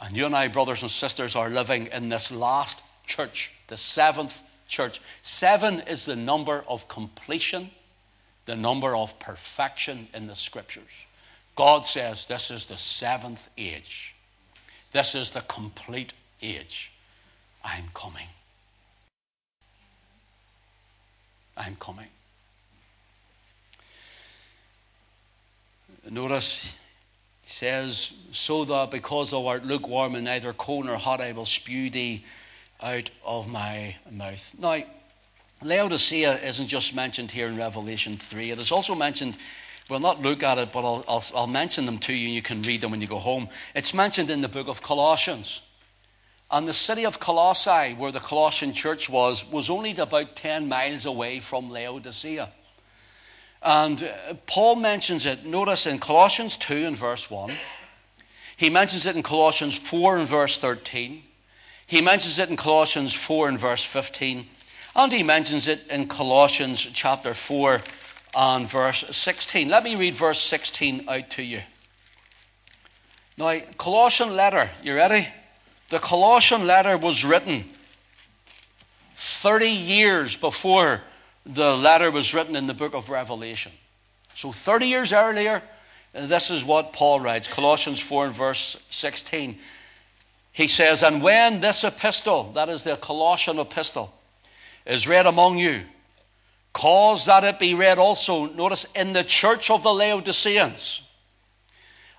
And 0.00 0.16
you 0.16 0.26
and 0.26 0.34
I, 0.34 0.48
brothers 0.48 0.82
and 0.82 0.90
sisters, 0.90 1.36
are 1.36 1.48
living 1.48 1.86
in 1.86 2.08
this 2.08 2.30
last 2.30 2.82
church 3.06 3.52
the 3.68 3.76
seventh 3.76 4.38
church. 4.66 5.00
Seven 5.22 5.80
is 5.80 6.04
the 6.04 6.16
number 6.16 6.64
of 6.66 6.88
completion, 6.88 7.70
the 8.46 8.56
number 8.56 8.96
of 8.96 9.18
perfection 9.18 10.08
in 10.12 10.26
the 10.26 10.34
scriptures. 10.34 10.90
God 11.58 11.86
says 11.86 12.24
this 12.26 12.52
is 12.52 12.66
the 12.66 12.76
seventh 12.76 13.48
age. 13.58 14.14
This 14.92 15.16
is 15.16 15.30
the 15.30 15.40
complete 15.40 16.12
age. 16.40 16.92
I'm 17.64 17.86
coming. 17.94 18.28
I'm 21.56 21.74
coming. 21.80 22.06
Notice 26.08 26.76
he 27.42 27.50
says, 27.50 28.12
So 28.30 28.64
that 28.64 28.92
because 28.92 29.32
thou 29.32 29.48
art 29.48 29.64
lukewarm 29.64 30.14
and 30.14 30.26
neither 30.26 30.52
cold 30.52 30.86
nor 30.86 30.96
hot, 30.96 31.20
I 31.20 31.32
will 31.32 31.44
spew 31.44 31.90
thee 31.90 32.24
out 32.80 33.10
of 33.24 33.48
my 33.48 33.96
mouth. 34.12 34.54
Now, 34.56 34.78
Laodicea 35.64 36.34
isn't 36.34 36.68
just 36.68 36.94
mentioned 36.94 37.32
here 37.32 37.48
in 37.48 37.56
Revelation 37.56 38.16
3. 38.16 38.52
It 38.52 38.60
is 38.60 38.70
also 38.70 38.94
mentioned, 38.94 39.36
we'll 39.88 40.00
not 40.00 40.22
look 40.22 40.42
at 40.42 40.58
it, 40.58 40.72
but 40.72 40.80
I'll, 40.80 41.04
I'll, 41.08 41.24
I'll 41.34 41.46
mention 41.46 41.86
them 41.86 41.98
to 42.00 42.12
you 42.12 42.26
and 42.26 42.34
you 42.34 42.42
can 42.42 42.62
read 42.62 42.80
them 42.80 42.90
when 42.90 43.00
you 43.00 43.06
go 43.06 43.18
home. 43.18 43.48
It's 43.74 43.94
mentioned 43.94 44.30
in 44.30 44.40
the 44.40 44.48
book 44.48 44.68
of 44.68 44.82
Colossians. 44.82 45.62
And 46.50 46.66
the 46.66 46.74
city 46.74 47.04
of 47.04 47.20
Colossae, 47.20 47.94
where 47.94 48.12
the 48.12 48.20
Colossian 48.20 48.72
church 48.72 49.08
was, 49.10 49.50
was 49.50 49.68
only 49.68 49.94
about 49.96 50.34
10 50.34 50.68
miles 50.68 51.04
away 51.04 51.40
from 51.40 51.70
Laodicea. 51.70 52.50
And 53.62 54.02
uh, 54.02 54.34
Paul 54.46 54.76
mentions 54.76 55.26
it, 55.26 55.44
notice 55.44 55.86
in 55.86 55.98
Colossians 55.98 56.56
2 56.56 56.86
and 56.86 56.96
verse 56.96 57.30
1. 57.30 57.52
He 58.56 58.70
mentions 58.70 59.04
it 59.04 59.14
in 59.14 59.22
Colossians 59.22 59.78
4 59.78 60.18
and 60.18 60.28
verse 60.28 60.58
13. 60.58 61.22
He 61.86 62.00
mentions 62.00 62.38
it 62.38 62.50
in 62.50 62.56
Colossians 62.56 63.12
4 63.14 63.48
and 63.48 63.58
verse 63.58 63.82
15, 63.82 64.46
and 64.94 65.12
he 65.12 65.22
mentions 65.22 65.68
it 65.68 65.86
in 65.88 66.06
Colossians 66.06 66.80
chapter 66.80 67.34
4 67.34 67.80
and 68.34 68.68
verse 68.68 69.04
16. 69.10 69.68
Let 69.68 69.84
me 69.84 69.96
read 69.96 70.14
verse 70.14 70.40
16 70.40 71.08
out 71.08 71.30
to 71.30 71.42
you. 71.42 71.60
Now, 73.36 73.60
Colossian 73.76 74.34
letter, 74.34 74.68
you 74.82 74.94
ready? 74.94 75.28
The 75.90 75.98
Colossian 75.98 76.66
letter 76.66 76.98
was 76.98 77.24
written 77.24 77.64
30 79.16 79.68
years 79.68 80.36
before 80.36 81.00
the 81.46 81.76
letter 81.76 82.10
was 82.10 82.34
written 82.34 82.56
in 82.56 82.66
the 82.66 82.74
book 82.74 82.94
of 82.94 83.08
Revelation. 83.08 83.72
So, 84.34 84.52
30 84.52 84.86
years 84.86 85.12
earlier, 85.12 85.62
this 86.12 86.50
is 86.50 86.64
what 86.64 86.92
Paul 86.92 87.20
writes 87.20 87.48
Colossians 87.48 88.00
4 88.00 88.26
and 88.26 88.34
verse 88.34 88.76
16. 88.90 89.58
He 90.52 90.66
says, 90.66 91.02
And 91.02 91.22
when 91.22 91.60
this 91.60 91.84
epistle, 91.84 92.52
that 92.54 92.68
is 92.68 92.82
the 92.82 92.96
Colossian 92.96 93.58
epistle, 93.58 94.12
is 94.84 95.06
read 95.06 95.26
among 95.26 95.58
you, 95.58 95.82
cause 96.78 97.24
that 97.24 97.42
it 97.42 97.58
be 97.58 97.74
read 97.74 97.98
also, 97.98 98.46
notice, 98.46 98.86
in 98.94 99.12
the 99.12 99.24
church 99.24 99.68
of 99.68 99.82
the 99.82 99.92
Laodiceans, 99.92 101.02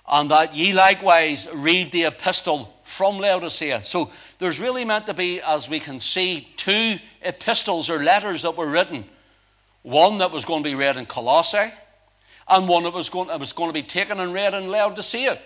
and 0.06 0.30
that 0.32 0.54
ye 0.54 0.74
likewise 0.74 1.48
read 1.54 1.94
the 1.94 2.04
epistle 2.04 2.74
from 2.84 3.20
Laodicea. 3.20 3.82
So 3.84 4.12
there's 4.38 4.60
really 4.60 4.84
meant 4.84 5.06
to 5.06 5.14
be, 5.14 5.40
as 5.40 5.70
we 5.70 5.80
can 5.80 6.02
see, 6.02 6.50
two 6.58 6.98
epistles 7.22 7.90
or 7.90 8.04
letters 8.04 8.42
that 8.42 8.58
were 8.58 8.70
written. 8.70 9.06
One 9.84 10.18
that 10.18 10.32
was 10.32 10.44
going 10.44 10.62
to 10.62 10.70
be 10.70 10.76
read 10.76 10.98
in 10.98 11.06
Colossae, 11.06 11.72
and 12.50 12.68
one 12.68 12.84
that 12.84 12.94
was 12.94 13.08
going, 13.08 13.30
that 13.30 13.40
was 13.40 13.54
going 13.54 13.70
to 13.70 13.74
be 13.74 13.84
taken 13.84 14.20
and 14.20 14.34
read 14.34 14.54
in 14.54 14.68
Laodicea. 14.68 15.40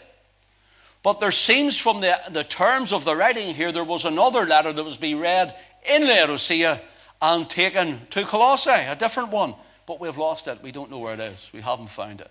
But 1.04 1.20
there 1.20 1.30
seems 1.30 1.78
from 1.78 2.02
the, 2.02 2.20
the 2.32 2.44
terms 2.44 2.92
of 2.92 3.06
the 3.06 3.16
writing 3.16 3.54
here, 3.54 3.72
there 3.72 3.84
was 3.84 4.06
another 4.06 4.48
letter 4.48 4.74
that 4.74 4.84
was 4.84 4.98
being 4.98 5.20
read 5.20 5.54
in 5.88 6.08
Laodicea 6.08 6.82
and 7.24 7.50
taken 7.50 8.02
to 8.10 8.26
Colossae, 8.26 8.70
a 8.70 8.98
different 8.98 9.30
one. 9.30 9.56
But 9.86 10.02
we've 10.02 10.18
lost 10.18 10.48
it. 10.48 10.62
We 10.62 10.74
don't 10.74 10.92
know 10.92 11.00
where 11.00 11.14
it 11.14 11.22
is. 11.22 11.50
We 11.54 11.62
haven't 11.62 11.88
found 11.88 12.20
it. 12.20 12.30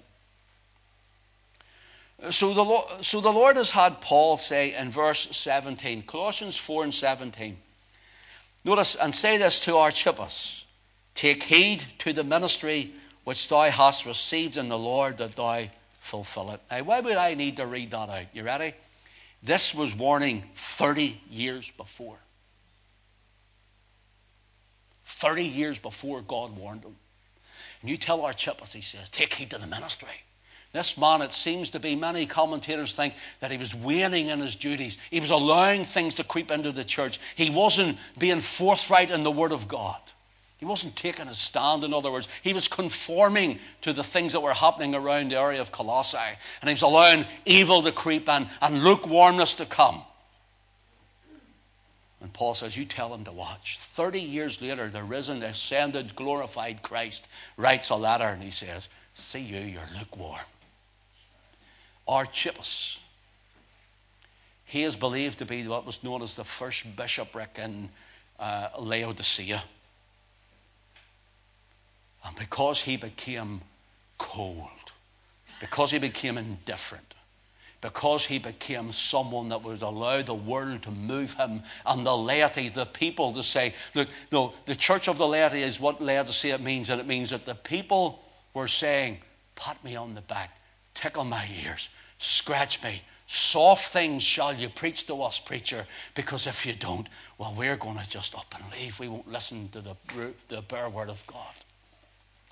So 2.30 2.52
the, 2.52 2.62
Lord, 2.62 3.04
so 3.04 3.20
the 3.22 3.32
Lord 3.32 3.56
has 3.56 3.70
had 3.70 4.02
Paul 4.02 4.36
say 4.36 4.74
in 4.74 4.90
verse 4.90 5.34
17, 5.34 6.02
Colossians 6.02 6.58
4 6.58 6.84
and 6.84 6.94
17. 6.94 7.56
Notice, 8.64 8.94
and 8.94 9.14
say 9.14 9.38
this 9.38 9.60
to 9.60 9.78
Archippus 9.78 10.66
Take 11.14 11.42
heed 11.42 11.84
to 11.98 12.12
the 12.12 12.24
ministry 12.24 12.92
which 13.24 13.48
thou 13.48 13.70
hast 13.70 14.06
received 14.06 14.56
in 14.56 14.68
the 14.68 14.78
Lord 14.78 15.18
that 15.18 15.36
thou 15.36 15.64
fulfill 16.00 16.52
it. 16.52 16.60
Now, 16.70 16.82
why 16.82 17.00
would 17.00 17.16
I 17.16 17.34
need 17.34 17.56
to 17.56 17.66
read 17.66 17.90
that 17.92 18.08
out? 18.08 18.26
You 18.32 18.42
ready? 18.44 18.74
This 19.42 19.74
was 19.74 19.94
warning 19.94 20.44
30 20.54 21.20
years 21.30 21.70
before. 21.76 22.18
30 25.22 25.44
years 25.44 25.78
before 25.78 26.20
God 26.20 26.56
warned 26.56 26.82
him. 26.82 26.96
And 27.80 27.88
you 27.88 27.96
tell 27.96 28.22
Archippus, 28.22 28.72
he 28.72 28.80
says, 28.80 29.08
take 29.08 29.34
heed 29.34 29.50
to 29.50 29.58
the 29.58 29.68
ministry. 29.68 30.08
This 30.72 30.98
man, 30.98 31.22
it 31.22 31.30
seems 31.30 31.70
to 31.70 31.78
be, 31.78 31.94
many 31.94 32.26
commentators 32.26 32.92
think 32.92 33.14
that 33.40 33.52
he 33.52 33.56
was 33.56 33.72
waning 33.72 34.28
in 34.28 34.40
his 34.40 34.56
duties. 34.56 34.98
He 35.10 35.20
was 35.20 35.30
allowing 35.30 35.84
things 35.84 36.16
to 36.16 36.24
creep 36.24 36.50
into 36.50 36.72
the 36.72 36.84
church. 36.84 37.20
He 37.36 37.50
wasn't 37.50 37.98
being 38.18 38.40
forthright 38.40 39.12
in 39.12 39.22
the 39.22 39.30
Word 39.30 39.52
of 39.52 39.68
God. 39.68 40.00
He 40.56 40.64
wasn't 40.64 40.96
taking 40.96 41.28
a 41.28 41.34
stand, 41.34 41.84
in 41.84 41.94
other 41.94 42.10
words. 42.10 42.28
He 42.42 42.52
was 42.52 42.66
conforming 42.66 43.60
to 43.82 43.92
the 43.92 44.04
things 44.04 44.32
that 44.32 44.40
were 44.40 44.54
happening 44.54 44.94
around 44.94 45.30
the 45.30 45.38
area 45.38 45.60
of 45.60 45.70
Colossae. 45.70 46.18
And 46.60 46.68
he 46.68 46.74
was 46.74 46.82
allowing 46.82 47.26
evil 47.44 47.82
to 47.82 47.92
creep 47.92 48.28
in 48.28 48.48
and 48.60 48.82
lukewarmness 48.82 49.54
to 49.56 49.66
come. 49.66 50.02
Paul 52.32 52.54
says, 52.54 52.76
You 52.76 52.84
tell 52.84 53.14
him 53.14 53.24
to 53.24 53.32
watch. 53.32 53.78
30 53.78 54.20
years 54.20 54.60
later, 54.60 54.88
the 54.88 55.02
risen, 55.02 55.42
ascended, 55.42 56.14
glorified 56.16 56.82
Christ 56.82 57.28
writes 57.56 57.90
a 57.90 57.96
letter 57.96 58.24
and 58.24 58.42
he 58.42 58.50
says, 58.50 58.88
See 59.14 59.40
you, 59.40 59.60
you're 59.60 59.88
lukewarm. 59.98 60.40
Archippus. 62.06 62.98
He 64.64 64.84
is 64.84 64.96
believed 64.96 65.38
to 65.40 65.44
be 65.44 65.66
what 65.66 65.84
was 65.84 66.02
known 66.02 66.22
as 66.22 66.34
the 66.34 66.44
first 66.44 66.96
bishopric 66.96 67.58
in 67.58 67.90
uh, 68.38 68.68
Laodicea. 68.78 69.62
And 72.24 72.36
because 72.36 72.80
he 72.80 72.96
became 72.96 73.60
cold, 74.18 74.68
because 75.60 75.90
he 75.90 75.98
became 75.98 76.38
indifferent, 76.38 77.14
because 77.82 78.24
he 78.24 78.38
became 78.38 78.92
someone 78.92 79.50
that 79.50 79.62
would 79.62 79.82
allow 79.82 80.22
the 80.22 80.32
world 80.32 80.84
to 80.84 80.90
move 80.90 81.34
him 81.34 81.62
and 81.84 82.06
the 82.06 82.16
laity, 82.16 82.68
the 82.68 82.86
people 82.86 83.34
to 83.34 83.42
say, 83.42 83.74
look, 83.94 84.08
no, 84.30 84.54
the 84.66 84.76
church 84.76 85.08
of 85.08 85.18
the 85.18 85.26
laity 85.26 85.62
is 85.62 85.80
what 85.80 86.00
Laodicea 86.00 86.58
means, 86.58 86.88
and 86.88 87.00
it 87.00 87.06
means 87.06 87.30
that 87.30 87.44
the 87.44 87.56
people 87.56 88.22
were 88.54 88.68
saying, 88.68 89.18
pat 89.56 89.82
me 89.84 89.96
on 89.96 90.14
the 90.14 90.20
back, 90.22 90.56
tickle 90.94 91.24
my 91.24 91.46
ears, 91.64 91.88
scratch 92.18 92.82
me. 92.82 93.02
Soft 93.26 93.92
things 93.92 94.22
shall 94.22 94.54
you 94.54 94.68
preach 94.68 95.06
to 95.06 95.20
us, 95.22 95.38
preacher, 95.38 95.86
because 96.14 96.46
if 96.46 96.64
you 96.64 96.74
don't, 96.74 97.08
well, 97.38 97.54
we're 97.56 97.76
going 97.76 97.98
to 97.98 98.08
just 98.08 98.34
up 98.34 98.54
and 98.54 98.64
leave. 98.72 98.98
We 99.00 99.08
won't 99.08 99.26
listen 99.26 99.70
to 99.70 99.80
the, 99.80 99.96
the 100.48 100.62
bare 100.62 100.88
word 100.88 101.08
of 101.08 101.26
God. 101.26 101.54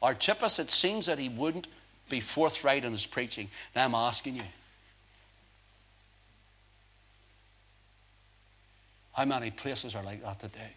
Archippus, 0.02 0.58
it 0.58 0.70
seems 0.70 1.06
that 1.06 1.18
he 1.18 1.28
wouldn't 1.28 1.66
be 2.08 2.18
forthright 2.20 2.84
in 2.84 2.92
his 2.92 3.06
preaching. 3.06 3.48
Now 3.76 3.84
I'm 3.84 3.94
asking 3.94 4.36
you, 4.36 4.42
how 9.20 9.26
many 9.26 9.50
places 9.50 9.94
are 9.94 10.02
like 10.02 10.22
that 10.22 10.40
today? 10.40 10.70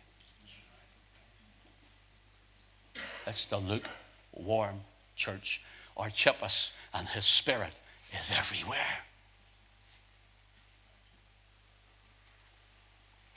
It's 3.26 3.46
the 3.46 3.58
lukewarm 3.58 4.82
church. 5.16 5.62
Archippus 5.96 6.74
and 6.94 7.08
his 7.08 7.24
spirit 7.24 7.72
is 8.20 8.34
everywhere. 8.38 8.98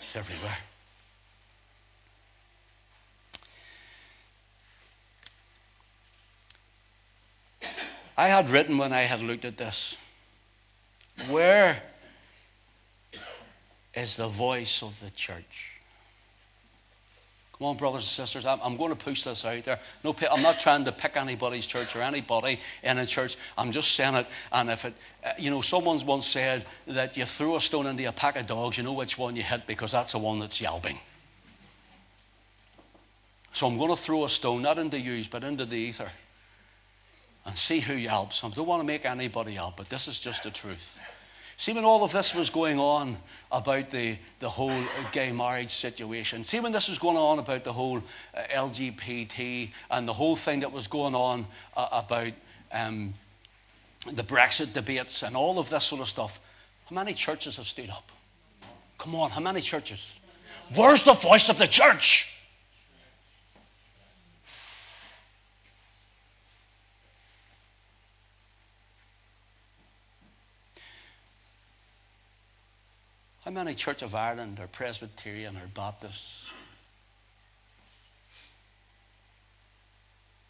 It's 0.00 0.16
everywhere. 0.16 0.58
I 8.16 8.26
had 8.26 8.50
written 8.50 8.76
when 8.76 8.92
I 8.92 9.02
had 9.02 9.20
looked 9.20 9.44
at 9.44 9.56
this, 9.56 9.96
where 11.28 11.80
is 13.96 14.16
the 14.16 14.28
voice 14.28 14.82
of 14.82 14.98
the 15.00 15.10
church? 15.10 15.72
Come 17.58 17.68
on, 17.68 17.76
brothers 17.78 18.02
and 18.02 18.28
sisters. 18.28 18.44
I'm, 18.44 18.76
going 18.76 18.90
to 18.90 18.96
push 18.96 19.22
this 19.22 19.46
out 19.46 19.64
there. 19.64 19.80
No, 20.04 20.14
I'm 20.30 20.42
not 20.42 20.60
trying 20.60 20.84
to 20.84 20.92
pick 20.92 21.16
anybody's 21.16 21.66
church 21.66 21.96
or 21.96 22.02
anybody 22.02 22.60
in 22.82 22.98
a 22.98 23.06
church. 23.06 23.38
I'm 23.56 23.72
just 23.72 23.92
saying 23.92 24.14
it. 24.14 24.26
And 24.52 24.68
if 24.68 24.84
it, 24.84 24.92
uh, 25.24 25.32
you 25.38 25.50
know, 25.50 25.62
someone 25.62 26.04
once 26.04 26.26
said 26.26 26.66
that 26.86 27.16
you 27.16 27.24
throw 27.24 27.56
a 27.56 27.60
stone 27.60 27.86
into 27.86 28.04
a 28.04 28.12
pack 28.12 28.36
of 28.36 28.46
dogs, 28.46 28.76
you 28.76 28.84
know 28.84 28.92
which 28.92 29.16
one 29.16 29.36
you 29.36 29.42
hit 29.42 29.66
because 29.66 29.92
that's 29.92 30.12
the 30.12 30.18
one 30.18 30.38
that's 30.38 30.60
yelping. 30.60 30.98
So 33.54 33.66
I'm 33.66 33.78
going 33.78 33.88
to 33.88 33.96
throw 33.96 34.26
a 34.26 34.28
stone, 34.28 34.60
not 34.60 34.78
into 34.78 35.00
you, 35.00 35.24
but 35.30 35.42
into 35.42 35.64
the 35.64 35.78
ether 35.78 36.12
and 37.46 37.56
see 37.56 37.80
who 37.80 37.94
yelps. 37.94 38.44
I 38.44 38.50
don't 38.50 38.66
want 38.66 38.80
to 38.80 38.86
make 38.86 39.06
anybody 39.06 39.54
yelp, 39.54 39.78
but 39.78 39.88
this 39.88 40.08
is 40.08 40.20
just 40.20 40.42
the 40.42 40.50
truth. 40.50 41.00
See, 41.58 41.72
when 41.72 41.84
all 41.84 42.04
of 42.04 42.12
this 42.12 42.34
was 42.34 42.50
going 42.50 42.78
on 42.78 43.16
about 43.50 43.88
the, 43.90 44.18
the 44.40 44.48
whole 44.48 44.78
gay 45.10 45.32
marriage 45.32 45.74
situation, 45.74 46.44
see, 46.44 46.60
when 46.60 46.72
this 46.72 46.88
was 46.88 46.98
going 46.98 47.16
on 47.16 47.38
about 47.38 47.64
the 47.64 47.72
whole 47.72 48.02
uh, 48.34 48.42
LGBT 48.52 49.70
and 49.90 50.06
the 50.06 50.12
whole 50.12 50.36
thing 50.36 50.60
that 50.60 50.70
was 50.70 50.86
going 50.86 51.14
on 51.14 51.46
uh, 51.74 51.88
about 51.92 52.32
um, 52.72 53.14
the 54.12 54.22
Brexit 54.22 54.74
debates 54.74 55.22
and 55.22 55.34
all 55.34 55.58
of 55.58 55.70
this 55.70 55.84
sort 55.84 56.02
of 56.02 56.08
stuff, 56.08 56.40
how 56.90 56.94
many 56.94 57.14
churches 57.14 57.56
have 57.56 57.66
stood 57.66 57.88
up? 57.88 58.12
Come 58.98 59.14
on, 59.14 59.30
how 59.30 59.40
many 59.40 59.62
churches? 59.62 60.18
Where's 60.74 61.02
the 61.02 61.14
voice 61.14 61.48
of 61.48 61.58
the 61.58 61.66
church? 61.66 62.35
How 73.46 73.52
many 73.52 73.76
Church 73.76 74.02
of 74.02 74.12
Ireland 74.12 74.58
or 74.58 74.66
Presbyterian 74.66 75.56
or 75.56 75.68
Baptist? 75.72 76.24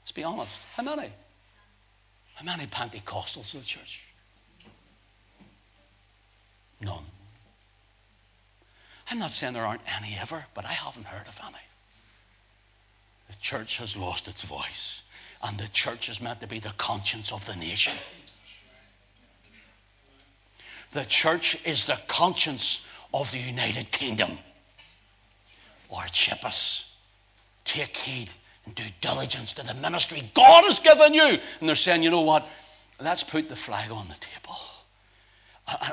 Let's 0.01 0.13
be 0.13 0.25
honest. 0.25 0.57
How 0.73 0.83
many? 0.83 1.13
How 2.37 2.45
many 2.47 2.67
Pentecostals 2.67 3.53
in 3.53 3.61
the 3.61 3.67
church? 3.67 4.03
None. 6.81 7.05
I'm 9.11 9.19
not 9.19 9.31
saying 9.31 9.53
there 9.53 9.67
aren't 9.67 9.83
any 10.01 10.17
ever, 10.19 10.47
but 10.55 10.65
I 10.65 10.73
haven't 10.73 11.05
heard 11.05 11.29
of 11.29 11.39
any. 11.47 11.55
The 13.29 13.37
church 13.43 13.77
has 13.77 13.95
lost 13.95 14.27
its 14.27 14.43
voice, 14.43 15.03
and 15.43 15.59
the 15.59 15.69
church 15.69 16.09
is 16.09 16.23
meant 16.23 16.41
to 16.41 16.47
be 16.47 16.61
the 16.61 16.73
conscience 16.79 17.31
of 17.31 17.45
the 17.45 17.57
nation. 17.57 17.93
The 20.93 21.05
church 21.05 21.59
is 21.65 21.87
the 21.87 21.99
conscience 22.07 22.85
of 23.13 23.31
the 23.33 23.39
United 23.39 23.91
Kingdom. 23.91 24.39
Archippus, 25.91 26.91
take 27.65 27.97
heed 27.97 28.31
and 28.65 28.75
do 28.75 28.85
diligence 29.01 29.53
to 29.55 29.65
the 29.65 29.75
ministry 29.75 30.31
God 30.35 30.65
has 30.65 30.79
given 30.79 31.15
you. 31.15 31.39
And 31.61 31.69
they're 31.69 31.77
saying, 31.77 32.03
you 32.03 32.11
know 32.11 32.23
what? 32.23 32.47
Let's 33.01 33.23
put 33.23 33.49
the 33.49 33.57
flag 33.57 33.91
on 33.91 34.09
the 34.09 34.15
table. 34.15 34.57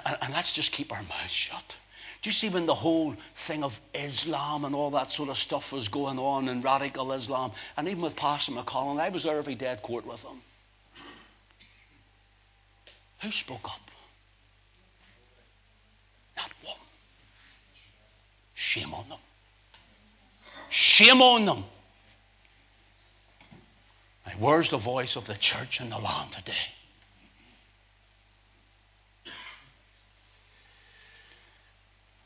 And, 0.05 0.17
and 0.21 0.33
let's 0.33 0.53
just 0.53 0.71
keep 0.71 0.91
our 0.91 1.03
mouths 1.03 1.31
shut. 1.31 1.75
Do 2.21 2.29
you 2.29 2.33
see 2.33 2.47
when 2.47 2.65
the 2.65 2.73
whole 2.73 3.15
thing 3.35 3.63
of 3.65 3.79
Islam 3.93 4.63
and 4.63 4.73
all 4.73 4.89
that 4.91 5.11
sort 5.11 5.27
of 5.27 5.37
stuff 5.37 5.73
was 5.73 5.89
going 5.89 6.17
on 6.17 6.47
in 6.47 6.61
radical 6.61 7.11
Islam? 7.11 7.51
And 7.75 7.87
even 7.89 8.01
with 8.01 8.15
Pastor 8.15 8.53
McConnell, 8.53 8.99
I 8.99 9.09
was 9.09 9.23
there 9.23 9.37
every 9.37 9.55
day 9.55 9.67
at 9.67 9.83
court 9.83 10.05
with 10.05 10.23
him. 10.23 10.41
Who 13.21 13.31
spoke 13.31 13.65
up? 13.65 13.91
Not 16.37 16.49
one. 16.63 16.77
Shame 18.63 18.93
on 18.93 19.09
them. 19.09 19.19
Shame 20.69 21.21
on 21.21 21.45
them. 21.45 21.65
Where's 24.39 24.69
the 24.69 24.77
voice 24.77 25.17
of 25.17 25.27
the 25.27 25.35
church 25.35 25.81
in 25.81 25.89
the 25.89 25.99
land 25.99 26.31
today? 26.31 26.53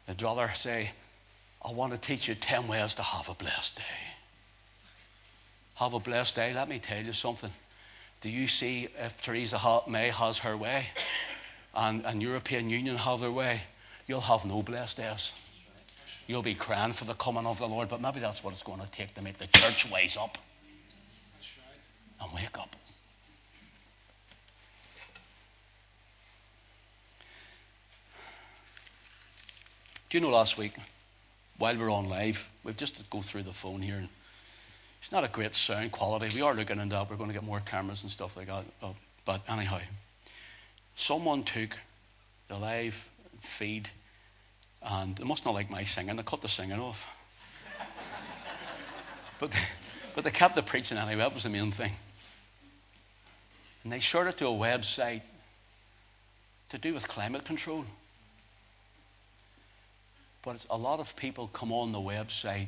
I'd 0.08 0.22
rather 0.22 0.50
say, 0.54 0.92
I 1.66 1.72
want 1.72 1.92
to 1.94 1.98
teach 1.98 2.28
you 2.28 2.36
10 2.36 2.68
ways 2.68 2.94
to 2.94 3.02
have 3.02 3.28
a 3.28 3.34
blessed 3.34 3.76
day. 3.76 3.84
Have 5.76 5.96
a 5.96 6.00
blessed 6.00 6.36
day. 6.36 6.54
Let 6.54 6.70
me 6.70 6.80
tell 6.80 7.04
you 7.04 7.14
something. 7.14 7.52
Do 8.22 8.30
you 8.30 8.48
see 8.48 8.88
if 8.98 9.22
Theresa 9.22 9.82
May 9.88 10.10
has 10.10 10.38
her 10.38 10.56
way 10.56 10.86
and, 11.76 12.06
and 12.06 12.22
European 12.22 12.70
Union 12.70 12.96
have 12.96 13.20
their 13.20 13.32
way, 13.32 13.62
you'll 14.08 14.22
have 14.22 14.46
no 14.46 14.62
blessed 14.62 14.98
days. 14.98 15.32
You'll 16.28 16.42
be 16.42 16.56
crying 16.56 16.92
for 16.92 17.06
the 17.06 17.14
coming 17.14 17.46
of 17.46 17.58
the 17.58 17.68
Lord, 17.68 17.88
but 17.88 18.02
maybe 18.02 18.20
that's 18.20 18.44
what 18.44 18.54
it's 18.54 18.64
going 18.64 18.82
to 18.82 18.92
take 18.92 19.14
to 19.16 19.22
make 19.22 19.38
the 19.38 19.48
church 19.48 19.90
wise 19.90 20.18
up 20.18 20.38
and 22.22 22.34
wake 22.34 22.58
up. 22.58 22.76
Do 30.10 30.18
you 30.18 30.22
know 30.22 30.30
last 30.30 30.58
week, 30.58 30.74
while 31.58 31.76
we 31.76 31.84
are 31.84 31.90
on 31.90 32.08
live, 32.08 32.50
we've 32.64 32.78
just 32.78 32.98
to 32.98 33.04
go 33.10 33.22
through 33.22 33.44
the 33.44 33.54
phone 33.54 33.82
here. 33.82 33.96
And 33.96 34.10
it's 35.02 35.12
not 35.12 35.24
a 35.24 35.28
great 35.28 35.56
sound 35.56 35.92
quality. 35.92 36.36
We 36.36 36.42
are 36.42 36.54
looking 36.54 36.80
into 36.80 36.96
that. 36.96 37.10
We're 37.10 37.18
going 37.18 37.30
to 37.30 37.34
get 37.34 37.44
more 37.44 37.62
cameras 37.62 38.04
and 38.04 38.12
stuff 38.12 38.38
like 38.38 38.48
that. 38.48 38.66
Uh, 38.82 38.94
but 39.26 39.42
anyhow, 39.50 39.80
someone 40.96 41.44
took 41.44 41.78
the 42.48 42.58
live 42.58 43.10
feed 43.40 43.90
and 44.82 45.16
they 45.16 45.24
must 45.24 45.46
not 45.46 45.54
like 45.54 45.70
my 45.70 45.84
singing. 45.84 46.16
They 46.16 46.24
cut 46.24 46.42
the 46.42 46.48
singing 46.48 46.80
off. 46.80 47.08
but, 49.40 49.52
but 50.16 50.24
they 50.24 50.32
kept 50.32 50.56
the 50.56 50.64
preaching 50.64 50.98
anyway. 50.98 51.18
That 51.18 51.34
was 51.34 51.44
the 51.44 51.50
main 51.50 51.72
thing. 51.72 51.92
And 53.84 53.92
they 53.92 54.00
shared 54.00 54.28
it 54.28 54.38
to 54.38 54.48
a 54.48 54.50
website 54.50 55.22
to 56.70 56.78
do 56.78 56.94
with 56.94 57.08
climate 57.08 57.46
control. 57.46 57.86
But 60.44 60.66
a 60.70 60.78
lot 60.78 61.00
of 61.00 61.16
people 61.16 61.50
come 61.54 61.72
on 61.72 61.92
the 61.92 62.00
website, 62.00 62.68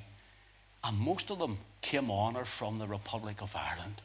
and 0.83 0.97
most 0.97 1.29
of 1.29 1.39
them 1.39 1.57
came 1.81 2.11
on 2.11 2.35
are 2.35 2.45
from 2.45 2.77
the 2.77 2.87
Republic 2.87 3.41
of 3.41 3.55
Ireland. 3.55 4.01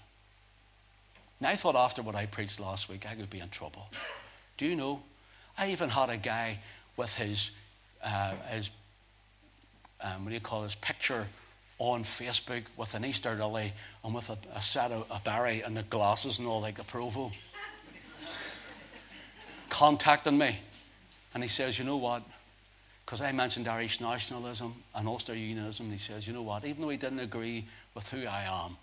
And 1.41 1.49
I 1.49 1.57
thought 1.57 1.77
after 1.77 2.03
what 2.03 2.15
I 2.15 2.27
preached 2.27 2.61
last 2.61 2.89
week, 2.89 3.07
I 3.09 3.15
could 3.15 3.31
be 3.31 3.41
in 3.41 3.49
trouble. 3.49 3.89
Do 4.57 4.67
you 4.67 4.77
know? 4.77 5.03
I 5.59 5.71
even 5.71 5.89
had 5.89 6.11
a 6.11 6.17
guy 6.17 6.59
with 6.97 7.15
his, 7.15 7.51
uh, 8.05 8.35
his 8.51 8.71
um, 10.01 10.25
what 10.25 10.29
do 10.29 10.35
you 10.35 10.41
call 10.41 10.63
his 10.63 10.75
picture 10.75 11.27
on 11.79 12.05
Facebook 12.05 12.63
with 12.77 12.95
an 12.95 13.05
Easter 13.05 13.35
lily 13.35 13.73
and 14.05 14.15
with 14.15 14.31
a, 14.31 14.39
a 14.55 14.63
set 14.63 14.93
of 14.93 15.07
a 15.11 15.21
berry 15.25 15.63
and 15.63 15.77
the 15.77 15.83
glasses 15.85 16.39
and 16.39 16.47
all 16.47 16.61
like 16.61 16.77
the 16.77 16.85
Provo. 16.85 17.33
Contacting 19.69 20.39
me. 20.39 20.59
And 21.33 21.43
he 21.43 21.49
says, 21.49 21.79
You 21.79 21.85
know 21.85 21.97
what? 21.97 22.23
Because 23.05 23.21
I 23.21 23.33
mentioned 23.33 23.67
Irish 23.67 24.01
nationalism 24.01 24.75
and 24.95 25.09
Ulster 25.09 25.35
unionism, 25.35 25.91
he 25.91 25.99
says, 25.99 26.27
You 26.27 26.33
know 26.33 26.43
what? 26.43 26.65
Even 26.65 26.83
though 26.83 26.91
he 26.91 26.97
didn't 26.97 27.19
agree 27.19 27.67
with 27.95 28.09
who 28.09 28.27
I 28.27 28.45
am, 28.67 28.77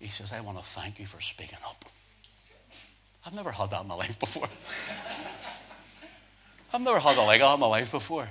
he 0.00 0.08
says, 0.08 0.32
I 0.32 0.40
want 0.40 0.58
to 0.58 0.64
thank 0.64 0.98
you 0.98 1.06
for 1.06 1.20
speaking 1.20 1.58
up. 1.66 1.84
I've 3.26 3.34
never 3.34 3.50
had 3.50 3.70
that 3.70 3.82
in 3.82 3.88
my 3.88 3.94
life 3.94 4.18
before. 4.18 4.48
I've 6.74 6.80
never 6.80 6.98
had 6.98 7.16
a 7.16 7.38
that 7.38 7.54
in 7.54 7.60
my 7.60 7.66
life 7.68 7.92
before. 7.92 8.28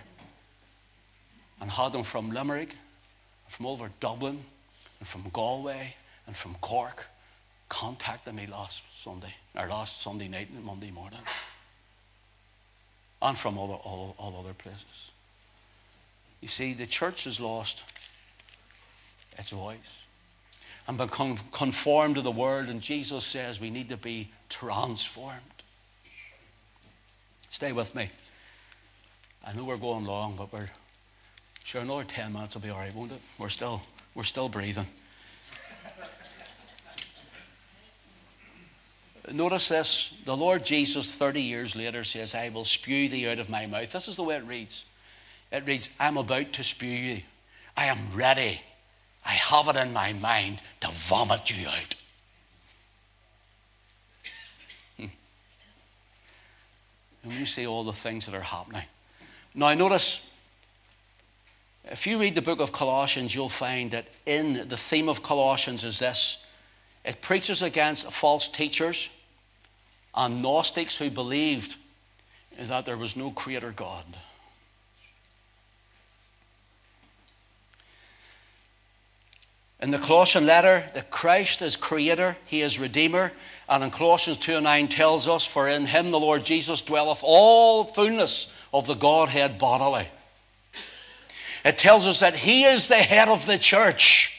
And 1.61 1.71
had 1.71 1.93
them 1.93 2.03
from 2.03 2.31
Limerick, 2.31 2.75
from 3.47 3.65
over 3.65 3.89
Dublin, 4.01 4.43
and 4.99 5.07
from 5.07 5.29
Galway, 5.31 5.95
and 6.27 6.35
from 6.35 6.55
Cork 6.55 7.05
contacted 7.69 8.35
me 8.35 8.45
last 8.45 8.81
Sunday, 9.01 9.33
or 9.57 9.67
last 9.67 10.01
Sunday 10.01 10.27
night 10.27 10.49
and 10.53 10.61
Monday 10.61 10.91
morning. 10.91 11.21
And 13.21 13.37
from 13.37 13.57
all, 13.57 13.81
all, 13.85 14.13
all 14.17 14.37
other 14.41 14.53
places. 14.53 15.11
You 16.41 16.49
see, 16.49 16.73
the 16.73 16.85
church 16.85 17.23
has 17.23 17.39
lost 17.39 17.83
its 19.37 19.51
voice 19.51 19.99
and 20.85 20.97
become 20.97 21.37
conformed 21.53 22.15
to 22.15 22.21
the 22.21 22.29
world, 22.29 22.67
and 22.67 22.81
Jesus 22.81 23.23
says 23.23 23.61
we 23.61 23.69
need 23.69 23.87
to 23.87 23.95
be 23.95 24.31
transformed. 24.49 25.39
Stay 27.49 27.71
with 27.71 27.95
me. 27.95 28.09
I 29.43 29.53
know 29.53 29.65
we're 29.65 29.77
going 29.77 30.05
long, 30.05 30.35
but 30.37 30.53
we're 30.53 30.69
sure 31.63 31.81
another 31.81 32.03
10 32.03 32.31
minutes 32.31 32.55
will 32.55 32.61
be 32.61 32.69
all 32.69 32.79
right, 32.79 32.95
won't 32.95 33.11
it? 33.11 33.21
We're 33.37 33.49
still, 33.49 33.81
we're 34.15 34.23
still 34.23 34.49
breathing. 34.49 34.87
Notice 39.31 39.69
this 39.69 40.13
the 40.25 40.35
Lord 40.35 40.65
Jesus, 40.65 41.11
30 41.11 41.41
years 41.41 41.75
later, 41.75 42.03
says, 42.03 42.35
I 42.35 42.49
will 42.49 42.65
spew 42.65 43.07
thee 43.07 43.27
out 43.27 43.39
of 43.39 43.49
my 43.49 43.65
mouth. 43.65 43.91
This 43.91 44.07
is 44.07 44.17
the 44.17 44.23
way 44.23 44.35
it 44.35 44.45
reads. 44.45 44.85
It 45.51 45.65
reads, 45.65 45.89
I'm 45.99 46.17
about 46.17 46.53
to 46.53 46.63
spew 46.63 46.89
you. 46.89 47.21
I 47.77 47.85
am 47.85 48.13
ready. 48.13 48.61
I 49.25 49.31
have 49.31 49.67
it 49.69 49.75
in 49.77 49.93
my 49.93 50.13
mind 50.13 50.61
to 50.81 50.89
vomit 50.91 51.49
you 51.49 51.67
out. 51.67 51.95
Hmm. 54.97 55.05
And 57.23 57.33
you 57.33 57.45
see 57.45 57.65
all 57.65 57.83
the 57.83 57.93
things 57.93 58.25
that 58.25 58.35
are 58.35 58.41
happening. 58.41 58.83
Now, 59.55 59.73
notice, 59.73 60.21
if 61.85 62.07
you 62.07 62.19
read 62.19 62.35
the 62.35 62.41
book 62.41 62.59
of 62.59 62.71
Colossians, 62.71 63.35
you'll 63.35 63.49
find 63.49 63.91
that 63.91 64.07
in 64.25 64.67
the 64.67 64.77
theme 64.77 65.09
of 65.09 65.21
Colossians 65.21 65.83
is 65.83 65.99
this 65.99 66.43
it 67.03 67.21
preaches 67.21 67.61
against 67.61 68.11
false 68.11 68.47
teachers 68.47 69.09
and 70.15 70.41
Gnostics 70.41 70.97
who 70.97 71.09
believed 71.09 71.75
that 72.57 72.85
there 72.85 72.97
was 72.97 73.15
no 73.15 73.31
creator 73.31 73.71
God. 73.71 74.05
In 79.81 79.91
the 79.91 79.97
Colossian 79.97 80.45
letter, 80.45 80.89
that 80.93 81.09
Christ 81.09 81.61
is 81.61 81.75
creator, 81.75 82.37
he 82.45 82.61
is 82.61 82.79
redeemer. 82.79 83.33
And 83.69 83.83
in 83.83 83.91
Colossians 83.91 84.37
2 84.39 84.55
and 84.55 84.63
9 84.65 84.87
tells 84.89 85.27
us, 85.27 85.45
For 85.45 85.67
in 85.67 85.85
him 85.85 86.11
the 86.11 86.19
Lord 86.19 86.43
Jesus 86.43 86.81
dwelleth 86.81 87.21
all 87.23 87.85
fullness 87.85 88.49
of 88.73 88.87
the 88.87 88.93
Godhead 88.93 89.57
bodily. 89.57 90.07
It 91.63 91.77
tells 91.77 92.05
us 92.05 92.19
that 92.19 92.35
he 92.35 92.65
is 92.65 92.87
the 92.87 92.97
head 92.97 93.29
of 93.29 93.45
the 93.45 93.57
church, 93.57 94.37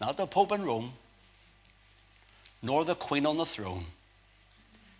not 0.00 0.16
the 0.16 0.26
Pope 0.26 0.50
in 0.52 0.64
Rome, 0.64 0.94
nor 2.60 2.84
the 2.84 2.96
Queen 2.96 3.24
on 3.24 3.36
the 3.36 3.46
throne. 3.46 3.84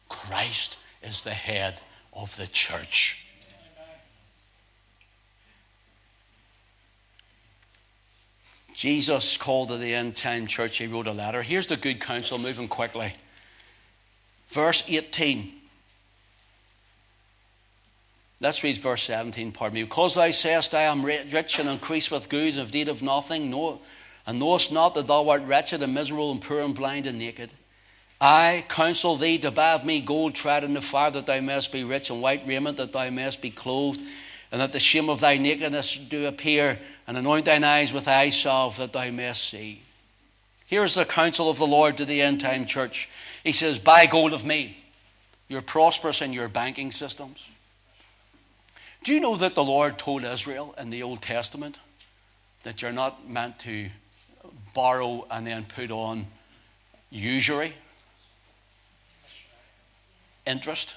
Christ 0.08 0.76
is 1.02 1.22
the 1.22 1.30
head 1.30 1.80
of 2.12 2.36
the 2.36 2.46
church. 2.46 3.21
Jesus 8.74 9.36
called 9.36 9.68
to 9.68 9.76
the 9.76 9.94
end 9.94 10.16
time 10.16 10.46
church, 10.46 10.78
he 10.78 10.86
wrote 10.86 11.06
a 11.06 11.12
letter. 11.12 11.42
Here's 11.42 11.66
the 11.66 11.76
good 11.76 12.00
counsel, 12.00 12.38
moving 12.38 12.68
quickly. 12.68 13.12
Verse 14.48 14.82
18. 14.88 15.52
Let's 18.40 18.64
read 18.64 18.78
verse 18.78 19.04
17, 19.04 19.52
pardon 19.52 19.74
me. 19.74 19.84
Because 19.84 20.14
thou 20.14 20.30
sayest, 20.32 20.74
I 20.74 20.82
am 20.82 21.04
rich 21.04 21.60
and 21.60 21.68
increase 21.68 22.10
with 22.10 22.28
goods, 22.28 22.56
and 22.56 22.66
have 22.66 22.74
need 22.74 22.88
of 22.88 23.00
nothing, 23.00 23.50
no, 23.50 23.80
and 24.26 24.40
knowest 24.40 24.72
not 24.72 24.94
that 24.94 25.06
thou 25.06 25.28
art 25.28 25.42
wretched 25.44 25.82
and 25.82 25.94
miserable 25.94 26.32
and 26.32 26.42
poor 26.42 26.60
and 26.60 26.74
blind 26.74 27.06
and 27.06 27.20
naked. 27.20 27.50
I 28.20 28.64
counsel 28.68 29.16
thee 29.16 29.38
to 29.38 29.50
buy 29.50 29.72
of 29.72 29.84
me 29.84 30.00
gold 30.00 30.34
tried 30.34 30.64
in 30.64 30.74
the 30.74 30.80
fire, 30.80 31.10
that 31.12 31.26
thou 31.26 31.40
mayest 31.40 31.72
be 31.72 31.84
rich, 31.84 32.10
and 32.10 32.20
white 32.20 32.46
raiment, 32.46 32.78
that 32.78 32.92
thou 32.92 33.10
mayest 33.10 33.40
be 33.42 33.50
clothed, 33.50 34.00
and 34.52 34.60
that 34.60 34.72
the 34.72 34.78
shame 34.78 35.08
of 35.08 35.20
thy 35.20 35.38
nakedness 35.38 35.98
do 35.98 36.26
appear, 36.26 36.78
and 37.08 37.16
anoint 37.16 37.46
thine 37.46 37.64
eyes 37.64 37.92
with 37.92 38.06
eye 38.06 38.30
salve, 38.30 38.76
that 38.76 38.92
thou 38.92 39.10
mayest 39.10 39.48
see. 39.48 39.82
Here's 40.66 40.94
the 40.94 41.04
counsel 41.04 41.50
of 41.50 41.58
the 41.58 41.66
Lord 41.66 41.96
to 41.96 42.04
the 42.04 42.22
end 42.22 42.40
time 42.40 42.66
church. 42.66 43.08
He 43.42 43.52
says, 43.52 43.78
Buy 43.78 44.06
gold 44.06 44.32
of 44.32 44.44
me. 44.44 44.76
You're 45.48 45.62
prosperous 45.62 46.22
in 46.22 46.32
your 46.32 46.48
banking 46.48 46.92
systems. 46.92 47.46
Do 49.02 49.12
you 49.12 49.20
know 49.20 49.36
that 49.36 49.56
the 49.56 49.64
Lord 49.64 49.98
told 49.98 50.22
Israel 50.22 50.74
in 50.78 50.90
the 50.90 51.02
Old 51.02 51.22
Testament 51.22 51.78
that 52.62 52.80
you're 52.80 52.92
not 52.92 53.28
meant 53.28 53.58
to 53.60 53.88
borrow 54.72 55.26
and 55.30 55.44
then 55.44 55.64
put 55.64 55.90
on 55.90 56.26
usury? 57.10 57.74
interest. 60.46 60.94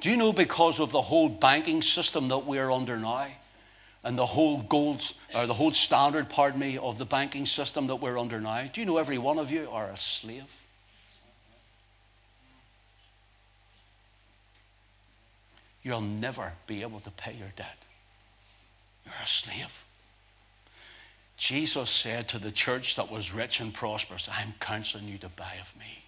Do 0.00 0.10
you 0.10 0.16
know 0.16 0.32
because 0.32 0.78
of 0.78 0.92
the 0.92 1.00
whole 1.00 1.28
banking 1.28 1.82
system 1.82 2.28
that 2.28 2.46
we're 2.46 2.70
under 2.70 2.96
now, 2.96 3.28
and 4.04 4.16
the 4.16 4.26
whole 4.26 4.62
gold 4.62 5.02
or 5.34 5.46
the 5.46 5.54
whole 5.54 5.72
standard, 5.72 6.28
pardon 6.28 6.60
me, 6.60 6.78
of 6.78 6.96
the 6.98 7.06
banking 7.06 7.46
system 7.46 7.86
that 7.88 7.96
we're 7.96 8.18
under 8.18 8.40
now? 8.40 8.66
Do 8.72 8.80
you 8.80 8.86
know 8.86 8.98
every 8.98 9.18
one 9.18 9.38
of 9.38 9.50
you 9.50 9.68
are 9.70 9.86
a 9.86 9.96
slave? 9.96 10.44
You'll 15.82 16.00
never 16.00 16.52
be 16.66 16.82
able 16.82 17.00
to 17.00 17.10
pay 17.10 17.32
your 17.32 17.52
debt. 17.56 17.78
You're 19.04 19.14
a 19.22 19.26
slave. 19.26 19.84
Jesus 21.36 21.90
said 21.90 22.28
to 22.28 22.38
the 22.38 22.50
church 22.50 22.96
that 22.96 23.10
was 23.10 23.32
rich 23.32 23.60
and 23.60 23.72
prosperous, 23.72 24.28
I'm 24.30 24.54
counseling 24.58 25.06
you 25.06 25.18
to 25.18 25.28
buy 25.28 25.54
of 25.60 25.76
me. 25.78 26.02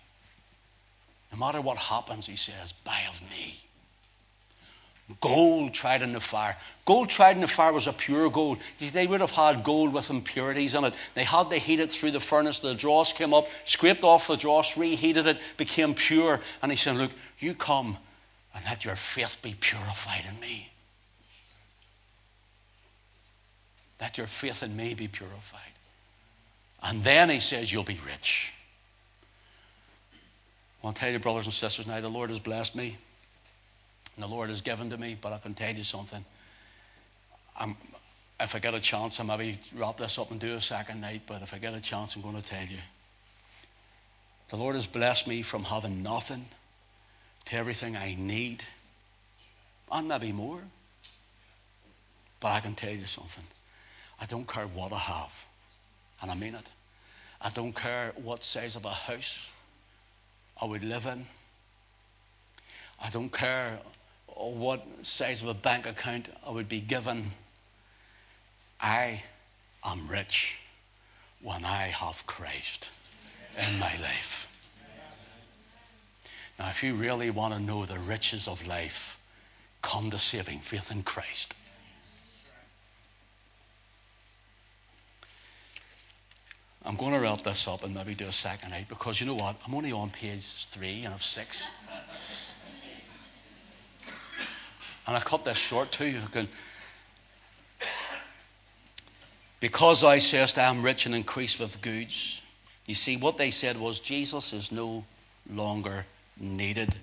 No 1.32 1.39
matter 1.39 1.61
what 1.61 1.78
happens, 1.78 2.26
he 2.26 2.36
says, 2.36 2.72
buy 2.84 3.03
of 3.09 3.20
me. 3.22 3.57
Gold 5.22 5.72
tried 5.72 6.02
in 6.02 6.12
the 6.12 6.20
fire. 6.20 6.56
Gold 6.84 7.09
tried 7.09 7.36
in 7.36 7.40
the 7.40 7.48
fire 7.48 7.72
was 7.72 7.86
a 7.86 7.94
pure 7.94 8.28
gold. 8.28 8.59
They 8.78 9.06
would 9.06 9.22
have 9.22 9.30
had 9.30 9.64
gold 9.64 9.92
with 9.94 10.11
impurities 10.11 10.74
in 10.74 10.84
it. 10.84 10.92
They 11.14 11.24
had 11.24 11.48
to 11.48 11.56
heat 11.56 11.80
it 11.80 11.90
through 11.90 12.11
the 12.11 12.20
furnace. 12.20 12.59
The 12.59 12.74
dross 12.74 13.14
came 13.14 13.32
up, 13.32 13.48
scraped 13.64 14.04
off 14.04 14.26
the 14.26 14.36
dross, 14.36 14.76
reheated 14.76 15.26
it, 15.26 15.38
became 15.56 15.94
pure. 15.94 16.40
And 16.61 16.70
he 16.70 16.76
said, 16.76 16.96
Look, 16.96 17.12
you 17.38 17.54
come 17.54 17.96
and 18.54 18.62
let 18.66 18.84
your 18.84 18.96
faith 18.96 19.38
be 19.40 19.56
purified 19.59 20.24
in 20.28 20.38
me. 20.40 20.70
Let 23.98 24.18
your 24.18 24.26
faith 24.26 24.62
in 24.62 24.76
me 24.76 24.92
be 24.92 25.09
purified. 25.09 25.61
And 26.82 27.02
then 27.02 27.30
he 27.30 27.40
says, 27.40 27.72
You'll 27.72 27.82
be 27.82 27.98
rich. 28.06 28.52
I'll 30.84 30.92
tell 30.92 31.11
you, 31.11 31.18
brothers 31.18 31.46
and 31.46 31.54
sisters, 31.54 31.86
now 31.86 32.00
the 32.02 32.09
Lord 32.09 32.28
has 32.28 32.38
blessed 32.38 32.76
me 32.76 32.98
and 34.18 34.24
the 34.24 34.34
Lord 34.34 34.48
has 34.48 34.60
given 34.60 34.90
to 34.90 34.98
me. 34.98 35.16
But 35.20 35.32
I 35.32 35.38
can 35.38 35.54
tell 35.54 35.72
you 35.72 35.84
something. 35.84 36.24
I'm, 37.56 37.76
if 38.40 38.56
I 38.56 38.58
get 38.58 38.74
a 38.74 38.80
chance, 38.80 39.20
I 39.20 39.22
maybe 39.22 39.60
wrap 39.76 39.96
this 39.96 40.18
up 40.18 40.32
and 40.32 40.40
do 40.40 40.56
a 40.56 40.60
second 40.60 41.00
night. 41.00 41.22
But 41.24 41.40
if 41.42 41.54
I 41.54 41.58
get 41.58 41.72
a 41.72 41.80
chance, 41.80 42.16
I'm 42.16 42.22
going 42.22 42.34
to 42.34 42.42
tell 42.42 42.64
you. 42.64 42.78
The 44.48 44.56
Lord 44.56 44.74
has 44.74 44.88
blessed 44.88 45.28
me 45.28 45.42
from 45.42 45.62
having 45.62 46.02
nothing 46.02 46.46
to 47.44 47.56
everything 47.56 47.96
I 47.96 48.16
need, 48.18 48.64
and 49.92 50.08
maybe 50.08 50.32
more. 50.32 50.62
But 52.40 52.48
I 52.48 52.60
can 52.60 52.74
tell 52.74 52.92
you 52.92 53.06
something. 53.06 53.44
I 54.20 54.26
don't 54.26 54.48
care 54.48 54.66
what 54.66 54.92
I 54.92 54.98
have, 54.98 55.44
and 56.22 56.30
I 56.32 56.34
mean 56.34 56.56
it. 56.56 56.68
I 57.40 57.50
don't 57.50 57.72
care 57.72 58.12
what 58.16 58.42
size 58.42 58.74
of 58.74 58.84
a 58.84 58.90
house 58.90 59.52
I 60.60 60.64
would 60.64 60.82
live 60.82 61.06
in. 61.06 61.24
I 63.00 63.10
don't 63.10 63.32
care 63.32 63.78
or 64.39 64.55
what 64.55 64.86
size 65.03 65.43
of 65.43 65.49
a 65.49 65.55
bank 65.55 65.84
account 65.84 66.28
I 66.47 66.51
would 66.51 66.68
be 66.68 66.80
given. 66.80 67.32
I 68.80 69.24
am 69.84 70.09
rich 70.09 70.61
when 71.43 71.64
I 71.64 71.89
have 71.89 72.24
Christ 72.26 72.89
in 73.59 73.78
my 73.80 73.93
life. 74.01 74.47
Now, 76.59 76.68
if 76.68 76.82
you 76.82 76.95
really 76.95 77.30
want 77.30 77.55
to 77.55 77.61
know 77.61 77.84
the 77.84 77.99
riches 77.99 78.49
of 78.49 78.66
life, 78.66 79.18
come 79.82 80.11
to 80.11 80.18
saving 80.18 80.61
faith 80.61 80.91
in 80.91 81.03
Christ. 81.03 81.55
I'm 86.84 86.97
going 86.97 87.12
to 87.12 87.20
wrap 87.20 87.43
this 87.43 87.66
up 87.68 87.84
and 87.84 87.95
maybe 87.95 88.14
do 88.14 88.26
a 88.26 88.32
second 88.32 88.70
night 88.70 88.89
because 88.89 89.20
you 89.20 89.26
know 89.26 89.34
what? 89.34 89.57
I'm 89.66 89.74
only 89.74 89.93
on 89.93 90.11
page 90.11 90.66
three 90.66 91.05
and 91.05 91.12
of 91.12 91.22
six. 91.22 91.66
And 95.09 95.16
I 95.16 95.20
cut 95.20 95.46
this 95.46 95.56
short 95.56 95.90
too. 95.90 96.20
Because 99.59 100.04
I 100.04 100.18
sayest 100.18 100.59
I 100.59 100.68
am 100.68 100.82
rich 100.82 101.06
and 101.06 101.14
increase 101.14 101.59
with 101.59 101.80
goods. 101.80 102.42
You 102.86 102.94
see, 102.94 103.16
what 103.16 103.38
they 103.38 103.50
said 103.50 103.78
was 103.78 104.00
Jesus 104.00 104.52
is 104.52 104.70
no 104.70 105.04
longer 105.50 106.04
needed. 106.38 106.94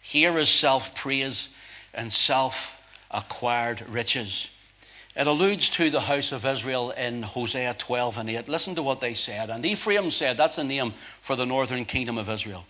Here 0.00 0.36
is 0.38 0.48
self 0.48 0.92
praise 0.96 1.50
and 1.94 2.12
self 2.12 2.82
acquired 3.12 3.88
riches. 3.88 4.50
It 5.14 5.28
alludes 5.28 5.70
to 5.70 5.88
the 5.88 6.00
house 6.00 6.32
of 6.32 6.44
Israel 6.44 6.90
in 6.90 7.22
Hosea 7.22 7.74
12 7.78 8.18
and 8.18 8.30
8. 8.30 8.48
Listen 8.48 8.74
to 8.74 8.82
what 8.82 9.00
they 9.00 9.14
said. 9.14 9.50
And 9.50 9.64
Ephraim 9.64 10.10
said, 10.10 10.36
that's 10.36 10.58
a 10.58 10.64
name 10.64 10.94
for 11.20 11.36
the 11.36 11.46
northern 11.46 11.84
kingdom 11.84 12.18
of 12.18 12.28
Israel. 12.28 12.64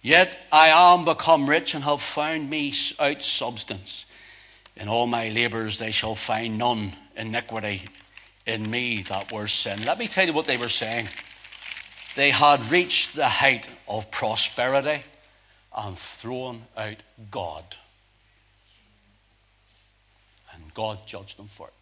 Yet 0.00 0.38
I 0.50 0.68
am 0.68 1.04
become 1.04 1.50
rich 1.50 1.74
and 1.74 1.84
have 1.84 2.00
found 2.00 2.48
me 2.48 2.72
out 2.98 3.22
substance. 3.22 4.06
In 4.80 4.88
all 4.88 5.06
my 5.06 5.28
labours 5.28 5.78
they 5.78 5.90
shall 5.90 6.14
find 6.14 6.56
none 6.56 6.94
iniquity 7.14 7.82
in 8.46 8.68
me 8.70 9.02
that 9.02 9.30
were 9.30 9.46
sin. 9.46 9.84
Let 9.84 9.98
me 9.98 10.08
tell 10.08 10.26
you 10.26 10.32
what 10.32 10.46
they 10.46 10.56
were 10.56 10.70
saying. 10.70 11.06
They 12.16 12.30
had 12.30 12.64
reached 12.70 13.14
the 13.14 13.28
height 13.28 13.68
of 13.86 14.10
prosperity 14.10 15.02
and 15.76 15.98
thrown 15.98 16.62
out 16.78 16.96
God. 17.30 17.76
And 20.54 20.74
God 20.74 21.06
judged 21.06 21.38
them 21.38 21.48
for 21.48 21.68
it. 21.68 21.74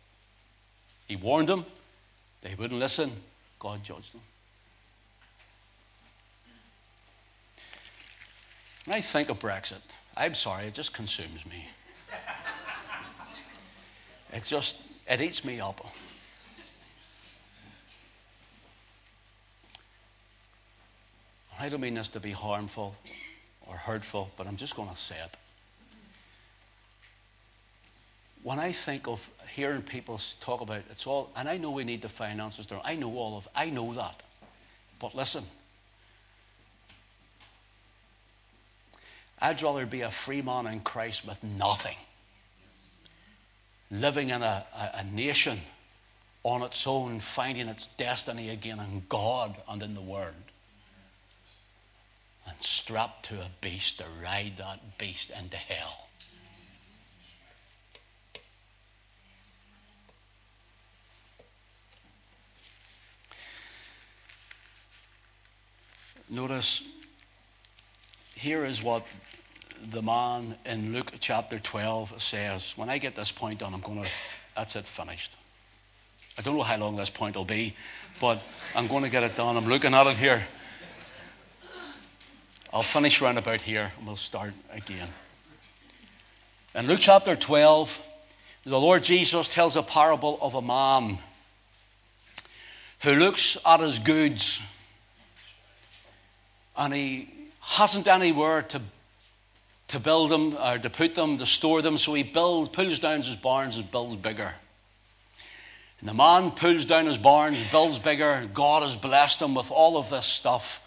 He 1.06 1.16
warned 1.16 1.48
them, 1.48 1.64
they 2.42 2.54
wouldn't 2.56 2.80
listen. 2.80 3.12
God 3.60 3.82
judged 3.84 4.12
them. 4.12 4.20
When 8.84 8.96
I 8.96 9.00
think 9.00 9.28
of 9.28 9.38
Brexit, 9.38 9.82
I'm 10.16 10.34
sorry, 10.34 10.66
it 10.66 10.74
just 10.74 10.92
consumes 10.92 11.46
me. 11.46 11.68
It 14.32 14.44
just, 14.44 14.76
it 15.08 15.20
eats 15.20 15.44
me 15.44 15.60
up. 15.60 15.84
I 21.60 21.68
don't 21.68 21.80
mean 21.80 21.94
this 21.94 22.08
to 22.10 22.20
be 22.20 22.30
harmful 22.30 22.94
or 23.66 23.76
hurtful, 23.76 24.30
but 24.36 24.46
I'm 24.46 24.56
just 24.56 24.76
going 24.76 24.88
to 24.88 24.96
say 24.96 25.16
it. 25.16 25.36
When 28.44 28.58
I 28.58 28.70
think 28.70 29.08
of 29.08 29.28
hearing 29.52 29.82
people 29.82 30.20
talk 30.40 30.60
about 30.60 30.82
it's 30.90 31.06
all, 31.06 31.30
and 31.36 31.48
I 31.48 31.56
know 31.56 31.70
we 31.70 31.84
need 31.84 32.02
the 32.02 32.08
finances 32.08 32.66
there, 32.68 32.80
I 32.84 32.94
know 32.94 33.16
all 33.16 33.36
of, 33.36 33.48
I 33.54 33.70
know 33.70 33.92
that. 33.94 34.22
But 35.00 35.14
listen, 35.16 35.44
I'd 39.40 39.60
rather 39.62 39.86
be 39.86 40.02
a 40.02 40.10
free 40.10 40.42
man 40.42 40.66
in 40.66 40.80
Christ 40.80 41.26
with 41.26 41.42
nothing 41.42 41.96
living 43.90 44.30
in 44.30 44.42
a, 44.42 44.64
a, 44.74 44.98
a 44.98 45.04
nation 45.04 45.58
on 46.42 46.62
its 46.62 46.86
own, 46.86 47.20
finding 47.20 47.68
its 47.68 47.86
destiny 47.86 48.50
again 48.50 48.78
in 48.78 49.02
God 49.08 49.56
and 49.68 49.82
in 49.82 49.94
the 49.94 50.00
Word. 50.00 50.34
And 52.46 52.56
strapped 52.60 53.26
to 53.26 53.40
a 53.40 53.48
beast 53.60 53.98
to 53.98 54.04
ride 54.22 54.54
that 54.58 54.98
beast 54.98 55.30
into 55.30 55.56
hell. 55.56 56.08
Notice, 66.30 66.86
here 68.34 68.64
is 68.64 68.82
what 68.82 69.06
the 69.90 70.02
man 70.02 70.56
in 70.64 70.92
Luke 70.92 71.12
chapter 71.20 71.58
12 71.58 72.20
says, 72.20 72.72
When 72.76 72.88
I 72.88 72.98
get 72.98 73.14
this 73.14 73.30
point 73.30 73.60
done, 73.60 73.74
I'm 73.74 73.80
going 73.80 74.02
to, 74.02 74.08
that's 74.56 74.76
it, 74.76 74.86
finished. 74.86 75.36
I 76.36 76.42
don't 76.42 76.56
know 76.56 76.62
how 76.62 76.76
long 76.76 76.96
this 76.96 77.10
point 77.10 77.36
will 77.36 77.44
be, 77.44 77.74
but 78.20 78.40
I'm 78.76 78.86
going 78.86 79.02
to 79.02 79.10
get 79.10 79.22
it 79.22 79.36
done. 79.36 79.56
I'm 79.56 79.66
looking 79.66 79.94
at 79.94 80.06
it 80.06 80.16
here. 80.16 80.42
I'll 82.72 82.82
finish 82.82 83.20
round 83.20 83.38
about 83.38 83.62
here 83.62 83.92
and 83.96 84.06
we'll 84.06 84.16
start 84.16 84.52
again. 84.70 85.08
In 86.74 86.86
Luke 86.86 87.00
chapter 87.00 87.34
12, 87.34 88.00
the 88.64 88.78
Lord 88.78 89.02
Jesus 89.02 89.48
tells 89.48 89.74
a 89.74 89.82
parable 89.82 90.38
of 90.42 90.54
a 90.54 90.62
man 90.62 91.18
who 93.00 93.14
looks 93.14 93.56
at 93.64 93.80
his 93.80 93.98
goods 93.98 94.60
and 96.76 96.92
he 96.92 97.30
hasn't 97.60 98.06
anywhere 98.06 98.62
to 98.62 98.82
to 99.88 99.98
build 99.98 100.30
them, 100.30 100.56
or 100.56 100.78
to 100.78 100.90
put 100.90 101.14
them, 101.14 101.38
to 101.38 101.46
store 101.46 101.82
them. 101.82 101.98
So 101.98 102.14
he 102.14 102.22
builds, 102.22 102.70
pulls 102.70 102.98
down 102.98 103.22
his 103.22 103.36
barns 103.36 103.76
and 103.76 103.90
builds 103.90 104.16
bigger. 104.16 104.54
And 106.00 106.08
the 106.08 106.14
man 106.14 106.52
pulls 106.52 106.84
down 106.84 107.06
his 107.06 107.18
barns, 107.18 107.62
builds 107.70 107.98
bigger. 107.98 108.48
God 108.54 108.82
has 108.82 108.94
blessed 108.94 109.42
him 109.42 109.54
with 109.54 109.70
all 109.70 109.96
of 109.96 110.10
this 110.10 110.26
stuff. 110.26 110.80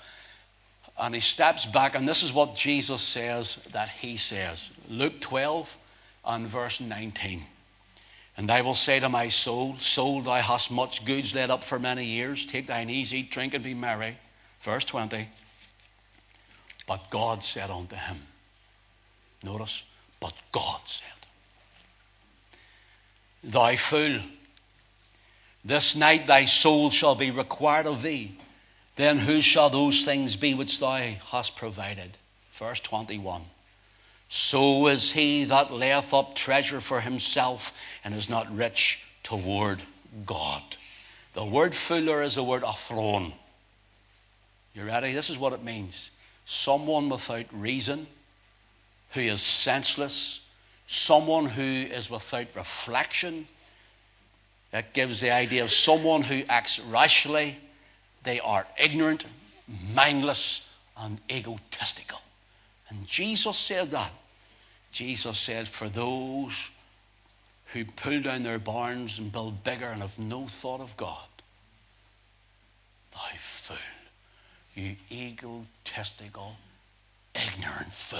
And 0.97 1.15
he 1.15 1.21
steps 1.21 1.65
back, 1.65 1.95
and 1.95 2.07
this 2.07 2.23
is 2.23 2.31
what 2.31 2.55
Jesus 2.55 3.01
says 3.01 3.55
that 3.71 3.89
he 3.89 4.17
says. 4.17 4.69
Luke 4.87 5.19
12 5.19 5.77
and 6.25 6.47
verse 6.47 6.79
19. 6.79 7.43
And 8.37 8.49
I 8.49 8.61
will 8.61 8.75
say 8.75 8.99
to 8.99 9.09
my 9.09 9.27
soul, 9.27 9.75
Soul, 9.77 10.21
thou 10.21 10.41
hast 10.41 10.71
much 10.71 11.03
goods 11.05 11.35
laid 11.35 11.49
up 11.49 11.63
for 11.63 11.79
many 11.79 12.05
years. 12.05 12.45
Take 12.45 12.67
thine 12.67 12.89
ease, 12.89 13.13
eat, 13.13 13.31
drink, 13.31 13.53
and 13.53 13.63
be 13.63 13.73
merry. 13.73 14.17
Verse 14.61 14.85
20. 14.85 15.27
But 16.87 17.09
God 17.09 17.43
said 17.43 17.69
unto 17.69 17.95
him, 17.95 18.21
Notice, 19.43 19.83
but 20.19 20.33
God 20.51 20.81
said, 20.85 21.07
Thou 23.43 23.75
fool, 23.75 24.19
this 25.65 25.95
night 25.95 26.27
thy 26.27 26.45
soul 26.45 26.89
shall 26.89 27.15
be 27.15 27.31
required 27.31 27.87
of 27.87 28.01
thee. 28.01 28.37
Then 28.95 29.17
whose 29.17 29.43
shall 29.43 29.69
those 29.69 30.03
things 30.03 30.35
be 30.35 30.53
which 30.53 30.79
thou 30.79 30.97
hast 31.31 31.55
provided? 31.55 32.17
Verse 32.51 32.79
21. 32.81 33.41
So 34.29 34.87
is 34.87 35.11
he 35.11 35.45
that 35.45 35.73
layeth 35.73 36.13
up 36.13 36.35
treasure 36.35 36.81
for 36.81 37.01
himself 37.01 37.73
and 38.03 38.13
is 38.13 38.29
not 38.29 38.55
rich 38.55 39.03
toward 39.23 39.81
God. 40.25 40.61
The 41.33 41.45
word 41.45 41.73
fuller 41.73 42.21
is 42.21 42.35
the 42.35 42.43
word 42.43 42.63
throne. 42.75 43.33
You 44.73 44.85
ready? 44.85 45.13
This 45.13 45.29
is 45.29 45.37
what 45.37 45.53
it 45.53 45.63
means. 45.63 46.11
Someone 46.45 47.09
without 47.09 47.45
reason 47.51 48.07
who 49.11 49.21
is 49.21 49.41
senseless, 49.41 50.41
someone 50.87 51.45
who 51.45 51.61
is 51.61 52.09
without 52.09 52.47
reflection. 52.55 53.47
That 54.71 54.93
gives 54.93 55.19
the 55.19 55.31
idea 55.31 55.63
of 55.63 55.71
someone 55.71 56.21
who 56.21 56.43
acts 56.47 56.79
rashly. 56.79 57.57
They 58.23 58.39
are 58.39 58.65
ignorant, 58.77 59.25
mindless, 59.93 60.65
and 60.97 61.19
egotistical. 61.29 62.19
And 62.89 63.05
Jesus 63.05 63.57
said 63.57 63.91
that. 63.91 64.11
Jesus 64.91 65.37
said, 65.37 65.67
For 65.67 65.89
those 65.89 66.71
who 67.67 67.85
pull 67.85 68.21
down 68.21 68.43
their 68.43 68.59
barns 68.59 69.19
and 69.19 69.31
build 69.31 69.63
bigger 69.63 69.87
and 69.87 70.01
have 70.01 70.19
no 70.19 70.47
thought 70.47 70.81
of 70.81 70.95
God, 70.97 71.27
thou 73.13 73.37
fool, 73.37 73.77
you 74.75 74.95
egotistical, 75.09 76.55
ignorant 77.33 77.93
fool. 77.93 78.19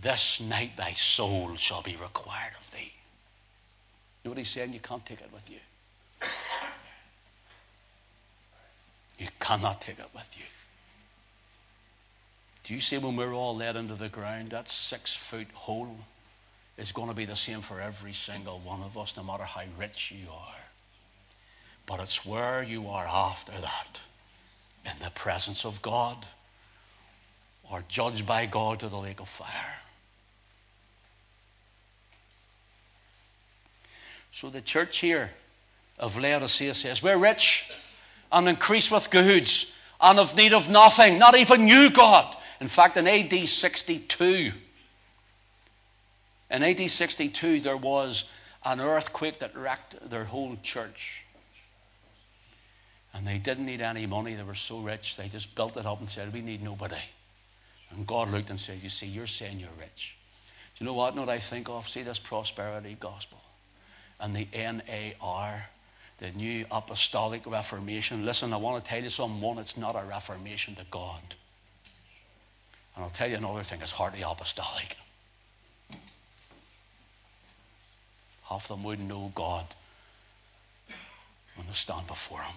This 0.00 0.40
night 0.40 0.76
thy 0.76 0.92
soul 0.92 1.56
shall 1.56 1.82
be 1.82 1.96
required 1.96 2.54
of 2.58 2.70
thee. 2.72 2.92
You 4.22 4.28
know 4.28 4.30
what 4.30 4.38
he's 4.38 4.50
saying? 4.50 4.72
You 4.72 4.80
can't 4.80 5.04
take 5.04 5.20
it 5.20 5.30
with 5.32 5.50
you. 5.50 5.58
You 9.18 9.26
cannot 9.40 9.80
take 9.80 9.98
it 9.98 10.08
with 10.14 10.28
you. 10.36 10.44
Do 12.62 12.74
you 12.74 12.80
see 12.80 12.98
when 12.98 13.16
we're 13.16 13.32
all 13.32 13.56
led 13.56 13.76
into 13.76 13.94
the 13.94 14.08
ground, 14.08 14.50
that 14.50 14.68
six 14.68 15.12
foot 15.14 15.48
hole 15.52 15.96
is 16.76 16.92
going 16.92 17.08
to 17.08 17.14
be 17.14 17.24
the 17.24 17.34
same 17.34 17.60
for 17.60 17.80
every 17.80 18.12
single 18.12 18.60
one 18.60 18.82
of 18.82 18.96
us, 18.96 19.16
no 19.16 19.24
matter 19.24 19.42
how 19.42 19.62
rich 19.78 20.12
you 20.12 20.30
are. 20.30 20.54
But 21.86 22.00
it's 22.00 22.24
where 22.24 22.62
you 22.62 22.88
are 22.88 23.06
after 23.06 23.52
that, 23.52 24.00
in 24.84 24.92
the 25.02 25.10
presence 25.10 25.64
of 25.64 25.82
God, 25.82 26.26
or 27.68 27.82
judged 27.88 28.26
by 28.26 28.46
God 28.46 28.78
to 28.80 28.88
the 28.88 28.96
lake 28.96 29.20
of 29.20 29.28
fire. 29.28 29.76
So 34.30 34.50
the 34.50 34.60
church 34.60 34.98
here 34.98 35.30
of 35.98 36.18
Laodicea 36.18 36.74
says, 36.74 37.02
We're 37.02 37.18
rich 37.18 37.70
and 38.30 38.48
increase 38.48 38.90
with 38.90 39.10
goods 39.10 39.72
and 40.00 40.18
of 40.18 40.36
need 40.36 40.52
of 40.52 40.68
nothing, 40.68 41.18
not 41.18 41.36
even 41.36 41.66
you, 41.66 41.90
God. 41.90 42.36
In 42.60 42.68
fact, 42.68 42.96
in 42.96 43.06
AD 43.06 43.48
62, 43.48 44.52
in 46.50 46.62
AD 46.62 46.90
62, 46.90 47.60
there 47.60 47.76
was 47.76 48.24
an 48.64 48.80
earthquake 48.80 49.38
that 49.40 49.56
wrecked 49.56 50.08
their 50.08 50.24
whole 50.24 50.56
church. 50.62 51.24
And 53.14 53.26
they 53.26 53.38
didn't 53.38 53.66
need 53.66 53.80
any 53.80 54.06
money. 54.06 54.34
They 54.34 54.42
were 54.42 54.54
so 54.54 54.80
rich, 54.80 55.16
they 55.16 55.28
just 55.28 55.54
built 55.54 55.76
it 55.76 55.86
up 55.86 56.00
and 56.00 56.08
said, 56.08 56.32
We 56.32 56.42
need 56.42 56.62
nobody. 56.62 56.96
And 57.90 58.06
God 58.06 58.30
looked 58.30 58.50
and 58.50 58.60
said, 58.60 58.82
You 58.82 58.88
see, 58.88 59.06
you're 59.06 59.26
saying 59.26 59.58
you're 59.58 59.70
rich. 59.80 60.16
Do 60.76 60.84
you 60.84 60.86
know 60.86 60.94
what? 60.94 61.16
Not 61.16 61.28
I 61.28 61.38
think 61.38 61.68
of? 61.68 61.88
See 61.88 62.02
this 62.02 62.18
prosperity 62.18 62.96
gospel 63.00 63.40
and 64.20 64.34
the 64.34 64.48
NAR, 64.54 65.68
the 66.18 66.30
New 66.30 66.66
Apostolic 66.70 67.46
Reformation. 67.46 68.24
Listen, 68.24 68.52
I 68.52 68.56
want 68.56 68.82
to 68.82 68.90
tell 68.90 69.02
you 69.02 69.10
something. 69.10 69.40
One, 69.40 69.58
it's 69.58 69.76
not 69.76 69.94
a 69.94 70.04
reformation 70.04 70.74
to 70.76 70.84
God. 70.90 71.22
And 72.96 73.04
I'll 73.04 73.10
tell 73.10 73.28
you 73.28 73.36
another 73.36 73.62
thing, 73.62 73.80
it's 73.80 73.92
hardly 73.92 74.22
apostolic. 74.22 74.96
Half 78.42 78.70
of 78.70 78.78
them 78.78 78.84
wouldn't 78.84 79.06
know 79.06 79.30
God 79.34 79.66
when 81.54 81.66
they 81.66 81.72
stand 81.74 82.06
before 82.06 82.40
Him. 82.40 82.54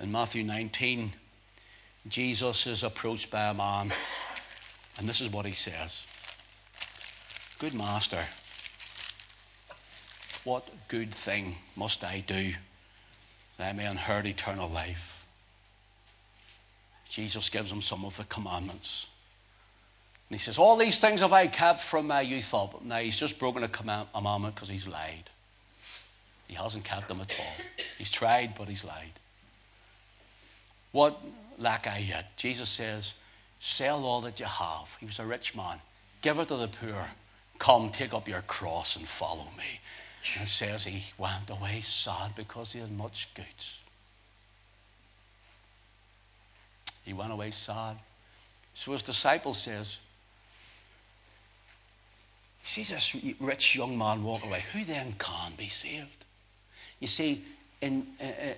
In 0.00 0.10
Matthew 0.10 0.42
19, 0.42 1.12
Jesus 2.08 2.66
is 2.66 2.82
approached 2.82 3.30
by 3.30 3.50
a 3.50 3.54
man 3.54 3.92
and 4.98 5.08
this 5.08 5.20
is 5.20 5.30
what 5.30 5.46
he 5.46 5.52
says 5.52 6.06
Good 7.58 7.74
master, 7.74 8.24
what 10.44 10.68
good 10.88 11.14
thing 11.14 11.56
must 11.76 12.02
I 12.02 12.24
do 12.26 12.54
that 13.56 13.68
I 13.68 13.72
may 13.72 13.86
inherit 13.86 14.26
eternal 14.26 14.68
life? 14.68 15.24
Jesus 17.08 17.50
gives 17.50 17.70
him 17.70 17.82
some 17.82 18.04
of 18.04 18.16
the 18.16 18.24
commandments. 18.24 19.06
And 20.28 20.40
he 20.40 20.42
says, 20.42 20.58
All 20.58 20.76
these 20.76 20.98
things 20.98 21.20
have 21.20 21.32
I 21.32 21.46
kept 21.46 21.82
from 21.82 22.06
my 22.06 22.22
youth 22.22 22.54
up. 22.54 22.82
Now 22.82 22.96
he's 22.96 23.18
just 23.18 23.38
broken 23.38 23.62
a 23.62 23.68
commandment 23.68 24.54
because 24.54 24.70
he's 24.70 24.88
lied. 24.88 25.28
He 26.48 26.54
hasn't 26.54 26.84
kept 26.84 27.08
them 27.08 27.20
at 27.20 27.38
all. 27.38 27.64
He's 27.98 28.10
tried, 28.10 28.54
but 28.56 28.66
he's 28.68 28.82
lied. 28.82 29.12
What 30.92 31.20
lack 31.58 31.86
I 31.86 31.98
yet? 31.98 32.36
Jesus 32.36 32.68
says, 32.68 33.14
Sell 33.64 34.04
all 34.04 34.20
that 34.22 34.40
you 34.40 34.46
have. 34.46 34.96
He 34.98 35.06
was 35.06 35.20
a 35.20 35.24
rich 35.24 35.54
man. 35.54 35.78
Give 36.20 36.36
it 36.40 36.48
to 36.48 36.56
the 36.56 36.66
poor. 36.66 37.06
Come, 37.60 37.90
take 37.90 38.12
up 38.12 38.26
your 38.26 38.42
cross 38.42 38.96
and 38.96 39.06
follow 39.06 39.46
me. 39.56 39.78
And 40.36 40.48
says 40.48 40.82
he 40.82 41.04
went 41.16 41.48
away 41.48 41.80
sad 41.80 42.34
because 42.34 42.72
he 42.72 42.80
had 42.80 42.90
much 42.90 43.32
goods. 43.34 43.78
He 47.04 47.12
went 47.12 47.30
away 47.30 47.52
sad. 47.52 47.98
So 48.74 48.90
his 48.90 49.02
disciple 49.02 49.54
says, 49.54 49.98
he 52.62 52.66
sees 52.66 52.88
this 52.88 53.14
rich 53.38 53.76
young 53.76 53.96
man 53.96 54.24
walk 54.24 54.44
away. 54.44 54.64
Who 54.72 54.84
then 54.84 55.14
can 55.20 55.52
be 55.56 55.68
saved? 55.68 56.24
You 56.98 57.06
see, 57.06 57.44
in, 57.80 58.08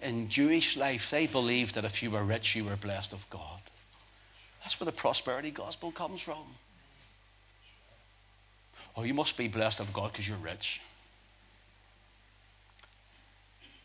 in 0.00 0.30
Jewish 0.30 0.78
life, 0.78 1.10
they 1.10 1.26
believed 1.26 1.74
that 1.74 1.84
if 1.84 2.02
you 2.02 2.10
were 2.10 2.24
rich, 2.24 2.56
you 2.56 2.64
were 2.64 2.76
blessed 2.76 3.12
of 3.12 3.28
God. 3.28 3.60
That's 4.64 4.80
where 4.80 4.86
the 4.86 4.92
prosperity 4.92 5.50
gospel 5.50 5.92
comes 5.92 6.22
from. 6.22 6.42
Oh, 8.96 9.02
you 9.02 9.12
must 9.12 9.36
be 9.36 9.46
blessed 9.46 9.80
of 9.80 9.92
God 9.92 10.12
because 10.12 10.26
you're 10.26 10.38
rich. 10.38 10.80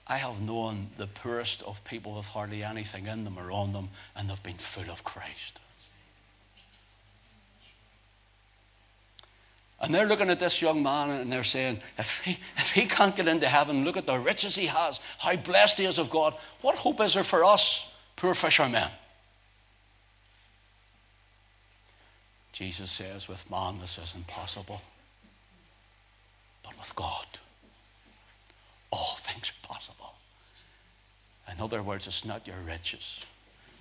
I 0.08 0.18
have 0.18 0.42
known 0.42 0.88
the 0.98 1.06
poorest 1.06 1.62
of 1.64 1.84
people 1.84 2.16
with 2.16 2.28
hardly 2.28 2.64
anything 2.64 3.08
in 3.08 3.26
them 3.26 3.38
or 3.38 3.52
on 3.52 3.74
them, 3.74 3.90
and 4.16 4.30
they've 4.30 4.42
been 4.42 4.58
full 4.58 4.90
of 4.90 5.04
Christ. 5.04 5.60
And 9.82 9.94
they're 9.94 10.08
looking 10.08 10.30
at 10.30 10.40
this 10.40 10.62
young 10.62 10.82
man 10.84 11.10
and 11.10 11.32
they're 11.32 11.44
saying, 11.44 11.80
if 11.98 12.22
he, 12.24 12.38
if 12.58 12.72
he 12.72 12.86
can't 12.86 13.16
get 13.16 13.28
into 13.28 13.48
heaven, 13.48 13.86
look 13.86 13.98
at 13.98 14.06
the 14.06 14.18
riches 14.18 14.56
he 14.56 14.66
has, 14.66 15.00
how 15.20 15.36
blessed 15.36 15.78
he 15.78 15.86
is 15.86 15.98
of 15.98 16.10
God. 16.10 16.36
What 16.62 16.76
hope 16.76 17.00
is 17.02 17.14
there 17.14 17.24
for 17.24 17.46
us, 17.46 17.88
poor 18.16 18.34
fishermen? 18.34 18.90
Jesus 22.60 22.92
says, 22.92 23.30
with 23.30 23.50
man, 23.50 23.80
this 23.80 23.98
is 23.98 24.14
impossible. 24.18 24.82
But 26.62 26.78
with 26.78 26.94
God, 26.94 27.26
all 28.92 29.16
things 29.22 29.50
are 29.50 29.68
possible. 29.74 30.12
In 31.50 31.62
other 31.62 31.82
words, 31.82 32.06
it's 32.06 32.26
not 32.26 32.46
your 32.46 32.58
riches. 32.68 33.26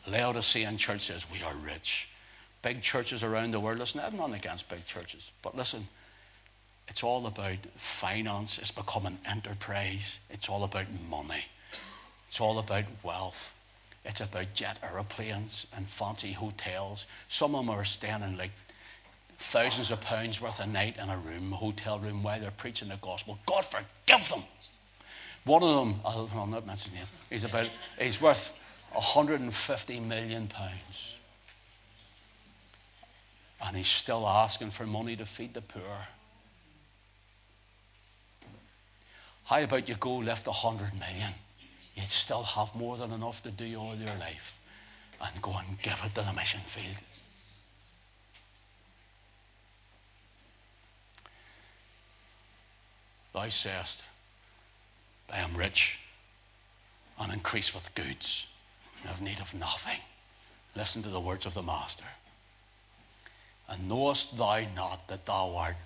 Laodicean 0.07 0.76
church 0.76 1.07
says, 1.07 1.26
we 1.29 1.43
are 1.43 1.57
rich. 1.57 2.09
Big 2.62 2.81
churches 2.81 3.24
around 3.24 3.51
the 3.51 3.59
world, 3.59 3.81
listen, 3.81 3.99
I 3.99 4.05
have 4.05 4.14
nothing 4.14 4.35
against 4.35 4.68
big 4.68 4.87
churches. 4.87 5.33
But 5.43 5.57
listen, 5.57 5.89
it's 6.87 7.03
all 7.03 7.26
about 7.26 7.59
finance. 7.74 8.61
It's 8.61 8.70
become 8.70 9.07
an 9.07 9.18
enterprise. 9.26 10.20
It's 10.31 10.49
all 10.49 10.62
about 10.62 10.87
money. 11.11 11.47
It's 12.29 12.41
all 12.41 12.61
about 12.61 12.85
wealth. 13.03 13.53
It's 14.05 14.20
about 14.20 14.55
jet 14.55 14.79
aeroplanes 14.85 15.66
and 15.76 15.89
fancy 15.89 16.33
hotels. 16.33 17.07
Some 17.26 17.57
of 17.57 17.66
them 17.66 17.74
are 17.74 17.85
staying 17.85 18.22
in 18.22 18.39
like 18.39 18.53
thousands 19.39 19.91
of 19.91 20.01
pounds 20.01 20.41
worth 20.41 20.61
a 20.61 20.66
night 20.66 20.97
in 20.99 21.09
a 21.09 21.16
room, 21.16 21.53
a 21.53 21.57
hotel 21.57 21.99
room, 21.99 22.22
while 22.22 22.41
they're 22.41 22.51
preaching 22.51 22.89
the 22.89 22.97
gospel. 22.97 23.39
God 23.47 23.64
forgive 23.64 24.28
them. 24.28 24.43
One 25.45 25.62
of 25.62 25.74
them, 25.74 26.01
I'll, 26.05 26.28
I'll 26.34 26.47
not 26.47 26.66
mention 26.66 26.93
his 26.93 27.01
name, 27.01 27.09
he's 27.30 27.45
about, 27.45 27.68
he's 27.99 28.20
worth 28.20 28.53
150 28.93 30.01
million 30.01 30.49
pounds. 30.49 31.14
And 33.64 33.76
he's 33.76 33.89
still 33.89 34.26
asking 34.26 34.70
for 34.70 34.86
money 34.86 35.16
to 35.16 35.24
feed 35.24 35.55
the 35.55 35.62
poor. 35.62 36.07
How 39.45 39.61
about 39.62 39.89
you 39.89 39.95
go 39.95 40.16
lift 40.16 40.47
100 40.47 40.93
million? 40.95 41.32
You'd 41.95 42.11
still 42.11 42.43
have 42.43 42.74
more 42.74 42.97
than 42.97 43.12
enough 43.12 43.43
to 43.45 43.51
do 43.51 43.76
all 43.76 43.95
your 43.95 44.14
life 44.20 44.61
and 45.20 45.43
go 45.43 45.57
and 45.57 45.80
give 45.80 46.01
it 46.05 46.14
to 46.14 46.22
the 46.22 46.32
mission 46.32 46.61
field. 46.61 46.97
Thou 53.39 53.49
sayest, 53.51 54.03
I 55.30 55.39
am 55.39 55.57
rich 55.57 56.01
and 57.20 57.32
increase 57.32 57.72
with 57.72 57.95
goods 57.95 58.49
and 58.99 59.09
have 59.09 59.22
need 59.22 59.39
of 59.39 59.55
nothing. 59.55 60.01
Listen 60.74 61.05
to 61.05 61.09
the 61.09 61.20
words 61.20 61.47
of 61.47 61.55
the 61.55 61.62
Master. 61.62 62.05
And 63.68 63.89
knowest 63.89 64.36
thou 64.36 64.62
not 64.74 65.07
that 65.07 65.24
thou 65.24 65.55
art 65.55 65.76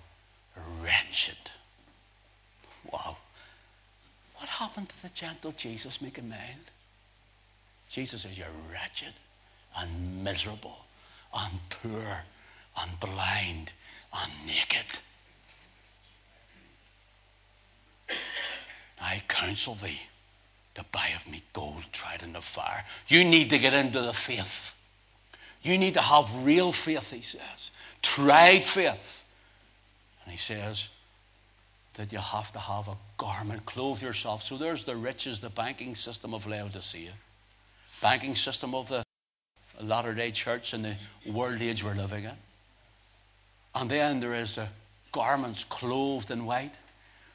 wretched? 0.81 1.51
Wow. 2.91 3.17
What 4.37 4.49
happened 4.49 4.89
to 4.89 5.01
the 5.03 5.09
gentle 5.09 5.51
Jesus 5.51 6.01
making 6.01 6.29
mild? 6.29 6.71
Jesus 7.87 8.23
says, 8.23 8.35
You're 8.35 8.47
wretched 8.71 9.13
and 9.77 10.23
miserable 10.23 10.85
and 11.31 11.59
poor 11.69 12.23
and 12.75 12.99
blind 12.99 13.73
and 14.11 14.31
naked. 14.47 14.87
I 19.03 19.21
counsel 19.45 19.75
thee 19.75 19.99
to 20.75 20.83
buy 20.91 21.09
of 21.15 21.27
me 21.29 21.43
gold 21.53 21.83
tried 21.91 22.23
in 22.23 22.33
the 22.33 22.41
fire. 22.41 22.83
You 23.07 23.23
need 23.23 23.49
to 23.51 23.59
get 23.59 23.73
into 23.73 24.01
the 24.01 24.13
faith. 24.13 24.73
You 25.61 25.77
need 25.77 25.93
to 25.93 26.01
have 26.01 26.45
real 26.45 26.71
faith, 26.71 27.11
he 27.11 27.21
says. 27.21 27.71
Tried 28.01 28.65
faith. 28.65 29.23
And 30.23 30.31
he 30.31 30.37
says 30.37 30.89
that 31.95 32.11
you 32.11 32.17
have 32.17 32.51
to 32.53 32.59
have 32.59 32.87
a 32.87 32.97
garment, 33.17 33.65
clothe 33.65 34.01
yourself. 34.01 34.43
So 34.43 34.57
there's 34.57 34.83
the 34.83 34.95
riches, 34.95 35.39
the 35.39 35.49
banking 35.49 35.95
system 35.95 36.33
of 36.33 36.47
Laodicea, 36.47 37.11
banking 38.01 38.35
system 38.35 38.73
of 38.73 38.89
the 38.89 39.03
latter 39.81 40.13
day 40.13 40.31
church 40.31 40.73
and 40.73 40.83
the 40.83 40.95
world 41.31 41.61
age 41.61 41.83
we're 41.83 41.93
living 41.93 42.23
in. 42.23 42.37
And 43.75 43.89
then 43.89 44.19
there 44.19 44.33
is 44.33 44.55
the 44.55 44.67
garments 45.11 45.63
clothed 45.63 46.31
in 46.31 46.45
white. 46.45 46.73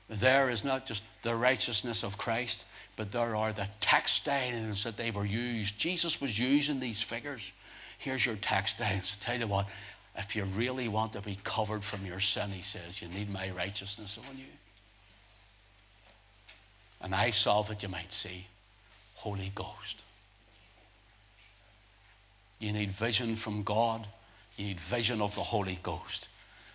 There 0.08 0.48
is 0.48 0.64
not 0.64 0.86
just 0.86 1.02
the 1.22 1.34
righteousness 1.34 2.02
of 2.02 2.16
Christ, 2.16 2.64
but 2.96 3.12
there 3.12 3.36
are 3.36 3.52
the 3.52 3.68
textiles 3.80 4.84
that 4.84 4.96
they 4.96 5.10
were 5.10 5.26
used. 5.26 5.78
Jesus 5.78 6.20
was 6.20 6.38
using 6.38 6.80
these 6.80 7.02
figures. 7.02 7.52
Here's 7.98 8.24
your 8.24 8.36
textiles. 8.36 9.16
I 9.20 9.24
tell 9.24 9.38
you 9.38 9.46
what, 9.46 9.66
if 10.16 10.34
you 10.34 10.44
really 10.44 10.88
want 10.88 11.12
to 11.12 11.20
be 11.20 11.38
covered 11.44 11.84
from 11.84 12.04
your 12.06 12.20
sin, 12.20 12.50
he 12.50 12.62
says, 12.62 13.02
you 13.02 13.08
need 13.08 13.30
my 13.30 13.50
righteousness 13.50 14.18
on 14.30 14.38
you. 14.38 14.44
And 17.00 17.14
I 17.14 17.30
saw 17.30 17.62
that 17.62 17.82
you 17.82 17.88
might 17.88 18.12
see 18.12 18.46
Holy 19.14 19.52
Ghost. 19.54 20.02
You 22.58 22.72
need 22.72 22.90
vision 22.90 23.36
from 23.36 23.62
God. 23.62 24.06
You 24.56 24.66
need 24.66 24.80
vision 24.80 25.20
of 25.20 25.34
the 25.36 25.42
Holy 25.42 25.78
Ghost. 25.82 26.28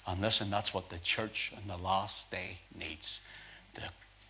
And 0.05 0.21
listen, 0.21 0.49
that's 0.49 0.73
what 0.73 0.89
the 0.89 0.99
church 0.99 1.53
in 1.59 1.67
the 1.67 1.77
last 1.77 2.29
day 2.29 2.57
needs. 2.77 3.21
The, 3.73 3.83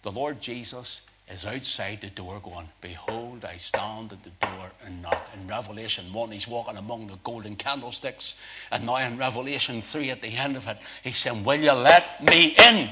the 0.03 0.11
Lord 0.11 0.39
Jesus 0.39 1.01
is 1.29 1.45
outside 1.45 2.01
the 2.01 2.09
door 2.09 2.39
going, 2.43 2.69
Behold, 2.81 3.45
I 3.45 3.57
stand 3.57 4.11
at 4.11 4.23
the 4.23 4.29
door 4.45 4.71
and 4.85 5.01
knock. 5.01 5.27
In 5.33 5.47
Revelation 5.47 6.11
1, 6.11 6.31
he's 6.31 6.47
walking 6.47 6.77
among 6.77 7.07
the 7.07 7.17
golden 7.23 7.55
candlesticks. 7.55 8.35
And 8.71 8.85
now 8.85 8.97
in 8.97 9.17
Revelation 9.17 9.81
3, 9.81 10.11
at 10.11 10.21
the 10.21 10.35
end 10.35 10.57
of 10.57 10.67
it, 10.67 10.77
he's 11.03 11.17
saying, 11.17 11.43
Will 11.43 11.59
you 11.59 11.71
let 11.71 12.23
me 12.23 12.55
in? 12.59 12.89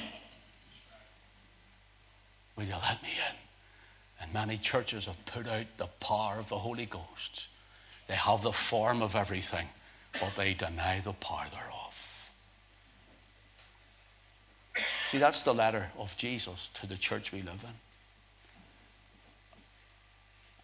Will 2.55 2.65
you 2.65 2.75
let 2.82 3.01
me 3.03 3.09
in? 3.09 3.36
And 4.21 4.34
many 4.34 4.57
churches 4.57 5.05
have 5.05 5.25
put 5.25 5.47
out 5.47 5.65
the 5.77 5.88
power 5.99 6.39
of 6.39 6.47
the 6.49 6.57
Holy 6.57 6.86
Ghost. 6.86 7.47
They 8.07 8.15
have 8.15 8.41
the 8.41 8.51
form 8.51 9.01
of 9.01 9.15
everything, 9.15 9.67
but 10.19 10.36
they 10.36 10.53
deny 10.53 10.99
the 10.99 11.13
power 11.13 11.45
thereof. 11.51 11.90
See, 15.07 15.17
that's 15.17 15.43
the 15.43 15.53
letter 15.53 15.89
of 15.97 16.15
Jesus 16.17 16.69
to 16.75 16.88
the 16.88 16.97
church 16.97 17.32
we 17.32 17.41
live 17.41 17.63
in. 17.63 17.73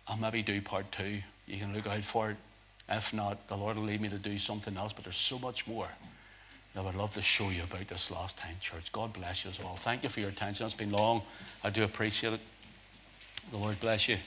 I'll 0.08 0.18
maybe 0.18 0.42
do 0.42 0.62
part 0.62 0.92
two. 0.92 1.22
You 1.48 1.60
can 1.60 1.74
look 1.74 1.88
out 1.88 2.04
for 2.04 2.32
it. 2.32 2.38
If 2.90 3.14
not, 3.14 3.48
the 3.48 3.58
Lord 3.58 3.78
will 3.78 3.84
lead 3.84 4.00
me 4.00 4.10
to 4.10 4.18
do 4.18 4.38
something 4.38 4.78
else, 4.78 4.94
but 4.94 5.04
there's 5.04 5.18
so 5.18 5.38
much 5.40 5.68
more 5.68 5.90
that 6.74 6.80
I 6.80 6.84
would 6.84 6.96
love 6.96 7.14
to 7.16 7.22
show 7.22 7.50
you 7.50 7.64
about 7.64 7.88
this 7.88 8.10
last 8.10 8.38
time 8.38 8.56
church. 8.62 8.92
God 8.92 9.12
bless 9.12 9.44
you 9.44 9.52
as 9.52 9.60
well. 9.60 9.76
Thank 9.76 10.04
you 10.04 10.10
for 10.10 10.22
your 10.22 10.30
attention. 10.30 10.66
It's 10.66 10.76
been 10.76 10.92
long. 10.92 11.24
I 11.64 11.70
do 11.70 11.84
appreciate 11.84 12.34
it. 12.34 12.40
The 13.52 13.58
Lord 13.58 13.80
bless 13.80 14.08
you. 14.08 14.18